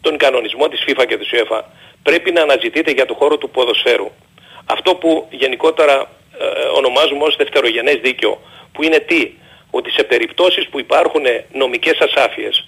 τον 0.00 0.16
κανονισμό 0.16 0.68
της 0.68 0.84
FIFA 0.86 1.04
και 1.08 1.16
της 1.16 1.30
UEFA 1.32 1.60
πρέπει 2.02 2.32
να 2.32 2.42
αναζητείτε 2.42 2.90
για 2.90 3.06
το 3.06 3.14
χώρο 3.14 3.38
του 3.38 3.50
ποδοσφαίρου. 3.50 4.10
Αυτό 4.64 4.94
που 4.94 5.26
γενικότερα 5.30 6.10
ε, 6.38 6.46
ονομάζουμε 6.76 7.24
ως 7.24 7.36
δευτερογενές 7.36 7.96
δίκαιο, 8.02 8.40
που 8.72 8.82
είναι 8.82 8.98
τι, 8.98 9.30
ότι 9.70 9.90
σε 9.90 10.02
περιπτώσεις 10.02 10.68
που 10.68 10.80
υπάρχουν 10.80 11.22
νομικές 11.52 11.98
ασάφειες 11.98 12.66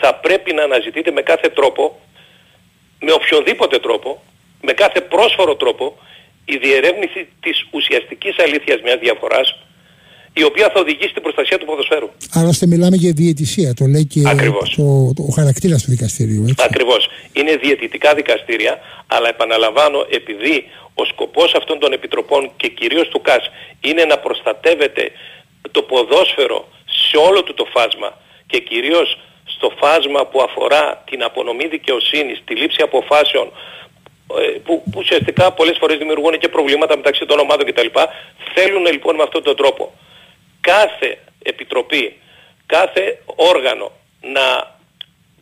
θα 0.00 0.14
πρέπει 0.14 0.52
να 0.52 0.62
αναζητείτε 0.62 1.10
με 1.10 1.22
κάθε 1.22 1.48
τρόπο, 1.48 2.00
με 3.00 3.12
οποιοδήποτε 3.12 3.78
τρόπο, 3.78 4.22
με 4.60 4.72
κάθε 4.72 5.00
πρόσφορο 5.00 5.56
τρόπο, 5.56 5.98
η 6.44 6.56
διερεύνηση 6.56 7.28
της 7.40 7.66
ουσιαστικής 7.70 8.38
αλήθειας 8.38 8.80
μιας 8.80 8.98
διαφοράς 8.98 9.58
η 10.32 10.42
οποία 10.42 10.70
θα 10.74 10.80
οδηγήσει 10.80 11.08
στην 11.08 11.22
προστασία 11.22 11.58
του 11.58 11.66
ποδοσφαίρου. 11.66 12.08
Άλλωστε 12.32 12.66
μιλάμε 12.66 12.96
για 12.96 13.12
διαιτησία, 13.12 13.74
το 13.74 13.84
λέει 13.86 14.06
και 14.06 14.20
το, 14.76 15.12
το, 15.16 15.22
ο 15.28 15.32
χαρακτήρας 15.38 15.82
του 15.82 15.90
δικαστηρίου. 15.90 16.42
Έτσι. 16.48 16.64
Ακριβώς. 16.68 17.08
Είναι 17.32 17.56
διαιτητικά 17.56 18.14
δικαστήρια, 18.14 18.78
αλλά 19.06 19.28
επαναλαμβάνω, 19.28 20.06
επειδή 20.10 20.64
ο 20.94 21.04
σκοπός 21.04 21.54
αυτών 21.54 21.78
των 21.78 21.92
επιτροπών 21.92 22.50
και 22.56 22.68
κυρίως 22.68 23.08
του 23.08 23.20
ΚΑΣ 23.20 23.50
είναι 23.80 24.04
να 24.04 24.18
προστατεύεται 24.18 25.10
το 25.70 25.82
ποδόσφαιρο 25.82 26.68
σε 26.84 27.16
όλο 27.16 27.42
του 27.42 27.54
το 27.54 27.64
φάσμα 27.74 28.18
και 28.46 28.58
κυρίως 28.58 29.18
στο 29.44 29.72
φάσμα 29.80 30.26
που 30.26 30.42
αφορά 30.42 31.02
την 31.10 31.22
απονομή 31.22 31.66
δικαιοσύνης, 31.66 32.42
τη 32.44 32.54
λήψη 32.54 32.82
αποφάσεων 32.82 33.46
ε, 34.40 34.58
που, 34.64 34.82
που 34.90 34.98
ουσιαστικά 35.04 35.52
πολλές 35.52 35.76
φορές 35.80 35.98
δημιουργούν 35.98 36.38
και 36.38 36.48
προβλήματα 36.48 36.96
μεταξύ 36.96 37.26
των 37.26 37.38
ομάδων 37.38 37.66
κτλ. 37.66 37.86
Θέλουν 38.54 38.84
λοιπόν 38.86 39.14
με 39.14 39.22
αυτόν 39.22 39.42
τον 39.42 39.56
τρόπο 39.56 39.92
κάθε 40.70 41.18
επιτροπή, 41.42 42.16
κάθε 42.66 43.18
όργανο 43.26 43.92
να 44.20 44.76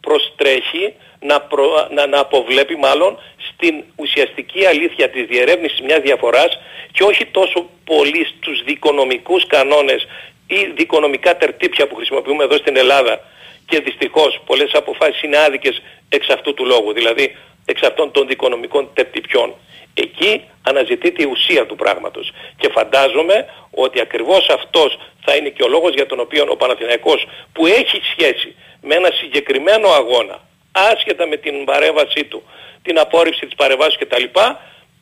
προστρέχει, 0.01 0.95
να, 1.21 1.47
να, 1.91 2.07
να 2.07 2.19
αποβλέπει 2.19 2.77
μάλλον 2.77 3.19
στην 3.49 3.85
ουσιαστική 3.97 4.67
αλήθεια 4.67 5.11
της 5.11 5.27
διερεύνησης 5.27 5.81
μιας 5.81 6.01
διαφοράς 6.01 6.59
και 6.93 7.03
όχι 7.03 7.27
τόσο 7.27 7.69
πολύ 7.85 8.25
στους 8.25 8.65
δικονομικούς 8.65 9.47
κανόνες 9.47 10.07
ή 10.47 10.65
δικονομικά 10.77 11.37
τερτύπια 11.37 11.87
που 11.87 11.95
χρησιμοποιούμε 11.95 12.45
εδώ 12.45 12.57
στην 12.57 12.77
Ελλάδα. 12.77 13.21
Και 13.67 13.81
δυστυχώς 13.81 14.41
πολλές 14.47 14.73
αποφάσεις 14.75 15.23
είναι 15.23 15.39
άδικες 15.39 15.83
εξ 16.09 16.29
αυτού 16.29 16.55
του 16.55 16.65
λόγου, 16.65 16.93
δηλαδή 16.93 17.37
εξ 17.65 17.83
αυτών 17.83 18.11
των 18.11 18.27
δικονομικών 18.27 18.91
τερτυπιών. 18.95 19.55
Εκεί 19.95 20.45
αναζητείται 20.63 21.23
η 21.23 21.27
ουσία 21.27 21.67
του 21.67 21.77
πράγματος. 21.77 22.33
Και 22.57 22.69
φαντάζομαι 22.73 23.47
ότι 23.71 24.01
ακριβώς 24.01 24.49
αυτός 24.49 24.99
θα 25.25 25.37
είναι 25.37 25.49
και 25.49 25.63
ο 25.63 25.69
λόγος 25.69 25.95
για 25.95 26.07
τον 26.07 26.21
οποίο 26.21 26.47
ο 26.49 26.57
Παναθηναϊκός 26.57 27.27
που 27.53 27.67
έχει 27.67 28.01
σχέση 28.13 28.55
με 28.81 28.95
ένα 28.95 29.11
συγκεκριμένο 29.21 29.89
αγώνα, 29.89 30.37
άσχετα 30.73 31.27
με 31.27 31.37
την 31.37 31.65
παρέμβασή 31.65 32.25
του, 32.25 32.43
την 32.83 32.99
απόρριψη 32.99 33.47
της 33.47 33.55
παρεμβάσης 33.55 33.99
κτλ, 33.99 34.25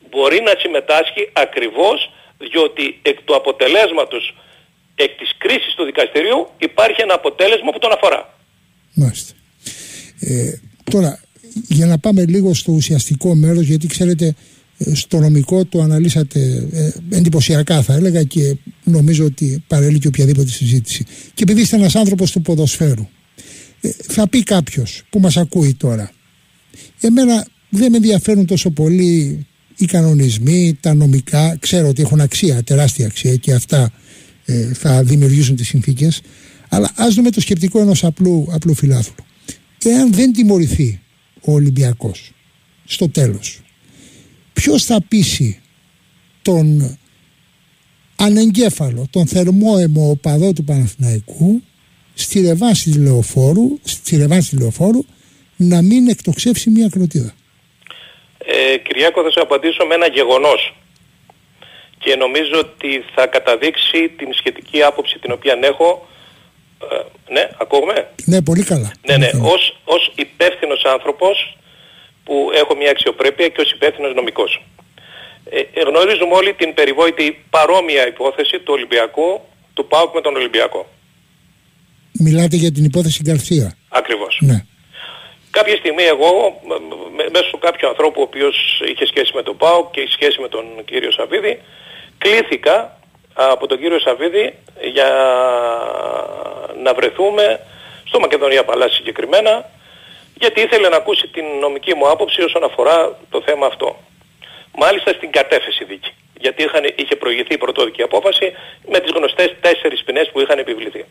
μπορεί 0.09 0.41
να 0.41 0.53
συμμετάσχει 0.57 1.29
ακριβώς 1.33 2.11
διότι 2.37 2.99
εκ 3.01 3.21
του 3.21 3.35
αποτελέσματος, 3.35 4.35
εκ 4.95 5.17
της 5.17 5.31
κρίσης 5.37 5.73
του 5.75 5.83
δικαστηρίου 5.83 6.49
υπάρχει 6.57 7.01
ένα 7.01 7.13
αποτέλεσμα 7.13 7.71
που 7.71 7.79
τον 7.79 7.91
αφορά. 7.91 8.33
Μάλιστα. 8.93 9.33
Ε, 10.19 10.61
τώρα, 10.91 11.21
για 11.67 11.85
να 11.85 11.97
πάμε 11.97 12.25
λίγο 12.25 12.53
στο 12.53 12.71
ουσιαστικό 12.71 13.35
μέρος, 13.35 13.65
γιατί 13.65 13.87
ξέρετε 13.87 14.35
στο 14.93 15.19
νομικό 15.19 15.65
το 15.65 15.81
αναλύσατε 15.81 16.67
ε, 16.71 17.17
εντυπωσιακά 17.17 17.81
θα 17.81 17.93
έλεγα 17.93 18.23
και 18.23 18.55
νομίζω 18.83 19.25
ότι 19.25 19.63
παρέλει 19.67 19.99
και 19.99 20.07
οποιαδήποτε 20.07 20.49
συζήτηση. 20.49 21.05
Και 21.33 21.43
επειδή 21.43 21.61
είστε 21.61 21.75
ένας 21.75 21.95
άνθρωπος 21.95 22.31
του 22.31 22.41
ποδοσφαίρου, 22.41 23.07
ε, 23.81 23.89
θα 24.01 24.27
πει 24.27 24.43
κάποιος 24.43 25.03
που 25.09 25.19
μας 25.19 25.37
ακούει 25.37 25.73
τώρα, 25.73 26.11
εμένα 26.99 27.47
δεν 27.69 27.91
με 27.91 27.97
ενδιαφέρουν 27.97 28.45
τόσο 28.45 28.69
πολύ 28.69 29.45
οι 29.77 29.85
κανονισμοί, 29.85 30.77
τα 30.81 30.93
νομικά, 30.93 31.57
ξέρω 31.59 31.87
ότι 31.87 32.01
έχουν 32.01 32.21
αξία, 32.21 32.63
τεράστια 32.63 33.05
αξία 33.05 33.35
και 33.35 33.53
αυτά 33.53 33.91
ε, 34.45 34.73
θα 34.73 35.03
δημιουργήσουν 35.03 35.55
τις 35.55 35.67
συνθήκες, 35.67 36.21
αλλά 36.69 36.91
ας 36.95 37.13
δούμε 37.13 37.29
το 37.29 37.41
σκεπτικό 37.41 37.79
ενός 37.79 38.03
απλού, 38.03 38.47
απλού 38.51 38.73
φιλάθλου. 38.73 39.25
Εάν 39.83 40.13
δεν 40.13 40.33
τιμωρηθεί 40.33 40.99
ο 41.41 41.51
Ολυμπιακός 41.51 42.31
στο 42.85 43.09
τέλος 43.09 43.61
ποιος 44.53 44.83
θα 44.83 44.99
πείσει 45.07 45.61
τον 46.41 46.97
ανεγκέφαλο, 48.15 49.07
τον 49.11 49.27
θερμόαιμο 49.27 50.09
οπαδό 50.09 50.53
του 50.53 50.63
Παναθηναϊκού 50.63 51.61
στη 52.13 52.41
ρεβάση 52.41 52.99
λεωφόρου, 52.99 53.79
στη 53.83 54.17
ρεβάση 54.17 54.57
λεωφόρου 54.57 54.99
να 55.55 55.81
μην 55.81 56.07
εκτοξεύσει 56.07 56.69
μια 56.69 56.89
κροτίδα. 56.89 57.33
Ε, 58.37 58.77
Κυριάκο 58.77 59.21
θα 59.21 59.31
σου 59.31 59.41
απαντήσω 59.41 59.85
με 59.85 59.95
ένα 59.95 60.07
γεγονός 60.07 60.73
και 61.97 62.15
νομίζω 62.15 62.59
ότι 62.59 63.03
θα 63.15 63.27
καταδείξει 63.27 64.09
την 64.17 64.33
σχετική 64.33 64.81
άποψη 64.81 65.19
την 65.19 65.31
οποία 65.31 65.59
έχω 65.61 66.07
ε, 66.91 67.33
ναι, 67.33 67.49
ακούγουμε. 67.57 68.09
Ναι, 68.25 68.41
πολύ 68.41 68.63
καλά. 68.63 68.91
Ναι, 69.07 69.17
ναι, 69.17 69.29
ως, 69.41 69.77
ως 69.83 70.11
υπεύθυνος 70.15 70.83
άνθρωπος 70.83 71.57
που 72.23 72.49
έχω 72.53 72.75
μια 72.75 72.89
αξιοπρέπεια 72.89 73.47
και 73.47 73.61
ως 73.61 73.71
υπεύθυνος 73.71 74.13
νομικός. 74.13 74.61
Ε, 75.49 75.59
ε, 75.59 75.81
γνωρίζουμε 75.81 76.33
όλοι 76.33 76.53
την 76.53 76.73
περιβόητη 76.73 77.45
παρόμοια 77.49 78.07
υπόθεση 78.07 78.59
του 78.59 78.73
Ολυμπιακού, 78.77 79.41
του 79.73 79.87
ΠΑΟΚ 79.87 80.13
με 80.13 80.21
τον 80.21 80.35
Ολυμπιακό. 80.35 80.89
Μιλάτε 82.11 82.55
για 82.55 82.71
την 82.71 82.83
υπόθεση 82.83 83.21
Γκαρθία. 83.23 83.77
Ακριβώς. 83.89 84.37
Ναι. 84.41 84.65
Κάποια 85.51 85.75
στιγμή 85.75 86.03
εγώ, 86.03 86.61
μέσω 87.31 87.57
κάποιου 87.57 87.87
ανθρώπου 87.87 88.21
ο 88.21 88.23
οποίος 88.23 88.81
είχε 88.89 89.05
σχέση 89.05 89.31
με 89.35 89.43
τον 89.43 89.57
ΠΑΟΚ 89.57 89.91
και 89.91 89.99
είχε 90.01 90.11
σχέση 90.11 90.41
με 90.41 90.47
τον 90.47 90.65
κύριο 90.85 91.11
Σαββίδη, 91.11 91.61
κλήθηκα 92.17 92.98
από 93.47 93.67
τον 93.67 93.77
κύριο 93.77 93.99
Σαββίδη 93.99 94.53
για 94.81 95.09
να 96.83 96.93
βρεθούμε 96.93 97.59
στο 98.03 98.19
Μακεδονία 98.19 98.63
Παλά 98.63 98.87
συγκεκριμένα 98.89 99.65
γιατί 100.33 100.61
ήθελε 100.61 100.89
να 100.89 100.95
ακούσει 100.95 101.27
την 101.27 101.45
νομική 101.59 101.95
μου 101.95 102.09
άποψη 102.09 102.41
όσον 102.41 102.63
αφορά 102.63 103.17
το 103.29 103.41
θέμα 103.41 103.65
αυτό. 103.65 103.97
Μάλιστα 104.75 105.13
στην 105.13 105.31
κατέφεση 105.31 105.83
δίκη. 105.83 106.11
Γιατί 106.39 106.63
είχαν, 106.63 106.83
είχε 106.95 107.15
προηγηθεί 107.15 107.53
η 107.53 107.57
πρωτόδικη 107.57 108.01
απόφαση 108.01 108.53
με 108.91 108.99
τις 108.99 109.11
γνωστές 109.11 109.55
τέσσερις 109.61 110.03
ποινές 110.03 110.29
που 110.31 110.39
είχαν 110.41 110.59
επιβληθεί. 110.59 111.05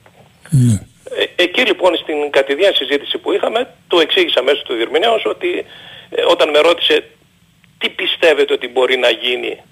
Ναι. 0.51 0.75
Ε, 1.17 1.43
εκεί 1.43 1.61
λοιπόν 1.61 1.97
στην 1.97 2.31
κατηδία 2.31 2.75
συζήτηση 2.75 3.19
που 3.19 3.33
είχαμε, 3.33 3.75
του 3.89 3.99
εξήγησα 3.99 4.43
μέσω 4.43 4.63
του 4.63 4.75
Διερμηνέως 4.75 5.25
ότι 5.25 5.67
ε, 6.11 6.23
όταν 6.23 6.51
με 6.51 6.59
ρώτησε 6.59 7.05
τι 7.79 7.89
πιστεύετε 7.89 8.53
ότι 8.53 8.69
μπορεί 8.69 8.97
να 8.97 9.11
γίνει, 9.11 9.63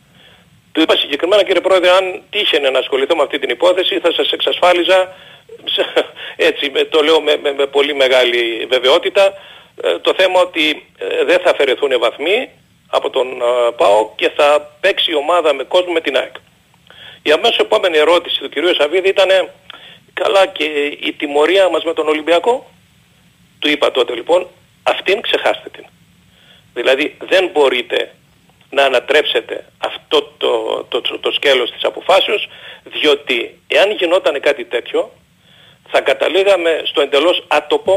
του 0.76 0.82
είπα 0.82 0.96
συγκεκριμένα 0.96 1.42
κύριε 1.42 1.60
Πρόεδρε 1.60 1.90
αν 1.90 2.22
τύχαινε 2.30 2.70
να 2.70 2.78
ασχοληθώ 2.78 3.16
με 3.16 3.22
αυτή 3.22 3.38
την 3.38 3.50
υπόθεση 3.50 3.98
θα 3.98 4.12
σας 4.12 4.30
εξασφάλιζα 4.30 5.14
έτσι 6.48 6.72
το 6.90 7.02
λέω 7.02 7.20
με, 7.20 7.36
με, 7.42 7.52
με 7.52 7.66
πολύ 7.66 7.94
μεγάλη 7.94 8.66
βεβαιότητα, 8.70 9.32
ε, 9.82 9.98
το 9.98 10.14
θέμα 10.16 10.40
ότι 10.40 10.86
ε, 10.98 11.24
δεν 11.24 11.38
θα 11.38 11.50
αφαιρεθούν 11.50 11.98
βαθμοί 11.98 12.50
από 12.88 13.10
τον 13.10 13.26
ΠΑΟ 13.76 14.10
και 14.16 14.30
θα 14.36 14.76
παίξει 14.80 15.10
η 15.10 15.14
ομάδα 15.14 15.54
με 15.54 15.62
κόσμο 15.62 15.92
με 15.92 16.00
την 16.00 16.16
ΑΕΚ. 16.16 16.34
Η 17.22 17.30
αμέσως 17.32 17.58
επόμενη 17.58 17.96
ερώτηση 17.98 18.40
του 18.40 18.48
κυρίου 18.48 18.74
Σαββίδη 18.74 19.08
ήταν 19.08 19.28
καλά 20.12 20.46
και 20.46 20.64
η 21.00 21.12
τιμωρία 21.12 21.68
μας 21.68 21.84
με 21.84 21.92
τον 21.92 22.08
Ολυμπιακό; 22.08 22.70
Του 23.58 23.68
είπα 23.68 23.90
τότε 23.90 24.14
λοιπόν 24.14 24.46
αυτήν 24.82 25.20
ξεχάστε 25.20 25.68
την. 25.68 25.84
Δηλαδή 26.74 27.16
δεν 27.28 27.50
μπορείτε 27.52 28.10
να 28.76 28.82
ανατρέψετε 28.84 29.64
αυτό 29.78 30.18
το, 30.36 30.52
το, 30.88 31.00
το, 31.00 31.18
το 31.18 31.30
σκέλος 31.32 31.70
της 31.70 31.84
αποφάσεως 31.84 32.48
διότι 32.84 33.60
εάν 33.66 33.90
γινόταν 33.90 34.40
κάτι 34.40 34.64
τέτοιο 34.64 35.10
θα 35.88 36.00
καταλήγαμε 36.00 36.82
στο 36.84 37.00
εντελώς 37.00 37.44
άτοπο 37.48 37.94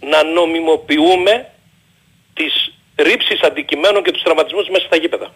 να 0.00 0.22
νομιμοποιούμε 0.24 1.34
τις 2.34 2.52
ρήψεις 2.96 3.40
αντικειμένων 3.40 4.02
και 4.02 4.10
τους 4.10 4.22
τραυματισμούς 4.22 4.68
μέσα 4.68 4.86
στα 4.86 4.96
γήπεδα. 4.96 5.32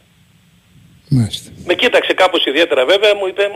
Μάλιστα. 1.08 1.50
Με 1.64 1.74
κοίταξε 1.74 2.12
κάπως 2.12 2.44
ιδιαίτερα 2.46 2.84
βέβαια, 2.84 3.14
μου 3.14 3.26
είπε, 3.26 3.50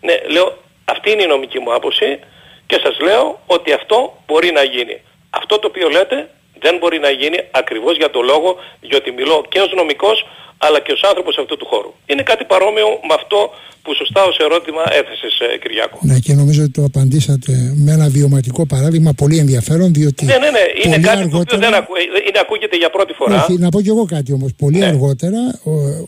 ναι, 0.00 0.14
λέω, 0.28 0.58
αυτή 0.84 1.10
είναι 1.10 1.22
η 1.22 1.26
νομική 1.26 1.58
μου 1.58 1.74
άποψη 1.74 2.18
και 2.66 2.80
σας 2.84 2.98
λέω 3.00 3.42
ότι 3.46 3.72
αυτό 3.72 4.22
μπορεί 4.26 4.50
να 4.52 4.62
γίνει. 4.62 5.00
Αυτό 5.30 5.58
το 5.58 5.66
οποίο 5.66 5.88
λέτε 5.88 6.30
δεν 6.60 6.74
μπορεί 6.78 6.98
να 6.98 7.10
γίνει 7.10 7.38
ακριβώς 7.50 7.96
για 7.96 8.10
το 8.10 8.20
λόγο, 8.20 8.56
γιατί 8.80 9.10
μιλώ 9.10 9.44
και 9.48 9.60
ως 9.60 9.72
νομικός 9.76 10.26
αλλά 10.58 10.80
και 10.80 10.92
ως 10.92 11.02
άνθρωπος 11.10 11.38
αυτού 11.38 11.56
του 11.56 11.66
χώρου. 11.66 11.92
Είναι 12.06 12.22
κάτι 12.22 12.44
παρόμοιο 12.44 12.86
με 13.08 13.14
αυτό 13.20 13.50
που 13.82 13.94
σωστά 13.94 14.22
ως 14.24 14.36
ερώτημα 14.38 14.82
έθεσες 15.00 15.34
ε, 15.54 15.58
Κυριάκο. 15.58 15.98
Ναι 16.00 16.18
και 16.18 16.34
νομίζω 16.34 16.62
ότι 16.62 16.70
το 16.70 16.84
απαντήσατε 16.84 17.52
με 17.84 17.92
ένα 17.92 18.08
βιωματικό 18.08 18.66
παράδειγμα 18.66 19.12
πολύ 19.12 19.38
ενδιαφέρον 19.38 19.92
διότι 19.92 20.24
Ναι, 20.24 20.36
ναι, 20.36 20.50
ναι, 20.50 20.64
είναι 20.84 20.98
κάτι 20.98 21.18
αργότερα... 21.18 21.56
που 21.56 21.64
δεν 21.64 21.74
ακού... 21.74 21.92
είναι, 22.28 22.38
ακούγεται 22.40 22.76
για 22.76 22.90
πρώτη 22.90 23.12
φορά. 23.12 23.44
Όχι, 23.44 23.58
να 23.58 23.68
πω 23.68 23.80
κι 23.80 23.88
εγώ 23.88 24.04
κάτι 24.04 24.32
όμως. 24.32 24.50
Πολύ 24.58 24.78
ναι. 24.78 24.86
αργότερα, 24.86 25.38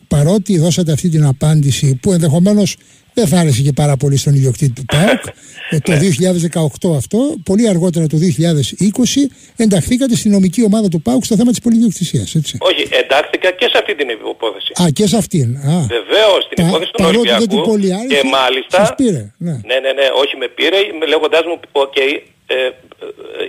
παρότι 0.08 0.58
δώσατε 0.58 0.92
αυτή 0.92 1.08
την 1.08 1.24
απάντηση 1.24 1.98
που 2.02 2.12
ενδεχομένως 2.12 2.76
δεν 3.16 3.26
θα 3.26 3.36
άρεσε 3.40 3.62
και 3.62 3.72
πάρα 3.72 3.96
πολύ 3.96 4.16
στον 4.16 4.34
ιδιοκτήτη 4.34 4.72
του 4.72 4.84
ΠΑΟΚ. 4.84 5.22
Ε, 5.70 5.78
το 5.78 5.92
2018 5.92 6.90
ναι. 6.90 6.96
αυτό, 6.96 7.18
πολύ 7.44 7.68
αργότερα 7.68 8.06
το 8.06 8.16
2020, 8.16 9.20
ενταχθήκατε 9.56 10.14
στην 10.16 10.30
νομική 10.30 10.62
ομάδα 10.64 10.88
του 10.88 11.02
ΠΑΟΚ 11.02 11.24
στο 11.24 11.36
θέμα 11.36 11.50
της 11.50 11.60
πολυδιοκτησίας, 11.60 12.34
έτσι. 12.34 12.56
Όχι, 12.60 12.82
εντάχθηκα 13.00 13.50
και 13.50 13.66
σε 13.72 13.78
αυτή 13.78 13.94
την 13.94 14.08
υπόθεση. 14.08 14.72
Α, 14.82 14.84
και 14.90 15.06
σε 15.06 15.16
αυτήν. 15.16 15.48
Βεβαίως, 15.96 16.40
στην 16.48 16.66
υπόθεση 16.66 16.90
του 16.92 17.04
Ολυμπιακού. 17.04 17.78
και 18.12 18.22
μάλιστα... 18.38 18.76
Σας 18.78 18.94
πήρε, 18.94 19.22
ναι. 19.36 19.54
ναι, 19.68 19.76
ναι, 19.84 19.92
ναι, 19.98 20.06
όχι 20.22 20.36
με 20.36 20.48
πήρε, 20.48 20.78
λέγοντάς 21.08 21.44
μου, 21.48 21.60
OK, 21.72 21.92
okay, 21.96 22.12
ε, 22.46 22.54
ε, 22.54 22.70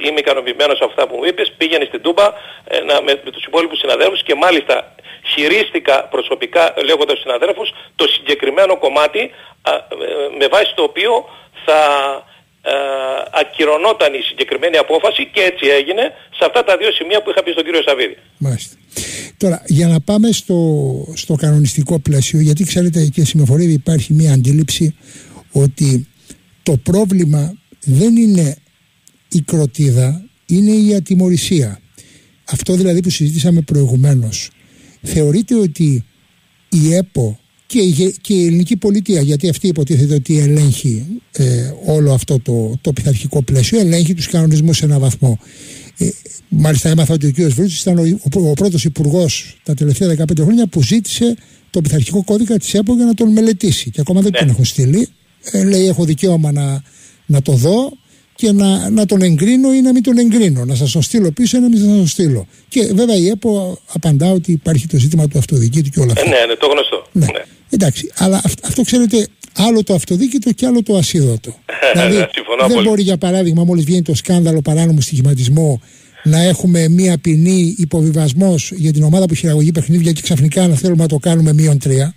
είμαι 0.06 0.20
ικανοποιημένος 0.20 0.78
από 0.82 0.90
αυτά 0.92 1.08
που 1.08 1.16
μου 1.18 1.26
είπες, 1.26 1.54
πήγαινε 1.58 1.86
στην 1.86 2.02
Τούμπα 2.02 2.28
ε, 2.68 2.80
να, 2.80 3.02
με, 3.02 3.22
με 3.26 3.32
τους 3.32 3.44
υπόλοιπους 3.46 3.80
συναδέλφους 3.80 4.24
και 4.24 4.36
μάλιστα 4.36 4.96
χειρίστηκα 5.34 5.96
προσωπικά 6.14 6.74
λέγοντας 6.88 7.18
στους 7.18 7.26
συναδέλφους 7.28 7.70
το 7.96 8.08
συγκεκριμένο 8.08 8.78
κομμάτι 8.78 9.32
α, 9.62 9.72
με 10.38 10.48
βάση 10.48 10.72
το 10.76 10.84
οποίο 10.84 11.12
θα 11.66 11.82
ε, 12.70 12.72
ακυρωνόταν 13.32 14.14
η 14.14 14.22
συγκεκριμένη 14.22 14.78
απόφαση 14.78 15.30
και 15.34 15.42
έτσι 15.42 15.66
έγινε 15.68 16.04
σε 16.38 16.44
αυτά 16.48 16.64
τα 16.64 16.78
δύο 16.78 16.92
σημεία 16.92 17.22
που 17.22 17.30
είχα 17.30 17.44
πει 17.44 17.52
στον 17.52 17.64
κύριο 17.64 17.82
Σαββίδη. 17.82 18.18
Μάλιστα. 18.38 18.76
Τώρα, 19.38 19.64
για 19.66 19.88
να 19.88 20.00
πάμε 20.00 20.32
στο, 20.32 20.58
στο 21.16 21.36
κανονιστικό 21.36 22.00
πλαίσιο, 22.00 22.40
γιατί 22.40 22.64
ξέρετε 22.64 23.06
και 23.14 23.26
συμμεφορεί 23.26 23.72
υπάρχει 23.72 24.14
μια 24.14 24.34
αντίληψη 24.34 24.98
ότι 25.52 26.08
το 26.64 26.78
πρόβλημα 26.84 27.58
δεν 27.80 28.16
είναι 28.16 28.56
η 29.38 29.42
κροτίδα, 29.42 30.26
είναι 30.46 30.72
η 30.72 30.96
ατιμορρησία. 30.96 31.80
Αυτό 32.46 32.74
δηλαδή 32.76 33.00
που 33.00 33.10
συζήτησαμε 33.10 33.62
προηγουμένως. 33.62 34.50
Θεωρείτε 35.02 35.56
ότι 35.56 36.06
η 36.70 36.94
ΕΠΟ 36.94 37.40
και 37.66 37.80
η, 37.80 38.16
και 38.22 38.34
η 38.34 38.46
ελληνική 38.46 38.78
πολιτεία, 38.78 39.22
γιατί 39.22 39.50
αυτή 39.50 39.68
υποτίθεται 39.68 40.14
ότι 40.14 40.38
ελέγχει 40.38 41.06
ε, 41.32 41.72
όλο 41.86 42.14
αυτό 42.14 42.40
το, 42.40 42.78
το 42.82 42.94
πειθαρχικό 42.94 43.42
πλαίσιο, 43.42 43.80
ελέγχει 43.80 44.14
τους 44.14 44.28
κανονισμούς 44.28 44.78
σε 44.78 44.86
έναν 44.86 45.00
βαθμό. 45.00 45.40
Ε, 45.98 46.10
μάλιστα 46.50 46.90
έμαθα 46.90 47.14
ότι 47.14 47.28
ο 47.28 47.32
κ. 47.32 47.42
Βρούτσης 47.42 47.82
ήταν 47.82 47.98
ο, 47.98 48.02
ο, 48.36 48.50
ο 48.50 48.54
πρώτος 48.54 48.84
υπουργός 48.86 49.58
τα 49.64 49.74
τελευταία 49.74 50.16
15 50.18 50.24
χρόνια 50.42 50.68
που 50.68 50.84
ζήτησε 50.84 51.36
το 51.70 51.82
πειθαρχικό 51.82 52.24
κώδικα 52.24 52.58
της 52.58 52.74
ΕΠΟ 52.74 52.96
για 52.96 53.06
να 53.06 53.14
τον 53.14 53.32
μελετήσει 53.32 53.90
και 53.90 54.02
ακόμα 54.02 54.22
δεν 54.22 54.32
ναι. 54.32 54.40
τον 54.40 54.50
έχουν 54.50 54.66
στείλει. 54.66 55.08
Ε, 55.52 55.64
λέει 55.64 55.88
έχω 55.88 56.06
δικαίωμα 56.06 56.52
να, 56.52 56.84
να 57.26 57.42
το 57.42 57.52
δω 57.52 57.98
και 58.38 58.52
να, 58.52 58.90
να 58.90 59.06
τον 59.06 59.22
εγκρίνω 59.22 59.74
ή 59.74 59.82
να 59.82 59.92
μην 59.92 60.04
τον 60.04 60.18
εγκρίνω. 60.18 60.66
Να 60.66 60.76
σας 60.76 60.92
τον 60.92 61.02
στείλω 61.02 61.32
πίσω 61.32 61.58
ή 61.58 61.60
να 61.60 61.68
μην 61.68 61.78
σας 61.78 61.88
τον 61.88 62.08
στείλω. 62.08 62.48
Και 62.68 62.92
βέβαια 62.94 63.16
η 63.16 63.28
ΕΠΟ 63.28 63.80
απαντά 63.94 64.32
ότι 64.32 64.52
υπάρχει 64.52 64.88
το 64.88 64.98
ζήτημα 64.98 65.28
του 65.28 65.38
αυτοδικήτου 65.38 65.90
και 65.90 66.00
όλα 66.00 66.12
αυτά. 66.12 66.26
Ε, 66.26 66.30
ναι, 66.30 66.46
ναι, 66.46 66.56
το 66.56 66.68
γνωστό. 66.68 67.08
Ναι. 67.12 67.26
ναι. 67.26 67.44
Εντάξει, 67.70 68.12
αλλά 68.18 68.42
αυτό 68.64 68.82
ξέρετε, 68.82 69.28
άλλο 69.56 69.84
το 69.84 69.94
αυτοδίκητο 69.94 70.52
και 70.52 70.66
άλλο 70.66 70.84
το 70.84 70.96
ασίδωτο. 70.96 71.56
δηλαδή, 71.94 72.16
δεν 72.16 72.28
πολύ. 72.74 72.88
μπορεί 72.88 73.02
για 73.02 73.18
παράδειγμα, 73.18 73.64
μόλις 73.64 73.86
βγαίνει 73.86 74.02
το 74.02 74.16
σκάνδαλο 74.16 74.62
παράνομου 74.62 75.02
στοιχηματισμό, 75.02 75.82
να 76.24 76.44
έχουμε 76.44 76.88
μία 76.88 77.18
ποινή 77.18 77.76
υποβιβασμός 77.78 78.72
για 78.76 78.94
την 78.94 79.04
ομάδα 79.04 79.26
που 79.26 79.34
χειραγωγεί 79.34 79.72
παιχνίδια 79.72 80.12
και 80.12 80.22
ξαφνικά 80.22 80.68
να 80.68 80.76
θέλουμε 80.76 81.02
να 81.02 81.08
το 81.08 81.18
κάνουμε 81.18 81.54
μείον 81.54 81.80
τρία. 81.80 82.16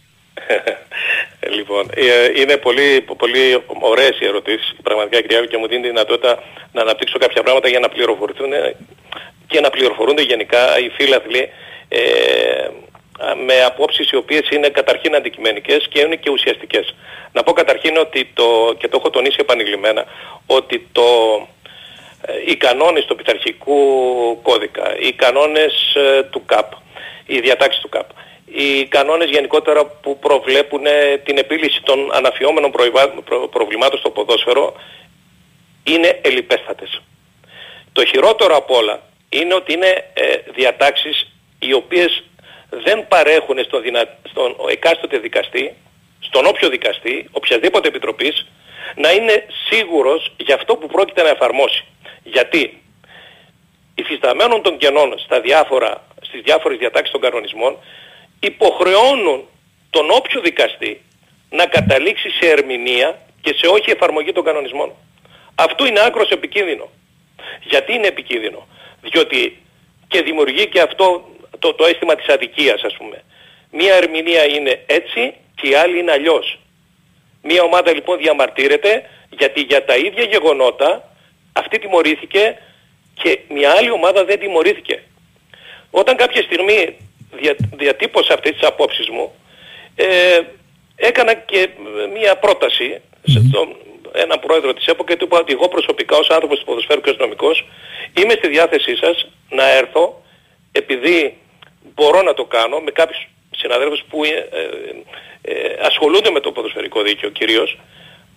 Λοιπόν, 1.49 1.91
ε, 1.95 2.41
είναι 2.41 2.57
πολύ, 2.57 3.01
πολύ 3.17 3.65
ωραίες 3.81 4.21
οι 4.21 4.27
ερωτήσεις 4.27 4.75
πραγματικά 4.83 5.21
κυρία 5.21 5.47
και 5.47 5.57
μου 5.57 5.69
δίνει 5.69 5.83
τη 5.83 5.89
δυνατότητα 5.89 6.43
να 6.73 6.81
αναπτύξω 6.81 7.19
κάποια 7.19 7.43
πράγματα 7.43 7.69
για 7.69 7.81
να 7.81 7.89
πληροφορηθούν 7.89 8.51
και 9.47 9.61
να 9.61 9.71
πληροφορούνται 9.71 10.23
γενικά 10.23 10.79
οι 10.79 10.89
φίλαθλοι 10.89 11.49
ε, 11.89 12.69
με 13.47 13.65
απόψεις 13.65 14.11
οι 14.11 14.17
οποίες 14.17 14.51
είναι 14.51 14.69
καταρχήν 14.69 15.15
αντικειμενικές 15.15 15.89
και 15.91 16.01
είναι 16.01 16.17
και 16.17 16.31
ουσιαστικές. 16.31 16.95
Να 17.33 17.43
πω 17.43 17.53
καταρχήν 17.53 17.97
ότι 17.97 18.31
το, 18.35 18.75
και 18.79 18.89
το 18.89 18.97
έχω 18.97 19.11
τονίσει 19.11 19.37
επανειλημμένα, 19.41 20.05
ότι 20.47 20.89
το, 20.93 21.03
ε, 22.23 22.33
οι 22.47 22.57
κανόνες 22.57 23.05
του 23.05 23.17
πειθαρχικού 23.17 23.79
κώδικα, 24.43 24.97
οι 24.99 25.13
κανόνες 25.13 25.95
ε, 25.95 26.23
του 26.23 26.45
ΚΑΠ, 26.47 26.73
οι 27.27 27.41
διατάξεις 27.41 27.83
του 27.83 27.89
ΚΑΠ, 27.89 28.09
οι 28.53 28.87
κανόνες 28.87 29.31
γενικότερα 29.31 29.87
που 29.87 30.19
προβλέπουν 30.19 30.87
ε, 30.87 31.19
την 31.25 31.39
επίλυση 31.39 31.83
των 31.83 32.15
αναφιόμενων 32.15 32.71
προβλημάτων 33.51 33.99
στο 33.99 34.11
ποδόσφαιρο 34.11 34.75
είναι 35.85 36.21
ελιπέστατες. 36.23 37.03
Το 37.93 38.05
χειρότερο 38.05 38.57
απ' 38.57 38.71
όλα 38.71 39.03
είναι 39.29 39.55
ότι 39.55 39.73
είναι 39.73 40.05
διατάξεις 40.55 41.27
οι 41.59 41.73
οποίες 41.73 42.23
δεν 42.71 43.09
παρέχουν 43.09 43.65
στον, 43.65 43.83
δυνα... 43.83 44.19
στον 44.31 44.57
εκάστοτε 44.71 45.19
δικαστή, 45.19 45.75
στον 46.21 46.47
όποιο 46.47 46.69
δικαστή, 46.69 47.29
οποιασδήποτε 47.33 47.89
επιτροπής, 47.89 48.47
να 48.95 49.13
είναι 49.13 49.47
σίγουρος 49.69 50.33
για 50.37 50.55
αυτό 50.55 50.77
που 50.77 50.87
πρόκειται 50.87 51.23
να 51.23 51.29
εφαρμόσει. 51.29 51.85
Γιατί 52.23 52.83
υφισταμένων 53.95 54.63
των 54.63 54.77
κενών 54.77 55.19
στα 55.19 55.41
διάφορα, 55.41 56.07
στις 56.21 56.41
διάφορες 56.43 56.79
διατάξεις 56.79 57.13
των 57.13 57.21
κανονισμών 57.21 57.77
υποχρεώνουν 58.41 59.45
τον 59.91 60.11
όποιο 60.11 60.41
δικαστή 60.41 61.01
να 61.51 61.67
καταλήξει 61.67 62.31
σε 62.31 62.51
ερμηνεία 62.51 63.19
και 63.41 63.55
σε 63.57 63.67
όχι 63.67 63.91
εφαρμογή 63.91 64.33
των 64.33 64.45
κανονισμών. 64.45 64.93
Αυτό 65.55 65.87
είναι 65.87 66.01
άκρος 66.01 66.31
επικίνδυνο. 66.31 66.91
Γιατί 67.63 67.93
είναι 67.95 68.07
επικίνδυνο; 68.07 68.67
Διότι 69.01 69.63
και 70.09 70.23
δημιουργεί 70.23 70.67
και 70.67 70.81
αυτό 70.81 71.29
το, 71.59 71.75
το 71.75 71.85
αίσθημα 71.85 72.15
της 72.15 72.29
αδικίας 72.29 72.83
ας 72.83 72.97
πούμε. 72.97 73.23
Μία 73.71 73.95
ερμηνεία 73.95 74.45
είναι 74.45 74.83
έτσι 74.87 75.35
και 75.55 75.69
η 75.69 75.75
άλλη 75.75 75.99
είναι 75.99 76.13
αλλιώς. 76.13 76.59
Μία 77.43 77.63
ομάδα 77.63 77.95
λοιπόν 77.95 78.19
διαμαρτύρεται 78.19 79.11
γιατί 79.31 79.61
για 79.61 79.85
τα 79.85 79.97
ίδια 79.97 80.25
γεγονότα 80.25 81.15
αυτή 81.53 81.79
τιμωρήθηκε 81.79 82.59
και 83.15 83.39
μια 83.49 83.71
άλλη 83.71 83.91
ομάδα 83.91 84.25
δεν 84.25 84.39
τιμωρήθηκε. 84.39 85.03
Όταν 85.91 86.17
κάποια 86.17 86.43
στιγμή 86.43 86.97
δια, 87.31 87.57
διατύπωσα 87.77 88.35
αυτές 88.35 88.53
τις 88.53 88.63
απόψεις 88.63 89.09
μου 89.09 89.33
ε, 89.95 90.41
έκανα 90.97 91.35
και 91.35 91.69
μία 92.13 92.37
πρόταση 92.37 93.01
mm-hmm. 93.01 93.43
στον 93.49 93.77
έναν 94.13 94.41
πρόεδρο 94.41 94.75
της 94.75 94.87
ΕΠΟ 94.87 95.05
και 95.05 95.17
του 95.17 95.25
είπα 95.25 95.39
ότι 95.39 95.53
εγώ 95.53 95.69
προσωπικά 95.69 96.17
ως 96.17 96.31
άνθρωπος 96.31 96.59
του 96.59 96.65
ποδοσφαίρου 96.65 97.01
και 97.01 97.11
ως 97.11 97.17
νομικός 97.17 97.67
είμαι 98.19 98.33
στη 98.33 98.49
διάθεσή 98.49 98.97
σας 98.97 99.29
να 99.49 99.71
έρθω 99.71 100.23
επειδή 100.73 101.37
μπορώ 101.95 102.23
να 102.23 102.35
το 102.35 102.45
κάνω 102.45 102.79
με 102.81 102.91
κάποιους 102.91 103.29
συναδέλφους 103.51 104.03
που 104.09 104.25
ε, 104.25 104.29
ε, 104.29 105.53
ε, 105.53 105.77
ασχολούνται 105.81 106.31
με 106.31 106.41
το 106.41 106.53
ποδοσφαιρικό 106.53 107.03
δίκαιο 107.03 107.31
κυρίως, 107.31 107.79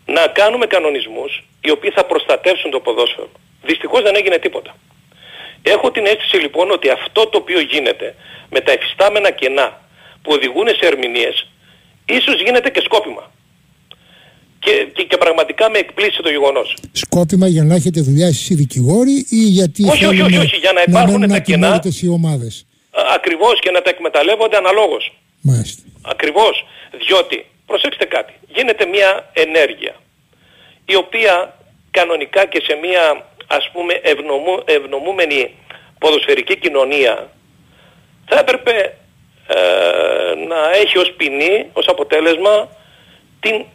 να 0.06 0.28
κάνουμε 0.28 0.66
κανονισμούς 0.66 1.44
οι 1.62 1.72
οποίοι 1.72 1.92
θα 1.92 2.06
προστατεύσουν 2.06 2.72
το 2.72 2.80
ποδόσφαιρο. 2.80 3.30
Δυστυχώς 3.62 4.02
δεν 4.02 4.16
έγινε 4.16 4.38
τίποτα. 4.38 4.76
Έχω 5.64 5.92
την 5.92 6.06
αίσθηση 6.06 6.38
λοιπόν 6.38 6.72
ότι 6.72 6.90
αυτό 6.90 7.28
το 7.28 7.38
οποίο 7.38 7.60
γίνεται 7.60 8.16
με 8.50 8.60
τα 8.62 8.72
εφιστάμενα 8.72 9.32
κενά 9.32 9.82
που 10.22 10.32
οδηγούν 10.34 10.68
σε 10.68 10.86
ερμηνείες, 10.86 11.48
ίσως 12.06 12.42
γίνεται 12.42 12.70
και 12.70 12.82
σκόπιμα. 12.82 13.32
Και, 14.60 14.88
και, 14.94 15.04
και 15.04 15.18
πραγματικά 15.18 15.70
με 15.70 15.78
εκπλήσει 15.78 16.22
το 16.22 16.30
γεγονός. 16.30 16.78
Σκόπιμα 16.92 17.48
για 17.48 17.64
να 17.64 17.76
έχετε 17.76 18.02
δουλειά 18.02 18.28
εσείς 18.28 18.50
οι 18.50 18.56
δικηγόροι 18.56 19.26
ή 19.30 19.44
γιατί 19.60 19.84
όχι, 19.90 20.06
όχι, 20.06 20.22
όχι, 20.22 20.38
όχι, 20.38 20.58
για 20.58 20.72
να 20.72 20.82
υπάρχουν 20.88 21.20
να 21.20 21.28
τα 21.28 21.40
κενά. 21.40 21.82
οι 22.02 22.08
ομάδες. 22.08 22.66
Α, 22.92 23.02
ακριβώς 23.16 23.60
και 23.60 23.72
να 23.72 23.82
τα 23.82 23.90
εκμεταλλεύονται 23.90 24.58
αναλόγως. 24.58 25.14
Μάλιστα. 25.42 25.84
Ακριβώς. 26.02 26.66
Διότι, 27.08 27.46
προσέξτε 27.66 28.06
κάτι, 28.06 28.34
γίνεται 28.56 28.86
μια 28.86 29.30
ενέργεια 29.34 29.96
η 30.86 30.96
οποία 30.96 31.58
κανονικά 31.92 32.46
και 32.46 32.62
σε 32.68 32.74
μια 32.84 33.04
ας 33.48 33.70
πούμε 33.74 33.94
ευνομού, 33.94 34.64
ευνομούμενη 34.66 35.56
ποδοσφαιρική 36.00 36.58
κοινωνία 36.58 37.30
θα 38.26 38.40
έπρεπε 38.40 38.98
ε, 39.48 40.46
να 40.48 40.72
έχει 40.72 40.98
ως 40.98 41.12
ποινή, 41.18 41.70
ως 41.74 41.88
αποτέλεσμα 41.88 42.70
την 43.40 43.66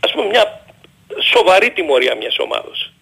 ας 0.00 0.12
πούμε 0.12 0.26
μια 0.26 0.64
σοβαρή 1.20 1.70
τιμωρία 1.70 2.14
μιας 2.14 2.38
ομάδος. 2.38 2.92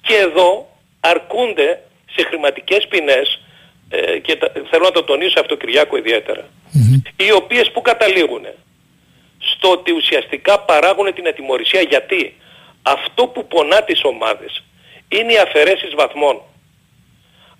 Και 0.00 0.14
εδώ 0.14 0.68
αρκούνται 1.00 1.82
σε 2.14 2.22
χρηματικές 2.28 2.86
ποινές 2.88 3.40
ε, 3.88 4.18
και 4.18 4.38
θέλω 4.70 4.84
να 4.84 4.90
το 4.90 5.02
τονίσω 5.02 5.40
αυτό 5.40 5.56
Κυριάκο 5.56 5.96
οι 7.16 7.32
οποίες 7.32 7.70
που 7.70 7.80
καταλήγουν 7.80 8.46
στο 9.38 9.70
ότι 9.70 9.92
ουσιαστικά 9.92 10.60
παράγουν 10.60 11.14
την 11.14 11.26
ατιμορρησία 11.26 11.80
γιατί; 11.80 12.36
Αυτό 12.82 13.26
που 13.26 13.46
πονά 13.46 13.82
τις 13.82 14.04
ομάδες 14.04 14.62
είναι 15.16 15.32
οι 15.32 15.38
αφαιρέσεις 15.38 15.94
βαθμών. 15.94 16.40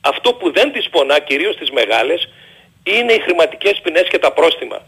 Αυτό 0.00 0.34
που 0.34 0.52
δεν 0.52 0.72
τις 0.72 0.88
πονά, 0.88 1.18
κυρίως 1.18 1.56
τις 1.56 1.70
μεγάλες, 1.70 2.28
είναι 2.82 3.12
οι 3.12 3.20
χρηματικές 3.20 3.80
ποινές 3.82 4.08
και 4.08 4.18
τα 4.18 4.32
πρόστιμα. 4.32 4.82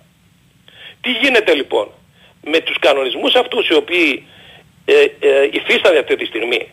Τι 1.01 1.11
γίνεται 1.11 1.55
λοιπόν 1.55 1.89
με 2.45 2.61
τους 2.61 2.79
κανονισμούς 2.79 3.35
αυτούς 3.35 3.69
οι 3.69 3.75
οποίοι 3.75 4.27
ε, 4.85 4.95
ε, 5.21 5.49
υφίστανται 5.53 5.99
αυτή 5.99 6.17
τη 6.17 6.25
στιγμή. 6.25 6.69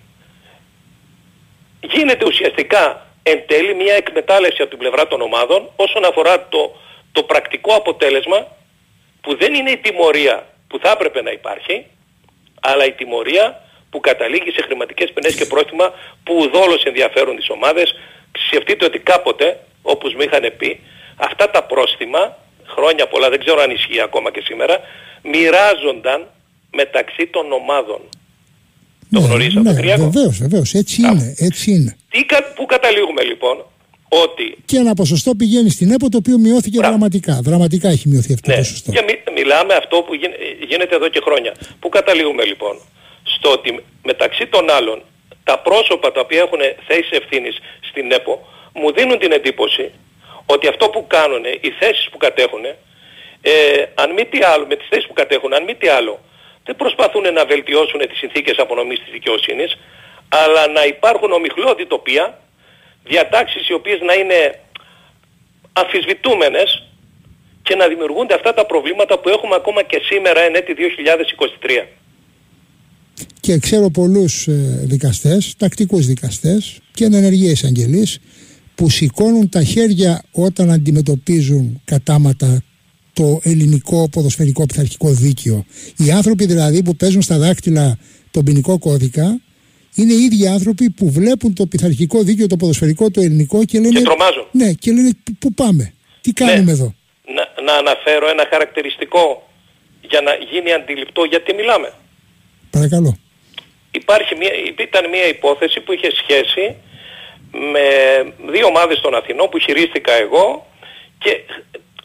Γίνεται 1.81 2.25
ουσιαστικά 2.25 3.05
εν 3.23 3.43
τέλει 3.47 3.73
μια 3.73 3.93
εκμετάλλευση 3.93 4.61
από 4.61 4.69
την 4.69 4.79
πλευρά 4.79 5.07
των 5.07 5.21
ομάδων 5.21 5.69
όσον 5.75 6.05
αφορά 6.05 6.47
το, 6.47 6.75
το 7.11 7.23
πρακτικό 7.23 7.75
αποτέλεσμα 7.75 8.47
που 9.21 9.37
δεν 9.37 9.53
είναι 9.53 9.71
η 9.71 9.77
τιμωρία 9.77 10.47
που 10.67 10.79
θα 10.79 10.91
έπρεπε 10.91 11.21
να 11.21 11.31
υπάρχει 11.31 11.85
αλλά 12.61 12.85
η 12.85 12.91
τιμωρία 12.91 13.61
που 13.91 13.99
καταλήγει 13.99 14.51
σε 14.51 14.61
χρηματικές 14.67 15.11
ποινές 15.13 15.33
και 15.35 15.45
πρόστιμα 15.45 15.85
που 16.23 16.33
ουδόλως 16.41 16.83
ενδιαφέρουν 16.83 17.35
τις 17.35 17.49
ομάδες. 17.49 17.87
Σκεφτείτε 18.47 18.85
ότι 18.85 18.99
κάποτε, 18.99 19.47
όπως 19.81 20.13
μου 20.15 20.21
είχαν 20.21 20.43
πει, 20.57 20.79
αυτά 21.15 21.45
τα 21.49 21.63
πρόστιμα, 21.63 22.37
χρόνια 22.73 23.07
πολλά, 23.07 23.29
δεν 23.29 23.39
ξέρω 23.39 23.61
αν 23.61 23.69
ισχύει 23.71 24.01
ακόμα 24.01 24.31
και 24.31 24.41
σήμερα, 24.43 24.75
μοιράζονταν 25.31 26.19
μεταξύ 26.71 27.27
των 27.27 27.51
ομάδων. 27.51 28.01
Ναι, 29.09 29.19
το 29.19 29.25
γνωρίζετε, 29.25 29.71
ναι, 29.71 29.95
βεβαίως, 29.95 30.37
βεβαίως, 30.37 30.73
έτσι 30.73 31.01
είναι, 31.01 31.35
έτσι 31.37 31.71
είναι. 31.71 31.97
Τι, 32.09 32.19
πού 32.55 32.65
καταλήγουμε 32.65 33.23
λοιπόν, 33.23 33.55
ότι... 34.09 34.57
Και 34.65 34.77
ένα 34.77 34.93
ποσοστό 34.93 35.35
πηγαίνει 35.35 35.69
στην 35.69 35.91
ΕΠΟ 35.91 36.09
το 36.09 36.17
οποίο 36.17 36.37
μειώθηκε 36.37 36.77
δραματικά. 36.79 37.39
Δραματικά 37.43 37.89
έχει 37.89 38.07
μειωθεί 38.07 38.33
αυτό 38.33 38.49
ναι. 38.49 38.55
το 38.55 38.61
ποσοστό. 38.61 38.91
Και 38.91 39.01
μιλάμε 39.35 39.73
αυτό 39.73 39.97
που 40.01 40.13
γίνεται 40.67 40.95
εδώ 40.95 41.07
και 41.09 41.21
χρόνια. 41.23 41.53
Πού 41.79 41.89
καταλήγουμε 41.89 42.43
λοιπόν 42.45 42.75
στο 43.23 43.51
ότι 43.51 43.83
μεταξύ 44.03 44.47
των 44.47 44.71
άλλων 44.71 45.03
τα 45.43 45.59
πρόσωπα 45.59 46.11
τα 46.11 46.19
οποία 46.19 46.39
έχουν 46.39 46.59
θέσεις 46.87 47.11
ευθύνης 47.11 47.57
στην 47.81 48.11
ΕΠΟ 48.11 48.47
μου 48.73 48.91
δίνουν 48.91 49.19
την 49.19 49.31
εντύπωση 49.31 49.91
ότι 50.45 50.67
αυτό 50.67 50.89
που 50.89 51.07
κάνουν, 51.07 51.43
οι 51.45 51.69
θέσεις 51.79 52.09
που 52.09 52.17
κατέχουν, 52.17 52.65
ε, 53.41 53.85
αν 53.95 54.11
μη 54.11 54.25
τι 54.25 54.43
άλλο, 54.43 54.65
με 54.65 54.75
τις 54.75 54.87
θέσεις 54.89 55.07
που 55.07 55.13
κατέχουν, 55.13 55.53
αν 55.53 55.63
μη 55.63 55.75
τι 55.75 55.87
άλλο, 55.87 56.19
δεν 56.63 56.75
προσπαθούν 56.75 57.33
να 57.33 57.45
βελτιώσουν 57.45 57.99
τις 57.99 58.17
συνθήκες 58.17 58.57
απονομής 58.57 58.99
της 58.99 59.11
δικαιοσύνης, 59.11 59.77
αλλά 60.29 60.67
να 60.67 60.85
υπάρχουν 60.85 61.31
ομιχλώδη 61.31 61.85
τοπία, 61.85 62.39
διατάξεις 63.03 63.69
οι 63.69 63.73
οποίες 63.73 63.99
να 64.01 64.13
είναι 64.13 64.59
αμφισβητούμενες 65.73 66.83
και 67.63 67.75
να 67.75 67.87
δημιουργούνται 67.87 68.33
αυτά 68.33 68.53
τα 68.53 68.65
προβλήματα 68.65 69.17
που 69.19 69.29
έχουμε 69.29 69.55
ακόμα 69.55 69.81
και 69.83 70.01
σήμερα 70.03 70.41
εν 70.41 70.55
έτη 70.55 70.73
2023 70.73 71.87
και 73.41 73.57
ξέρω 73.57 73.89
πολλούς 73.89 74.47
ε, 74.47 74.79
δικαστές, 74.83 75.53
τακτικούς 75.57 76.05
δικαστές 76.05 76.79
και 76.93 77.05
ενεργοί 77.05 77.49
εισαγγελείς 77.49 78.19
που 78.75 78.89
σηκώνουν 78.89 79.49
τα 79.49 79.63
χέρια 79.63 80.23
όταν 80.31 80.71
αντιμετωπίζουν 80.71 81.81
κατάματα 81.85 82.63
το 83.13 83.39
ελληνικό 83.43 84.09
ποδοσφαιρικό 84.11 84.65
πειθαρχικό 84.65 85.09
δίκαιο. 85.09 85.65
Οι 85.97 86.11
άνθρωποι 86.11 86.45
δηλαδή 86.45 86.83
που 86.83 86.95
παίζουν 86.95 87.21
στα 87.21 87.37
δάκτυλα 87.37 87.97
τον 88.31 88.43
ποινικό 88.43 88.79
κώδικα 88.79 89.41
είναι 89.95 90.13
οι 90.13 90.23
ίδιοι 90.23 90.47
άνθρωποι 90.47 90.89
που 90.89 91.11
βλέπουν 91.11 91.53
το 91.53 91.65
πειθαρχικό 91.65 92.21
δίκαιο, 92.23 92.47
το 92.47 92.57
ποδοσφαιρικό, 92.57 93.11
το 93.11 93.21
ελληνικό 93.21 93.65
και 93.65 93.79
λένε. 93.79 93.99
Και 93.99 94.05
τρομάζουν. 94.05 94.45
Ναι, 94.51 94.71
και 94.71 94.91
λένε 94.91 95.09
πού 95.39 95.53
πάμε, 95.53 95.93
τι 96.21 96.31
κάνουμε 96.31 96.63
ναι. 96.63 96.71
εδώ; 96.71 96.93
Να, 97.35 97.63
να 97.63 97.73
αναφέρω 97.73 98.29
ένα 98.29 98.47
χαρακτηριστικό 98.49 99.49
για 100.09 100.21
να 100.21 100.31
γίνει 100.51 100.73
αντιληπτό 100.73 101.23
γιατί 101.23 101.53
μιλάμε. 101.53 101.93
Παρακαλώ 102.69 103.17
υπάρχει 103.91 104.35
μια, 104.35 104.51
ήταν 104.77 105.09
μια 105.09 105.27
υπόθεση 105.27 105.79
που 105.79 105.93
είχε 105.93 106.11
σχέση 106.15 106.75
με 107.51 107.87
δύο 108.47 108.65
ομάδες 108.65 108.99
των 109.01 109.15
Αθηνών 109.15 109.49
που 109.49 109.59
χειρίστηκα 109.59 110.13
εγώ 110.13 110.67
και 111.17 111.39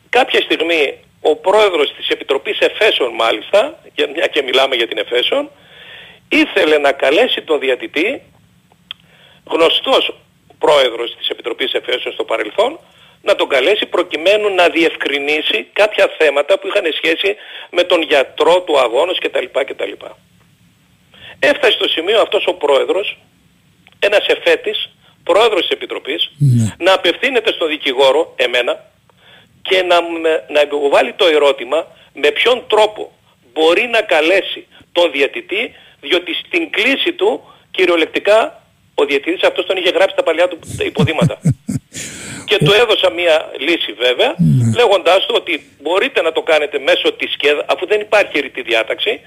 κάποια 0.09 0.41
στιγμή 0.41 0.99
ο 1.21 1.37
πρόεδρος 1.37 1.95
της 1.97 2.09
Επιτροπής 2.09 2.59
Εφέσεων 2.59 3.15
μάλιστα, 3.15 3.79
μια 4.15 4.27
και 4.27 4.43
μιλάμε 4.43 4.75
για 4.75 4.89
την 4.89 4.99
Εφέσεων, 4.99 5.51
ήθελε 6.29 6.79
να 6.79 6.93
καλέσει 6.93 7.43
τον 7.43 7.59
διατητή, 7.61 8.23
γνωστός 9.45 10.15
πρόεδρος 10.59 11.17
της 11.17 11.29
Επιτροπής 11.29 11.73
Εφέσεων 11.73 12.15
στο 12.15 12.25
παρελθόν, 12.25 12.79
να 13.23 13.35
τον 13.35 13.49
καλέσει 13.49 13.87
προκειμένου 13.87 14.55
να 14.55 14.69
διευκρινίσει 14.69 15.69
κάποια 15.73 16.15
θέματα 16.19 16.59
που 16.59 16.67
είχαν 16.67 16.85
σχέση 16.93 17.37
με 17.71 17.83
τον 17.83 18.03
γιατρό 18.03 18.61
του 18.63 18.79
αγώνος 18.79 19.19
κτλ. 19.19 19.45
κτλ. 19.53 19.93
Έφτασε 21.39 21.73
στο 21.73 21.89
σημείο 21.89 22.21
αυτός 22.21 22.45
ο 22.47 22.55
πρόεδρος, 22.55 23.19
ένας 23.99 24.27
εφέτης, 24.27 24.91
πρόεδρος 25.23 25.61
της 25.61 25.71
Επιτροπής, 25.71 26.31
ναι. 26.39 26.75
να 26.79 26.93
απευθύνεται 26.93 27.53
στον 27.53 27.69
δικηγόρο, 27.69 28.33
εμένα, 28.37 28.85
και 29.63 29.83
να, 29.83 30.01
να 30.49 30.61
υποβάλει 30.61 31.13
το 31.13 31.27
ερώτημα 31.27 31.87
με 32.13 32.31
ποιον 32.31 32.65
τρόπο 32.67 33.13
μπορεί 33.53 33.89
να 33.93 34.01
καλέσει 34.01 34.67
τον 34.93 35.11
διαιτητή, 35.11 35.75
διότι 36.01 36.35
στην 36.35 36.71
κλίση 36.71 37.13
του 37.13 37.43
κυριολεκτικά 37.71 38.63
ο 38.95 39.05
διαιτητής 39.05 39.43
αυτός 39.43 39.67
τον 39.67 39.77
είχε 39.77 39.91
γράψει 39.91 40.17
τα 40.17 40.23
παλιά 40.23 40.49
του 40.49 40.59
υποδήματα. 40.79 41.39
και 42.49 42.59
του 42.65 42.73
έδωσα 42.73 43.11
μια 43.11 43.51
λύση 43.59 43.93
βέβαια, 43.93 44.35
ναι. 44.39 44.77
λέγοντάς 44.77 45.27
του 45.27 45.35
ότι 45.37 45.55
μπορείτε 45.83 46.23
να 46.23 46.33
το 46.33 46.43
κάνετε 46.43 46.79
μέσω 46.79 47.13
της 47.13 47.37
ΚΕΔ, 47.37 47.59
αφού 47.67 47.87
δεν 47.87 48.01
υπάρχει 48.01 48.41
ρητή 48.41 48.63
διάταξη, 48.63 49.21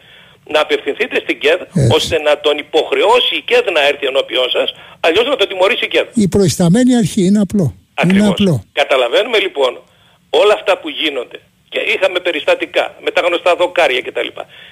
να 0.45 0.59
απευθυνθείτε 0.59 1.19
στην 1.19 1.39
ΚΕΔ 1.39 1.59
ώστε 1.91 2.19
να 2.19 2.39
τον 2.39 2.57
υποχρεώσει 2.57 3.35
η 3.35 3.41
ΚΕΔ 3.41 3.65
να 3.73 3.87
έρθει 3.87 4.05
ενώπιόν 4.05 4.49
σας, 4.49 4.73
αλλιώς 4.99 5.25
να 5.25 5.35
τον 5.35 5.47
τιμωρήσει 5.47 5.85
η 5.85 5.87
ΚΕΔ. 5.87 6.07
Η 6.13 6.27
προϊσταμένη 6.27 6.95
αρχή 6.95 7.21
είναι 7.25 7.39
απλό. 7.39 7.75
Ακριβώς. 7.93 8.19
Είναι 8.19 8.29
απλό. 8.29 8.63
Καταλαβαίνουμε 8.73 9.39
λοιπόν 9.39 9.81
όλα 10.29 10.53
αυτά 10.53 10.77
που 10.77 10.89
γίνονται 10.89 11.39
και 11.69 11.79
είχαμε 11.79 12.19
περιστατικά 12.19 12.95
με 13.03 13.11
τα 13.11 13.21
γνωστά 13.21 13.55
δοκάρια 13.55 14.01
κτλ. 14.01 14.27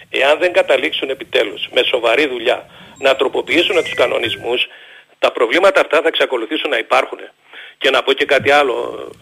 Εάν 0.10 0.40
δεν 0.40 0.54
καταλήξουν 0.54 1.10
επιτέλους 1.10 1.70
με 1.74 1.82
σοβαρή 1.84 2.28
δουλειά 2.28 2.66
να 3.00 3.16
τροποποιήσουν 3.16 3.76
τους 3.84 3.94
κανονισμούς, 3.94 4.68
τα 5.20 5.32
προβλήματα 5.32 5.82
αυτά 5.82 6.02
θα 6.02 6.08
εξακολουθήσουν 6.08 6.70
να 6.70 6.78
υπάρχουν. 6.78 7.20
Και 7.78 7.90
να 7.90 8.04
πω 8.04 8.14
και 8.14 8.26
κάτι 8.26 8.52
άλλο, 8.52 8.76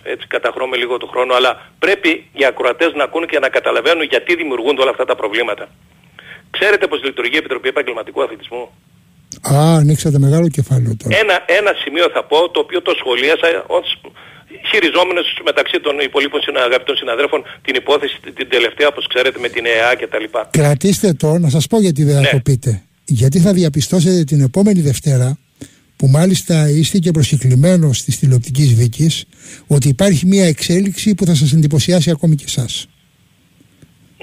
έτσι 0.04 0.28
καταχρώμε 0.28 0.78
λίγο 0.78 0.98
το 0.98 1.08
χρόνο, 1.08 1.34
αλλά 1.34 1.72
πρέπει 1.80 2.30
οι 2.34 2.46
ακροατές 2.46 2.94
να 2.94 3.04
ακούν 3.04 3.28
και 3.28 3.40
να 3.40 3.50
καταλαβαίνουν 3.50 4.04
γιατί 4.04 4.36
δημιουργούνται 4.36 4.82
όλα 4.82 4.92
αυτά 4.92 5.06
τα 5.06 5.16
προβλήματα. 5.16 5.70
Ξέρετε 6.58 6.86
πώς 6.92 7.00
λειτουργεί 7.04 7.36
η 7.40 7.42
Επιτροπή 7.44 7.68
Επαγγελματικού 7.74 8.20
Αθλητισμού; 8.24 8.64
Α, 9.54 9.76
ανοίξατε 9.82 10.18
μεγάλο 10.26 10.48
κεφάλαιο 10.58 10.94
τώρα. 11.02 11.18
Ένα, 11.24 11.36
ένα 11.60 11.72
σημείο 11.84 12.06
θα 12.16 12.22
πω, 12.30 12.50
το 12.54 12.60
οποίο 12.66 12.82
το 12.82 12.94
σχολίασα 13.00 13.48
ως 13.68 13.88
χειριζόμενος 14.70 15.28
μεταξύ 15.50 15.78
των 15.86 16.00
υπολείπων 16.00 16.40
αγαπητών 16.68 16.96
συναδρέφων 16.96 17.44
την 17.66 17.76
υπόθεση 17.76 18.16
την 18.40 18.50
τελευταία, 18.50 18.88
όπως 18.88 19.08
ξέρετε, 19.08 19.40
με 19.40 19.50
την 19.50 19.64
ΕΑ 19.66 19.96
και 19.96 20.08
τα 20.08 20.20
λοιπά. 20.20 20.50
Κρατήστε 20.52 21.14
το, 21.14 21.38
να 21.38 21.50
σας 21.50 21.68
πω 21.68 21.80
γιατί 21.80 22.04
δεν 22.04 22.16
θα 22.16 22.22
ναι. 22.22 22.30
το 22.30 22.40
πείτε. 22.40 22.84
Γιατί 23.06 23.40
θα 23.40 23.54
διαπιστώσετε 23.54 24.24
την 24.24 24.42
επόμενη 24.42 24.82
Δευτέρα, 24.82 25.38
που 25.96 26.08
μάλιστα 26.08 26.70
είστε 26.70 26.98
και 26.98 27.12
προσκεκλημένος 27.12 28.04
της 28.04 28.20
τηλεοπτικής 28.20 28.74
δίκης, 28.74 29.26
ότι 29.68 29.88
υπάρχει 29.88 30.26
μια 30.26 30.46
εξέλιξη 30.46 31.16
που 31.16 31.26
θα 31.26 31.36
σας 31.36 31.54
εντυπωσιάσει 31.54 32.10
ακόμη 32.10 32.36
και 32.36 32.44
εσάς. 32.48 32.88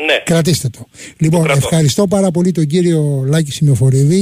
Ναι. 0.06 0.22
Κρατήστε 0.24 0.68
το. 0.68 0.86
Λοιπόν, 1.18 1.50
ευχαριστώ 1.50 2.06
πάρα 2.06 2.30
πολύ 2.30 2.52
τον 2.52 2.66
κύριο 2.66 3.24
Λάκη 3.26 3.52
Σημειοφορίδη. 3.52 4.20